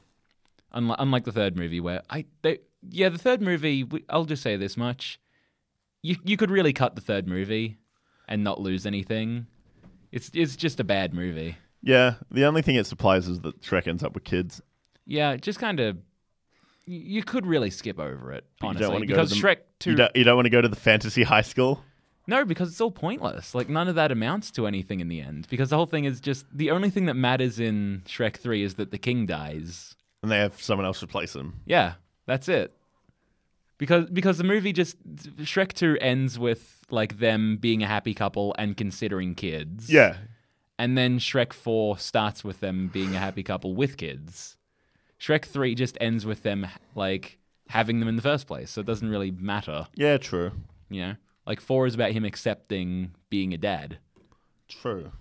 Unlike, 0.71 0.97
unlike 0.99 1.23
the 1.25 1.31
third 1.31 1.55
movie 1.55 1.79
where 1.79 2.01
I 2.09 2.25
they 2.41 2.59
yeah, 2.89 3.09
the 3.09 3.17
third 3.19 3.41
movie, 3.41 3.83
we- 3.83 4.03
I'll 4.09 4.25
just 4.25 4.41
say 4.43 4.55
this 4.57 4.75
much. 4.77 5.19
You 6.05 6.17
you 6.23 6.37
could 6.37 6.51
really 6.51 6.71
cut 6.71 6.93
the 6.93 7.01
third 7.01 7.27
movie 7.27 7.77
and 8.27 8.43
not 8.43 8.61
lose 8.61 8.85
anything. 8.85 9.47
It's 10.11 10.29
it's 10.35 10.55
just 10.55 10.79
a 10.79 10.83
bad 10.83 11.15
movie. 11.15 11.57
Yeah, 11.81 12.15
the 12.29 12.45
only 12.45 12.61
thing 12.61 12.75
it 12.75 12.85
supplies 12.85 13.27
is 13.27 13.39
that 13.41 13.59
Shrek 13.61 13.87
ends 13.87 14.03
up 14.03 14.13
with 14.13 14.23
kids. 14.23 14.61
Yeah, 15.07 15.35
just 15.37 15.57
kind 15.57 15.79
of 15.79 15.97
you 16.85 17.23
could 17.23 17.47
really 17.47 17.71
skip 17.71 17.99
over 17.99 18.31
it 18.31 18.43
you 18.61 18.67
don't 18.67 18.69
honestly 18.77 18.93
wanna 18.93 19.05
go 19.07 19.15
to 19.15 19.21
because 19.21 19.29
the- 19.31 19.35
Shrek 19.47 19.57
Two. 19.79 19.91
You 19.91 19.95
don't, 19.97 20.15
you 20.15 20.23
don't 20.23 20.35
want 20.35 20.45
to 20.45 20.51
go 20.51 20.61
to 20.61 20.67
the 20.67 20.75
fantasy 20.75 21.23
high 21.23 21.41
school? 21.41 21.83
No, 22.27 22.45
because 22.45 22.69
it's 22.69 22.81
all 22.81 22.91
pointless. 22.91 23.55
Like 23.55 23.69
none 23.69 23.87
of 23.87 23.95
that 23.95 24.11
amounts 24.11 24.51
to 24.51 24.67
anything 24.67 24.99
in 24.99 25.07
the 25.07 25.21
end. 25.21 25.47
Because 25.49 25.69
the 25.71 25.75
whole 25.75 25.85
thing 25.87 26.05
is 26.05 26.19
just 26.19 26.45
the 26.53 26.69
only 26.69 26.91
thing 26.91 27.05
that 27.07 27.15
matters 27.15 27.59
in 27.59 28.03
Shrek 28.05 28.37
Three 28.37 28.61
is 28.63 28.75
that 28.75 28.91
the 28.91 28.99
king 28.99 29.25
dies. 29.25 29.95
And 30.21 30.31
they 30.31 30.37
have 30.37 30.61
someone 30.61 30.85
else 30.85 31.01
replace 31.01 31.35
him. 31.35 31.61
Yeah, 31.65 31.93
that's 32.27 32.47
it. 32.47 32.71
Because 33.77 34.09
because 34.09 34.38
the 34.38 34.43
movie 34.45 34.71
just 34.73 34.95
Shrek 35.39 35.73
Two 35.73 35.97
ends 35.99 36.39
with 36.39 36.79
like 36.89 37.19
them 37.19 37.57
being 37.57 37.83
a 37.83 37.88
happy 37.88 38.13
couple 38.13 38.55
and 38.57 38.77
considering 38.77 39.35
kids. 39.35 39.91
Yeah. 39.91 40.17
And 40.77 40.97
then 40.97 41.19
Shrek 41.19 41.53
4 41.53 41.97
starts 41.97 42.43
with 42.43 42.59
them 42.59 42.89
being 42.91 43.15
a 43.15 43.19
happy 43.19 43.43
couple 43.43 43.73
with 43.75 43.95
kids. 43.95 44.57
Shrek 45.19 45.45
3 45.45 45.73
just 45.73 45.97
ends 46.01 46.25
with 46.25 46.43
them 46.43 46.67
like 46.95 47.38
having 47.69 47.99
them 48.01 48.09
in 48.09 48.17
the 48.17 48.21
first 48.21 48.45
place. 48.45 48.71
So 48.71 48.81
it 48.81 48.85
doesn't 48.88 49.09
really 49.09 49.31
matter, 49.31 49.88
Yeah, 49.95 50.17
true. 50.17 50.51
you 50.89 51.01
know? 51.01 51.15
Like 51.47 51.61
4 51.61 51.88
is 51.88 51.95
about 51.95 52.11
him 52.11 52.25
accepting 52.25 53.11
being 53.29 53.53
a 53.53 53.57
dad. 53.57 53.99
True. 54.67 55.11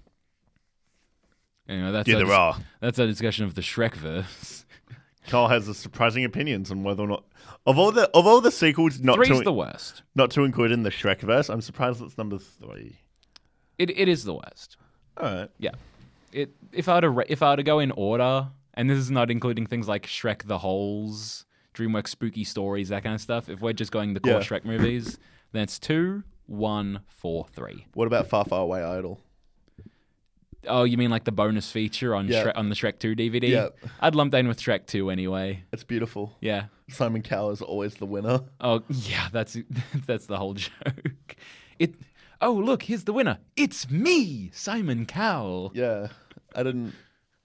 You 1.68 1.80
know, 1.80 1.92
that's 1.92 2.08
Yeah, 2.08 2.16
our 2.16 2.18
there 2.18 2.26
dis- 2.26 2.34
are. 2.36 2.56
That's 2.80 2.98
our 2.98 3.06
discussion 3.06 3.44
of 3.44 3.54
the 3.54 3.62
Shrek 3.62 3.94
verse. 3.94 4.64
Carl 5.28 5.48
has 5.48 5.68
a 5.68 5.74
surprising 5.74 6.24
opinions 6.24 6.70
on 6.70 6.82
whether 6.82 7.02
or 7.02 7.08
not 7.08 7.24
of 7.66 7.78
all 7.78 7.90
the 7.92 8.10
of 8.14 8.26
all 8.26 8.40
the 8.40 8.50
sequels 8.50 9.00
not 9.00 9.16
Three's 9.16 9.30
to 9.38 9.42
the 9.44 9.52
worst. 9.52 10.02
not 10.14 10.30
to 10.32 10.44
include 10.44 10.70
in 10.72 10.82
the 10.82 10.90
Shrek 10.90 11.20
verse, 11.20 11.48
I'm 11.48 11.60
surprised 11.60 12.02
it's 12.02 12.18
number 12.18 12.38
three. 12.38 12.98
It 13.78 13.90
it 13.96 14.08
is 14.08 14.24
the 14.24 14.34
worst. 14.34 14.76
All 15.16 15.32
right. 15.34 15.50
Yeah. 15.58 15.72
It 16.32 16.50
if 16.72 16.88
I 16.88 16.96
were 17.00 17.22
to 17.24 17.32
if 17.32 17.42
I 17.42 17.50
were 17.50 17.56
to 17.56 17.62
go 17.62 17.78
in 17.78 17.90
order, 17.92 18.48
and 18.74 18.90
this 18.90 18.98
is 18.98 19.10
not 19.10 19.30
including 19.30 19.66
things 19.66 19.88
like 19.88 20.06
Shrek 20.06 20.46
the 20.46 20.58
Halls, 20.58 21.44
DreamWorks 21.74 22.08
spooky 22.08 22.44
stories, 22.44 22.88
that 22.90 23.02
kind 23.02 23.14
of 23.14 23.20
stuff. 23.20 23.48
If 23.48 23.60
we're 23.60 23.72
just 23.72 23.92
going 23.92 24.14
the 24.14 24.20
core 24.20 24.32
Yeah. 24.34 24.38
Shrek 24.40 24.64
movies, 24.64 25.18
then 25.52 25.62
it's 25.62 25.78
two, 25.78 26.22
one, 26.46 27.00
four, 27.08 27.46
three. 27.52 27.86
What 27.94 28.06
about 28.06 28.26
Far 28.26 28.44
Far 28.44 28.60
Away 28.62 28.82
Idol? 28.82 29.20
Oh, 30.66 30.84
you 30.84 30.96
mean 30.96 31.10
like 31.10 31.24
the 31.24 31.32
bonus 31.32 31.70
feature 31.70 32.14
on 32.14 32.28
Yeah. 32.28 32.44
Shrek, 32.44 32.52
on 32.56 32.68
the 32.68 32.74
Shrek 32.74 32.98
Two 32.98 33.14
DVD? 33.14 33.48
Yeah. 33.48 33.68
I'd 34.00 34.14
lump 34.14 34.32
that 34.32 34.38
in 34.38 34.48
with 34.48 34.60
Shrek 34.60 34.86
Two 34.86 35.10
anyway. 35.10 35.64
It's 35.72 35.84
beautiful. 35.84 36.36
Yeah. 36.40 36.66
Simon 36.90 37.22
Cowell 37.22 37.50
is 37.50 37.62
always 37.62 37.94
the 37.94 38.06
winner. 38.06 38.40
Oh 38.60 38.82
yeah, 38.88 39.28
that's 39.32 39.56
that's 40.06 40.26
the 40.26 40.36
whole 40.36 40.54
joke. 40.54 41.36
It. 41.78 41.94
Oh 42.40 42.52
look, 42.52 42.82
here's 42.82 43.04
the 43.04 43.12
winner. 43.12 43.38
It's 43.56 43.90
me, 43.90 44.50
Simon 44.52 45.06
Cowell. 45.06 45.72
Yeah. 45.74 46.08
I 46.54 46.62
didn't 46.62 46.94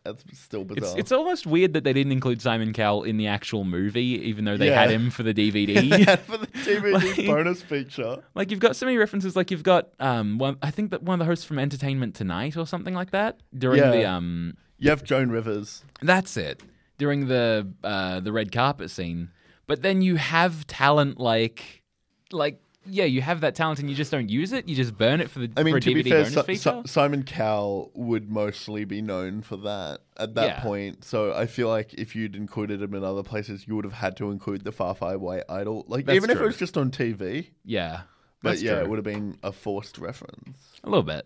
that's 0.04 0.24
still 0.38 0.62
It's 0.62 0.74
bizarre. 0.80 1.00
it's 1.00 1.12
almost 1.12 1.46
weird 1.46 1.74
that 1.74 1.84
they 1.84 1.94
didn't 1.94 2.12
include 2.14 2.42
Simon 2.42 2.72
Cowell 2.74 3.04
in 3.04 3.18
the 3.18 3.28
actual 3.28 3.64
movie, 3.66 4.22
even 4.28 4.46
though 4.46 4.58
they 4.58 4.68
Yeah. 4.70 4.82
had 4.82 4.92
him 4.92 5.10
for 5.10 5.24
the 5.24 5.34
DVD. 5.34 6.18
for 6.26 6.38
the 6.38 6.48
DVD 6.48 6.94
Like- 7.18 7.26
bonus 7.28 7.62
feature. 7.62 8.24
like 8.36 8.50
you've 8.52 8.60
got 8.62 8.76
so 8.76 8.86
many 8.86 8.98
references. 8.98 9.36
Like 9.36 9.52
you've 9.52 9.64
got 9.64 9.90
um, 10.00 10.38
one, 10.38 10.58
I 10.62 10.72
think 10.72 10.92
that 10.92 11.04
one 11.04 11.16
of 11.16 11.20
the 11.20 11.26
hosts 11.26 11.46
from 11.46 11.60
Entertainment 11.60 12.16
Tonight 12.16 12.56
or 12.58 12.66
something 12.66 12.94
like 12.94 13.12
that 13.12 13.40
during 13.58 13.80
Yeah. 13.80 13.92
the 13.92 14.06
um, 14.06 14.56
You 14.78 14.90
have 14.90 15.04
Joan 15.04 15.30
Rivers. 15.30 15.84
that's 16.02 16.38
it 16.38 16.62
during 16.98 17.28
the 17.28 17.68
uh 17.84 18.20
the 18.22 18.32
red 18.32 18.52
carpet 18.52 18.90
scene. 18.92 19.30
But 19.68 19.82
then 19.84 20.02
you 20.02 20.16
have 20.16 20.66
talent 20.68 21.20
like 21.20 21.84
like 22.32 22.62
yeah, 22.90 23.06
you 23.06 23.22
have 23.22 23.42
that 23.42 23.56
talent 23.56 23.80
and 23.80 23.90
you 23.90 23.96
just 23.96 24.12
don't 24.12 24.30
use 24.30 24.52
it. 24.54 24.68
You 24.68 24.76
just 24.76 24.98
burn 24.98 25.22
it 25.22 25.30
for 25.30 25.40
the 25.40 25.52
I 25.58 25.64
mean, 25.64 25.80
to 25.80 25.94
be 25.94 26.04
fair, 26.04 26.24
bonus 26.24 26.34
Si- 26.34 26.42
feature. 26.44 26.82
Si- 26.86 26.92
Simon 26.92 27.24
Cowell 27.24 27.92
would 27.96 28.30
mostly 28.30 28.86
be 28.86 29.02
known 29.02 29.42
for 29.42 29.58
that 29.58 30.00
at 30.18 30.36
that 30.36 30.46
Yeah. 30.48 30.60
point. 30.62 31.04
So 31.04 31.34
I 31.34 31.46
feel 31.46 31.68
like 31.70 31.94
if 31.94 32.16
you'd 32.16 32.36
included 32.36 32.82
him 32.82 32.94
in 32.94 33.04
other 33.04 33.24
places, 33.24 33.68
you 33.68 33.76
would 33.76 33.86
have 33.86 33.94
had 33.94 34.18
to 34.18 34.32
include 34.32 34.64
the 34.64 34.72
Far 34.72 34.96
Far 34.96 35.14
Away 35.14 35.44
Idol. 35.50 35.86
Like 35.88 36.06
That's 36.06 36.16
even 36.16 36.30
if 36.30 36.38
it 36.40 36.44
was 36.44 36.58
just 36.58 36.78
on 36.78 36.92
TV, 36.92 37.50
yeah, 37.64 38.02
but 38.42 38.50
that's 38.52 38.62
yeah, 38.62 38.76
true. 38.76 38.84
it 38.84 38.90
would 38.90 38.98
have 38.98 39.06
been 39.06 39.38
a 39.44 39.52
forced 39.52 39.98
reference. 39.98 40.58
a 40.84 40.90
little 40.90 41.04
bit. 41.04 41.26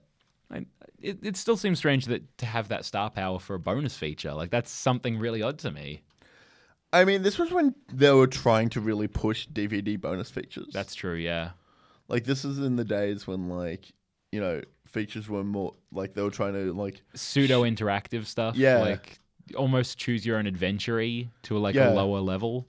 I, 0.51 0.65
it, 1.01 1.19
it 1.23 1.37
still 1.37 1.57
seems 1.57 1.79
strange 1.79 2.05
that 2.05 2.37
to 2.37 2.45
have 2.45 2.67
that 2.67 2.85
star 2.85 3.09
power 3.09 3.39
for 3.39 3.55
a 3.55 3.59
bonus 3.59 3.97
feature, 3.97 4.33
like 4.33 4.51
that's 4.51 4.69
something 4.71 5.17
really 5.17 5.41
odd 5.41 5.57
to 5.59 5.71
me. 5.71 6.03
I 6.93 7.03
mean, 7.05 7.23
this 7.23 7.37
was 7.39 7.51
when 7.51 7.73
they 7.91 8.11
were 8.11 8.27
trying 8.27 8.69
to 8.69 8.79
really 8.81 9.07
push 9.07 9.47
DVD 9.47 9.99
bonus 9.99 10.29
features. 10.29 10.67
That's 10.71 10.95
true, 10.95 11.15
yeah. 11.15 11.51
like 12.07 12.23
this 12.25 12.45
is 12.45 12.59
in 12.59 12.75
the 12.75 12.85
days 12.85 13.25
when 13.27 13.49
like 13.49 13.91
you 14.31 14.39
know 14.39 14.61
features 14.87 15.27
were 15.27 15.43
more 15.43 15.73
like 15.91 16.13
they 16.13 16.21
were 16.21 16.29
trying 16.31 16.53
to 16.53 16.71
like 16.73 17.01
Pseudo 17.15 17.63
interactive 17.63 18.25
stuff, 18.27 18.55
Yeah. 18.55 18.79
like 18.79 19.19
almost 19.57 19.97
choose 19.97 20.25
your 20.25 20.37
own 20.37 20.45
adventure 20.47 20.99
to 21.43 21.57
like 21.57 21.75
Yeah. 21.75 21.91
a 21.91 21.93
lower 21.93 22.19
level. 22.19 22.67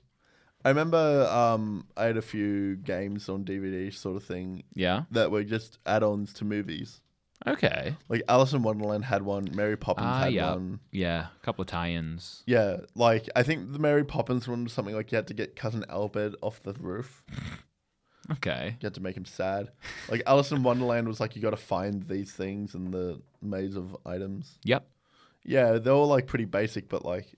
I 0.65 0.71
remember 0.71 1.29
um 1.31 1.87
I 1.97 2.05
had 2.07 2.17
a 2.17 2.23
few 2.23 2.77
games 2.77 3.29
on 3.29 3.45
DVD 3.45 3.93
sort 3.93 4.17
of 4.17 4.25
thing 4.25 4.65
Yeah. 4.75 5.03
that 5.11 5.31
were 5.31 5.45
just 5.45 5.79
add-ons 5.85 6.33
to 6.35 6.45
movies. 6.47 7.01
Okay. 7.47 7.95
Like 8.09 8.23
Alice 8.29 8.53
in 8.55 8.63
Wonderland 8.63 9.05
had 9.05 9.23
one, 9.23 9.47
Mary 9.55 9.77
Poppins 9.77 10.07
Ah, 10.09 10.23
had 10.25 10.33
yeah. 10.33 10.53
one. 10.53 10.81
Yeah. 10.93 11.27
A 11.41 11.45
couple 11.45 11.63
of 11.63 11.69
tie-ins. 11.69 12.43
Yeah, 12.47 12.79
like 12.95 13.29
I 13.37 13.43
think 13.43 13.73
the 13.73 13.79
Mary 13.79 14.05
Poppins 14.05 14.49
one 14.49 14.65
was 14.65 14.73
something 14.73 14.95
like 14.95 15.13
you 15.13 15.17
had 15.17 15.27
to 15.29 15.35
get 15.35 15.55
cousin 15.57 15.85
Albert 15.89 16.35
off 16.41 16.63
the 16.63 16.73
roof. 16.75 17.23
Okay. 18.33 18.77
You 18.81 18.87
had 18.87 18.95
to 18.95 19.03
make 19.03 19.17
him 19.17 19.27
sad. 19.27 19.71
Like 20.09 20.23
Alice 20.27 20.51
in 20.51 20.63
Wonderland 20.63 21.07
was 21.07 21.21
like 21.21 21.37
you 21.37 21.43
got 21.43 21.51
to 21.51 21.57
find 21.59 22.03
these 22.05 22.33
things 22.33 22.75
in 22.75 22.91
the 22.91 23.21
maze 23.43 23.77
of 23.77 23.95
items. 24.07 24.59
Yep. 24.65 24.87
Yeah, 25.45 25.73
they're 25.73 25.93
all 25.93 26.09
like 26.09 26.27
pretty 26.27 26.47
basic, 26.47 26.89
but 26.89 27.05
like 27.05 27.35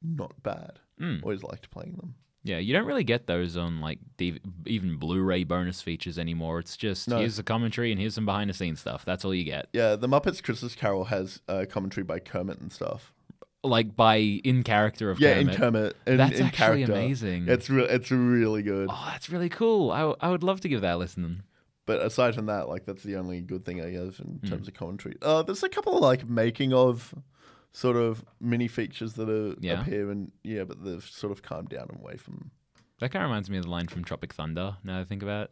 not 0.00 0.40
bad. 0.44 0.78
Mm. 1.00 1.22
Always 1.24 1.42
liked 1.42 1.70
playing 1.70 1.94
them. 1.96 2.14
Yeah, 2.44 2.58
you 2.58 2.72
don't 2.72 2.86
really 2.86 3.04
get 3.04 3.26
those 3.26 3.56
on 3.56 3.80
like 3.80 3.98
DV- 4.16 4.38
even 4.66 4.96
Blu-ray 4.96 5.44
bonus 5.44 5.82
features 5.82 6.18
anymore. 6.18 6.60
It's 6.60 6.76
just 6.76 7.08
No. 7.08 7.18
here's 7.18 7.36
the 7.36 7.42
commentary 7.42 7.90
and 7.92 8.00
here's 8.00 8.14
some 8.14 8.24
behind-the-scenes 8.26 8.80
stuff. 8.80 9.04
That's 9.04 9.24
all 9.24 9.34
you 9.34 9.44
get. 9.44 9.68
Yeah, 9.72 9.96
the 9.96 10.08
Muppets 10.08 10.42
Christmas 10.42 10.74
Carol 10.74 11.04
has 11.06 11.40
uh, 11.48 11.66
commentary 11.68 12.04
by 12.04 12.20
Kermit 12.20 12.60
and 12.60 12.70
stuff. 12.72 13.12
Like 13.64 13.96
by 13.96 14.16
in 14.16 14.62
character 14.62 15.10
of 15.10 15.18
Yeah, 15.20 15.34
Kermit. 15.34 15.48
in 15.54 15.60
Kermit. 15.60 15.96
In, 16.06 16.16
That's 16.16 16.38
in 16.38 16.46
actually 16.46 16.84
character. 16.84 16.92
amazing. 16.92 17.48
It's 17.48 17.68
re- 17.68 17.88
it's 17.88 18.10
really 18.12 18.62
good. 18.62 18.88
Oh, 18.90 19.08
that's 19.10 19.28
really 19.28 19.48
cool. 19.48 19.90
I, 19.90 20.14
I 20.24 20.30
would 20.30 20.44
love 20.44 20.60
to 20.60 20.68
give 20.68 20.80
that 20.82 20.94
a 20.94 20.96
listen. 20.96 21.42
But 21.84 22.02
aside 22.02 22.34
from 22.36 22.46
that, 22.46 22.68
like 22.68 22.84
that's 22.84 23.02
the 23.02 23.16
only 23.16 23.40
good 23.40 23.64
thing 23.64 23.80
I 23.82 23.90
have 23.92 24.20
in 24.20 24.40
Mm. 24.44 24.48
terms 24.48 24.68
of 24.68 24.74
commentary. 24.74 25.16
Uh, 25.20 25.42
there's 25.42 25.62
a 25.64 25.68
couple 25.68 25.96
of 25.96 26.02
like 26.02 26.28
making 26.28 26.72
of 26.72 27.12
sort 27.78 27.96
of 27.96 28.24
mini 28.40 28.66
features 28.66 29.12
that 29.14 29.28
are, 29.28 29.54
Yeah. 29.60 29.82
appear 29.82 30.10
and 30.10 30.32
yeah, 30.42 30.64
but 30.64 30.82
they've 30.84 31.04
sort 31.04 31.30
of 31.30 31.42
calmed 31.42 31.68
down 31.68 31.86
and 31.90 32.00
away 32.00 32.16
from. 32.16 32.50
That 32.98 33.12
kind 33.12 33.24
of 33.24 33.30
reminds 33.30 33.48
me 33.48 33.58
of 33.58 33.64
the 33.64 33.70
line 33.70 33.86
from 33.86 34.02
Tropic 34.02 34.32
Thunder. 34.32 34.78
Now 34.82 34.94
that 34.96 35.00
I 35.02 35.04
think 35.04 35.22
about 35.22 35.44
it, 35.44 35.50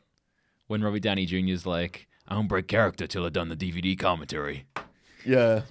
when 0.66 0.82
Robbie 0.82 0.98
Downey 0.98 1.26
Jr. 1.26 1.36
is 1.52 1.64
like, 1.66 2.08
"I 2.26 2.34
don't 2.34 2.48
break 2.48 2.66
character 2.66 3.06
till 3.06 3.24
I've 3.24 3.32
done 3.32 3.48
the 3.48 3.56
DVD 3.56 3.96
commentary." 3.96 4.66
Yeah, 5.24 5.62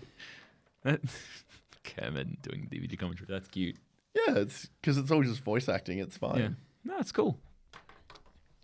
Kermit 1.84 2.42
doing 2.42 2.68
DVD 2.72 2.98
commentary. 2.98 3.28
That's 3.30 3.48
cute. 3.50 3.76
yeah, 4.14 4.36
it's 4.38 4.68
because 4.82 4.98
it's 4.98 5.12
all 5.12 5.24
just 5.24 5.44
voice 5.44 5.68
acting. 5.68 6.00
It's 6.00 6.18
Yeah, 6.22 6.30
fine. 6.30 6.58
no, 6.84 6.98
it's 7.00 7.12
cool. 7.12 7.38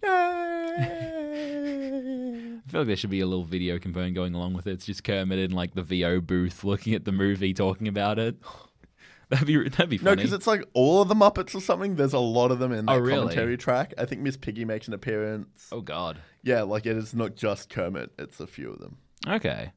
Yay! 0.04 0.08
I 2.68 2.72
feel 2.72 2.82
like 2.82 2.88
there 2.88 2.96
should 2.96 3.10
be 3.10 3.20
a 3.22 3.26
little 3.28 3.44
video 3.44 3.80
component 3.80 4.16
going 4.16 4.34
along 4.34 4.54
with 4.54 4.68
it. 4.68 4.72
It's 4.74 4.86
just 4.86 5.04
Kermit 5.04 5.40
in 5.40 5.52
like 5.52 5.74
the 5.74 5.84
VO 5.84 6.22
booth 6.22 6.64
looking 6.64 6.94
at 6.94 7.06
the 7.06 7.12
movie, 7.12 7.54
talking 7.54 7.88
about 7.88 8.20
it. 8.20 8.36
That'd 9.30 9.48
be 9.48 9.70
that'd 9.70 9.90
be 9.90 9.98
funny. 9.98 10.10
no, 10.12 10.16
because 10.18 10.34
it's 10.34 10.46
like 10.46 10.66
all 10.74 11.02
of 11.02 11.08
the 11.08 11.16
Muppets 11.16 11.56
or 11.56 11.62
something. 11.62 11.96
There's 11.96 12.12
a 12.12 12.20
lot 12.20 12.52
of 12.52 12.60
them 12.60 12.74
in 12.74 12.86
that 12.88 12.92
Oh, 12.92 12.98
really? 12.98 13.20
commentary 13.20 13.56
track. 13.56 13.94
I 13.98 14.04
think 14.04 14.20
Miss 14.22 14.36
Piggy 14.36 14.66
makes 14.66 14.90
an 14.90 14.94
appearance. 14.94 15.70
oh 15.72 15.80
God. 15.80 16.18
Yeah, 16.44 16.64
like 16.64 16.86
it 16.86 16.98
is 16.98 17.14
not 17.16 17.38
just 17.38 17.70
Kermit. 17.70 18.12
It's 18.20 18.42
a 18.42 18.48
few 18.48 18.74
of 18.74 18.80
them. 18.80 18.98
Okay. 19.26 19.72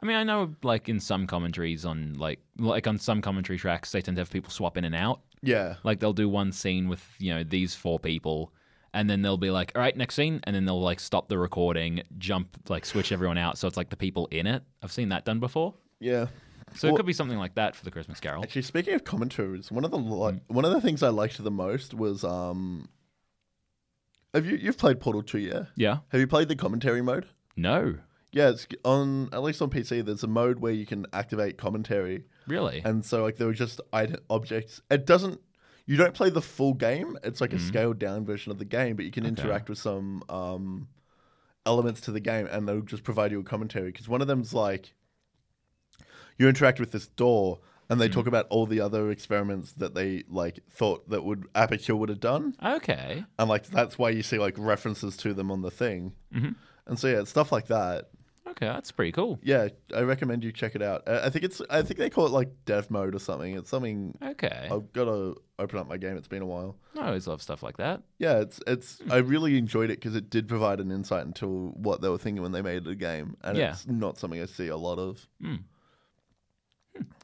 I 0.00 0.06
mean, 0.06 0.14
I 0.16 0.22
know 0.22 0.54
like 0.62 0.88
in 0.88 1.00
some 1.00 1.26
commentaries 1.26 1.84
on 1.84 2.14
like 2.18 2.38
like 2.56 2.86
on 2.86 2.98
some 2.98 3.20
commentary 3.20 3.58
tracks, 3.58 3.90
they 3.90 4.00
tend 4.00 4.16
to 4.16 4.20
have 4.20 4.30
people 4.30 4.52
swap 4.52 4.76
in 4.76 4.84
and 4.84 4.94
out. 4.94 5.22
Yeah, 5.42 5.74
Like 5.82 5.98
they'll 5.98 6.12
do 6.12 6.28
one 6.28 6.52
scene 6.52 6.88
with 6.88 7.04
you 7.18 7.34
know 7.34 7.42
these 7.42 7.74
four 7.74 7.98
people, 7.98 8.52
and 8.94 9.08
then 9.08 9.22
they'll 9.22 9.36
be 9.36 9.50
like, 9.50 9.72
"All 9.74 9.80
right, 9.82 9.96
next 9.96 10.14
scene," 10.14 10.40
and 10.44 10.54
then 10.56 10.64
they'll 10.64 10.80
like 10.80 11.00
stop 11.00 11.28
the 11.28 11.38
recording, 11.38 12.02
jump 12.18 12.56
like 12.68 12.84
switch 12.84 13.12
everyone 13.12 13.38
out, 13.38 13.58
so 13.58 13.66
it's 13.68 13.76
like 13.76 13.90
the 13.90 13.96
people 13.96 14.26
in 14.30 14.46
it. 14.46 14.62
I've 14.82 14.92
seen 14.92 15.08
that 15.10 15.24
done 15.24 15.40
before, 15.40 15.74
yeah. 16.00 16.26
so 16.74 16.88
it 16.88 16.96
could 16.96 17.06
be 17.06 17.12
something 17.12 17.38
like 17.38 17.54
that 17.56 17.74
for 17.76 17.84
the 17.84 17.90
Christmas 17.90 18.20
Carol. 18.20 18.42
Actually, 18.42 18.62
speaking 18.62 18.94
of 18.94 19.04
commentaries, 19.04 19.70
one 19.70 19.84
of 19.84 19.90
the 19.90 19.98
li- 19.98 20.32
Mm. 20.32 20.40
one 20.48 20.64
of 20.64 20.72
the 20.72 20.80
things 20.80 21.02
I 21.02 21.08
liked 21.08 21.42
the 21.42 21.50
most 21.50 21.94
was 21.94 22.24
um. 22.24 22.88
Have 24.34 24.46
you 24.46 24.56
you've 24.56 24.78
played 24.78 25.00
Portal 25.00 25.22
Two? 25.22 25.38
Yeah. 25.38 25.64
Yeah. 25.76 25.98
Have 26.08 26.20
you 26.20 26.26
played 26.26 26.48
the 26.48 26.56
commentary 26.56 27.02
mode? 27.02 27.26
No. 27.56 27.96
Yeah, 28.32 28.50
it's 28.50 28.66
on 28.84 29.28
at 29.32 29.42
least 29.42 29.60
on 29.60 29.70
PC. 29.70 30.04
There's 30.04 30.22
a 30.22 30.28
mode 30.28 30.60
where 30.60 30.72
you 30.72 30.86
can 30.86 31.04
activate 31.12 31.58
commentary, 31.58 32.24
Really. 32.46 32.80
and 32.84 33.04
so 33.04 33.24
like 33.24 33.38
there 33.38 33.48
were 33.48 33.52
just 33.52 33.80
item, 33.92 34.20
objects. 34.30 34.80
It 34.88 35.04
doesn't. 35.04 35.40
You 35.90 35.96
don't 35.96 36.14
play 36.14 36.30
the 36.30 36.40
full 36.40 36.74
game. 36.74 37.18
It's 37.24 37.40
like 37.40 37.52
a 37.52 37.58
scaled 37.58 37.98
down 37.98 38.24
version 38.24 38.52
of 38.52 38.58
the 38.58 38.64
game, 38.64 38.94
but 38.94 39.04
you 39.04 39.10
can 39.10 39.24
Mm-hmm. 39.24 39.32
Okay. 39.32 39.42
interact 39.42 39.68
with 39.68 39.78
some 39.78 40.22
um, 40.28 40.86
elements 41.66 42.00
to 42.02 42.12
the 42.12 42.20
game, 42.20 42.46
and 42.46 42.68
they'll 42.68 42.80
just 42.82 43.02
provide 43.02 43.32
you 43.32 43.40
a 43.40 43.42
commentary. 43.42 43.90
Because 43.90 44.08
one 44.08 44.20
of 44.20 44.28
them's 44.28 44.54
like, 44.54 44.94
you 46.38 46.48
interact 46.48 46.78
with 46.78 46.92
this 46.92 47.08
door, 47.08 47.58
and 47.88 48.00
they 48.00 48.08
talk 48.08 48.28
about 48.28 48.46
all 48.50 48.66
the 48.66 48.80
other 48.80 49.10
experiments 49.10 49.72
that 49.72 49.94
they 49.96 50.22
like 50.28 50.60
thought 50.70 51.08
that 51.10 51.24
would 51.24 51.46
Aperture 51.56 51.96
would 51.96 52.08
have 52.08 52.20
done, 52.20 52.54
Okay. 52.64 53.24
and 53.36 53.48
like 53.48 53.66
that's 53.66 53.98
why 53.98 54.10
you 54.10 54.22
see 54.22 54.38
like 54.38 54.54
references 54.58 55.16
to 55.16 55.34
them 55.34 55.50
on 55.50 55.62
the 55.62 55.72
thing. 55.72 56.12
Mhm. 56.32 56.54
And 56.86 56.98
so 57.00 57.08
yeah, 57.08 57.18
it's 57.20 57.30
stuff 57.30 57.50
like 57.50 57.66
that. 57.66 58.10
Okay, 58.50 58.66
that's 58.66 58.90
pretty 58.90 59.12
cool. 59.12 59.38
Yeah, 59.42 59.68
I 59.94 60.00
recommend 60.02 60.42
you 60.44 60.52
check 60.52 60.74
it 60.74 60.82
out. 60.82 61.02
I 61.06 61.26
I 61.26 61.30
think 61.30 61.44
it's 61.44 61.60
I 61.70 61.82
think 61.82 61.98
they 61.98 62.10
call 62.10 62.26
it 62.26 62.32
like 62.32 62.50
dev 62.64 62.90
mode 62.90 63.14
or 63.14 63.18
something. 63.18 63.54
It's 63.56 63.70
something 63.70 64.16
Okay. 64.22 64.68
I've 64.70 64.92
got 64.92 65.04
to 65.04 65.36
open 65.58 65.78
up 65.78 65.86
my 65.88 65.96
game. 65.96 66.16
It's 66.16 66.28
been 66.28 66.42
a 66.42 66.46
while. 66.46 66.76
I 66.98 67.06
always 67.08 67.26
love 67.26 67.40
stuff 67.42 67.62
like 67.62 67.76
that. 67.76 68.02
Yeah, 68.18 68.40
it's 68.40 68.60
it's. 68.66 68.98
Hmm. 69.00 69.12
I 69.12 69.16
really 69.18 69.56
enjoyed 69.58 69.90
it 69.90 69.98
because 70.00 70.14
it 70.16 70.30
did 70.30 70.48
provide 70.48 70.80
an 70.80 70.90
insight 70.90 71.24
into 71.26 71.68
what 71.76 72.00
they 72.00 72.08
were 72.08 72.18
thinking 72.18 72.42
when 72.42 72.52
they 72.52 72.62
made 72.62 72.84
the 72.84 72.94
game, 72.94 73.36
and 73.42 73.56
Yeah. 73.56 73.70
it's 73.72 73.86
not 73.86 74.18
something 74.18 74.40
I 74.40 74.46
see 74.46 74.68
a 74.68 74.76
lot 74.76 74.98
of. 74.98 75.26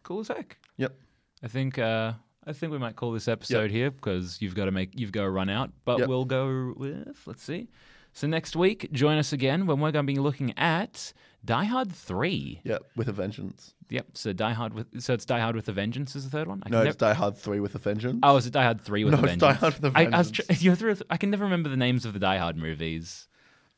Cool 0.02 0.20
as 0.20 0.28
heck. 0.28 0.56
Yep. 0.76 0.96
I 1.42 1.48
think 1.48 1.78
uh, 1.78 2.12
I 2.46 2.52
think 2.52 2.72
we 2.72 2.78
might 2.78 2.96
call 2.96 3.12
this 3.12 3.28
episode 3.28 3.70
here 3.70 3.90
because 3.90 4.40
you've 4.40 4.54
got 4.54 4.66
to 4.66 4.70
make 4.70 4.98
you've 4.98 5.12
got 5.12 5.22
to 5.22 5.30
run 5.30 5.48
out. 5.50 5.70
But 5.84 5.98
Yep. 5.98 6.08
we'll 6.08 6.24
go 6.24 6.72
with 6.76 7.18
let's 7.26 7.42
see. 7.42 7.68
So 8.16 8.26
next 8.26 8.56
week, 8.56 8.90
join 8.92 9.18
us 9.18 9.34
again 9.34 9.66
when 9.66 9.78
we're 9.78 9.92
going 9.92 10.06
to 10.06 10.10
be 10.10 10.18
looking 10.18 10.54
at 10.56 11.12
Die 11.44 11.64
Hard 11.64 11.92
Three. 11.92 12.62
Yeah, 12.64 12.78
with 12.96 13.08
a 13.08 13.12
vengeance. 13.12 13.74
Yep. 13.90 14.06
So 14.14 14.32
Die 14.32 14.52
Hard 14.54 14.72
with 14.72 15.02
so 15.02 15.12
it's 15.12 15.26
Die 15.26 15.38
Hard 15.38 15.54
with 15.54 15.68
a 15.68 15.72
Vengeance 15.72 16.16
is 16.16 16.24
the 16.24 16.30
third 16.30 16.48
one. 16.48 16.62
I 16.64 16.70
No, 16.70 16.80
it's 16.80 16.96
Die 16.96 17.12
Hard 17.12 17.36
Three 17.36 17.60
with 17.60 17.74
a 17.74 17.78
vengeance. 17.78 18.20
oh, 18.22 18.36
is 18.38 18.46
it 18.46 18.54
Die 18.54 18.64
Hard 18.64 18.80
Three 18.80 19.04
with 19.04 19.12
No, 19.12 19.18
a 19.18 19.22
it's 19.24 19.30
Vengeance? 19.32 19.40
Die 19.40 19.60
Hard 19.60 19.74
with 19.82 19.94
a 19.94 19.98
I, 19.98 20.04
I 20.04 20.18
was 20.18 20.30
tr- 20.30 20.42
Vengeance. 20.44 20.62
you're 20.64 20.74
through, 20.76 20.96
I 21.10 21.18
can 21.18 21.30
never 21.30 21.44
remember 21.44 21.68
the 21.68 21.76
names 21.76 22.06
of 22.06 22.14
the 22.14 22.18
Die 22.18 22.38
Hard 22.38 22.56
movies. 22.56 23.28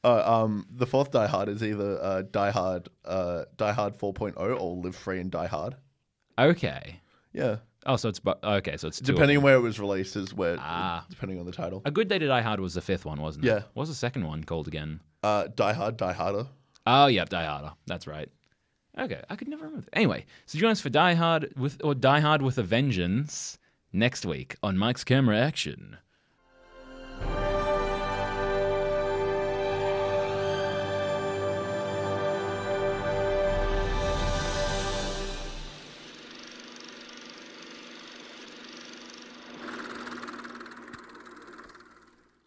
Uh, 0.04 0.22
um, 0.44 0.66
the 0.70 0.86
fourth 0.86 1.10
Die 1.10 1.26
Hard 1.26 1.48
is 1.48 1.60
either 1.60 1.98
uh, 2.00 2.22
Die 2.30 2.50
Hard, 2.52 2.88
uh, 3.06 3.42
Die 3.56 3.72
Hard 3.72 3.98
4.0 3.98 4.36
or 4.38 4.76
Live 4.76 4.94
Free 4.94 5.18
and 5.18 5.32
Die 5.32 5.46
Hard. 5.48 5.74
Okay. 6.38 7.00
Yeah, 7.32 7.56
Oh, 7.88 7.96
so 7.96 8.08
it's 8.08 8.20
bu- 8.20 8.34
okay. 8.44 8.76
So 8.76 8.86
it's 8.88 8.98
two 9.00 9.12
of 9.12 9.16
depending 9.16 9.36
them. 9.36 9.40
on 9.40 9.44
where 9.44 9.54
it 9.56 9.60
was 9.60 9.80
released 9.80 10.14
is 10.14 10.32
where 10.34 10.56
Ah. 10.60 11.04
depending 11.10 11.40
on 11.40 11.46
the 11.46 11.52
title. 11.52 11.82
A 11.84 11.90
Good 11.90 12.06
Day 12.08 12.18
to 12.18 12.26
Die 12.26 12.40
Hard 12.42 12.60
was 12.60 12.74
the 12.74 12.80
fifth 12.82 13.04
one, 13.04 13.20
wasn't 13.20 13.44
it? 13.44 13.48
Yeah. 13.48 13.62
What 13.72 13.82
was 13.82 13.88
the 13.88 13.94
second 13.94 14.24
one 14.26 14.44
called 14.44 14.68
again? 14.68 15.00
Uh, 15.22 15.48
Die 15.54 15.72
Hard, 15.72 15.96
Die 15.96 16.12
Harder. 16.12 16.46
Oh, 16.86 17.06
yep, 17.06 17.28
Die 17.30 17.44
Harder. 17.44 17.72
That's 17.86 18.06
right. 18.06 18.28
Okay, 18.98 19.22
I 19.30 19.36
could 19.36 19.48
never 19.48 19.64
remember. 19.64 19.86
That. 19.86 19.96
Anyway, 19.96 20.26
so 20.46 20.58
join 20.58 20.70
us 20.72 20.80
for 20.80 20.90
Die 20.90 21.14
Hard 21.14 21.52
with 21.56 21.80
or 21.82 21.94
Die 21.94 22.20
Hard 22.20 22.42
with 22.42 22.58
a 22.58 22.62
Vengeance 22.62 23.58
next 23.92 24.26
week 24.26 24.56
on 24.62 24.76
Mics 24.76 25.04
Camera 25.04 25.38
Action. 25.38 25.96